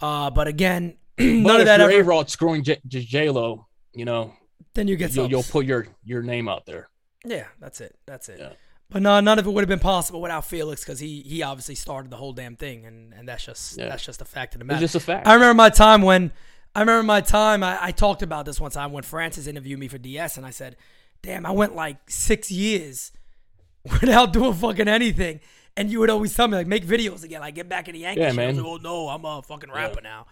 Uh, 0.00 0.30
but 0.30 0.48
again, 0.48 0.96
none 1.18 1.42
but 1.44 1.54
of 1.56 1.60
if 1.60 1.66
that 1.66 1.80
you're 1.80 1.90
ever. 1.90 2.00
A-Rod 2.10 2.30
screwing 2.30 2.64
J- 2.64 2.80
J 2.86 3.30
Lo, 3.30 3.66
you 3.92 4.04
know, 4.04 4.34
then 4.74 4.88
you 4.88 4.96
get 4.96 5.14
you'll, 5.14 5.28
you'll 5.30 5.42
put 5.42 5.64
your 5.66 5.86
your 6.04 6.22
name 6.22 6.48
out 6.48 6.66
there. 6.66 6.88
yeah, 7.24 7.46
that's 7.60 7.80
it. 7.80 7.96
That's 8.06 8.28
it. 8.28 8.38
Yeah. 8.40 8.52
But 8.90 9.02
no, 9.02 9.20
none 9.20 9.38
of 9.38 9.46
it 9.46 9.50
would 9.50 9.60
have 9.62 9.68
been 9.68 9.78
possible 9.80 10.20
without 10.22 10.44
Felix 10.46 10.82
because 10.82 10.98
he 10.98 11.20
he 11.22 11.42
obviously 11.42 11.74
started 11.74 12.10
the 12.10 12.16
whole 12.16 12.32
damn 12.32 12.56
thing, 12.56 12.86
and 12.86 13.12
and 13.12 13.28
that's 13.28 13.44
just 13.44 13.76
Yeah. 13.78 13.88
that's 13.88 14.04
just 14.04 14.20
a 14.22 14.24
fact 14.24 14.54
of 14.54 14.60
the 14.60 14.64
It's 14.64 14.68
matter. 14.68 14.80
just 14.80 14.94
a 14.94 15.00
fact. 15.00 15.26
I 15.26 15.34
remember 15.34 15.54
my 15.54 15.68
time 15.70 16.02
when 16.02 16.32
I 16.78 16.82
remember 16.82 17.02
my 17.02 17.20
time. 17.20 17.64
I, 17.64 17.86
I 17.86 17.90
talked 17.90 18.22
about 18.22 18.46
this 18.46 18.60
one 18.60 18.70
time 18.70 18.92
when 18.92 19.02
Francis 19.02 19.48
interviewed 19.48 19.80
me 19.80 19.88
for 19.88 19.98
DS, 19.98 20.36
and 20.36 20.46
I 20.46 20.50
said, 20.50 20.76
"Damn, 21.22 21.44
I 21.44 21.50
went 21.50 21.74
like 21.74 21.96
six 22.08 22.52
years 22.52 23.10
without 23.84 24.32
doing 24.32 24.54
fucking 24.54 24.86
anything." 24.86 25.40
And 25.76 25.90
you 25.90 25.98
would 25.98 26.08
always 26.08 26.32
tell 26.36 26.46
me 26.46 26.56
like, 26.56 26.68
"Make 26.68 26.86
videos 26.86 27.24
again, 27.24 27.40
like 27.40 27.56
get 27.56 27.68
back 27.68 27.88
in 27.88 27.94
the 27.94 28.00
Yankees." 28.02 28.20
Yeah, 28.22 28.30
shit." 28.30 28.38
I 28.38 28.46
was 28.46 28.56
man. 28.56 28.64
like, 28.64 28.72
oh 28.72 28.76
no, 28.76 29.08
I'm 29.08 29.24
a 29.24 29.42
fucking 29.42 29.72
rapper 29.72 30.00
now. 30.02 30.26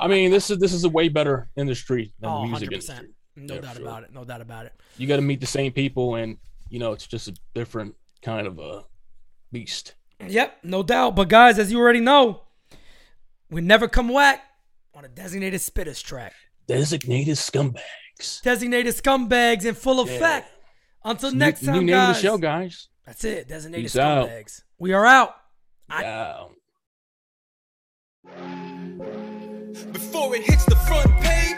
I 0.00 0.08
mean, 0.08 0.32
this 0.32 0.50
is 0.50 0.58
this 0.58 0.72
is 0.72 0.82
a 0.82 0.88
way 0.88 1.08
better 1.08 1.48
industry 1.56 2.12
than 2.18 2.30
Oh, 2.30 2.42
the 2.42 2.48
music 2.48 2.70
100 2.72 2.74
industry. 2.74 3.08
No 3.36 3.54
Yeah, 3.54 3.60
doubt 3.60 3.76
sure. 3.76 3.82
about 3.86 4.02
it. 4.02 4.12
No 4.12 4.24
doubt 4.24 4.40
about 4.40 4.66
it. 4.66 4.72
You 4.96 5.06
got 5.06 5.16
to 5.16 5.22
meet 5.22 5.40
the 5.40 5.46
same 5.46 5.70
people, 5.70 6.16
and 6.16 6.36
you 6.68 6.80
know, 6.80 6.90
it's 6.90 7.06
just 7.06 7.28
a 7.28 7.34
different 7.54 7.94
kind 8.22 8.48
of 8.48 8.58
a 8.58 8.82
beast. 9.52 9.94
Yep, 10.26 10.64
no 10.64 10.82
doubt. 10.82 11.14
But 11.14 11.28
guys, 11.28 11.60
as 11.60 11.70
you 11.70 11.78
already 11.78 12.00
know, 12.00 12.42
we 13.50 13.60
never 13.60 13.86
come 13.86 14.08
whack 14.08 14.42
on 15.00 15.06
a 15.06 15.08
designated 15.08 15.60
spitters 15.62 16.02
track. 16.04 16.34
Designated 16.66 17.36
scumbags. 17.36 18.42
Designated 18.42 18.94
scumbags 18.94 19.64
in 19.64 19.74
full 19.74 20.06
Yeah. 20.06 20.12
effect. 20.12 20.52
Until 21.02 21.30
New- 21.32 21.38
next 21.38 21.62
new 21.62 21.68
time, 21.68 21.76
name 21.78 21.86
guys. 21.86 22.16
of 22.16 22.22
the 22.22 22.28
show, 22.28 22.36
guys. 22.38 22.88
That's 23.06 23.24
it. 23.24 23.48
Designated 23.48 23.84
Peace 23.86 23.96
out. 23.96 24.28
scumbags. 24.28 24.62
We 24.78 24.92
are 24.92 25.06
out. 25.06 25.34
I- 25.88 26.48
Before 29.92 30.36
it 30.36 30.42
hits 30.42 30.66
the 30.66 30.76
front 30.76 31.10
page. 31.22 31.49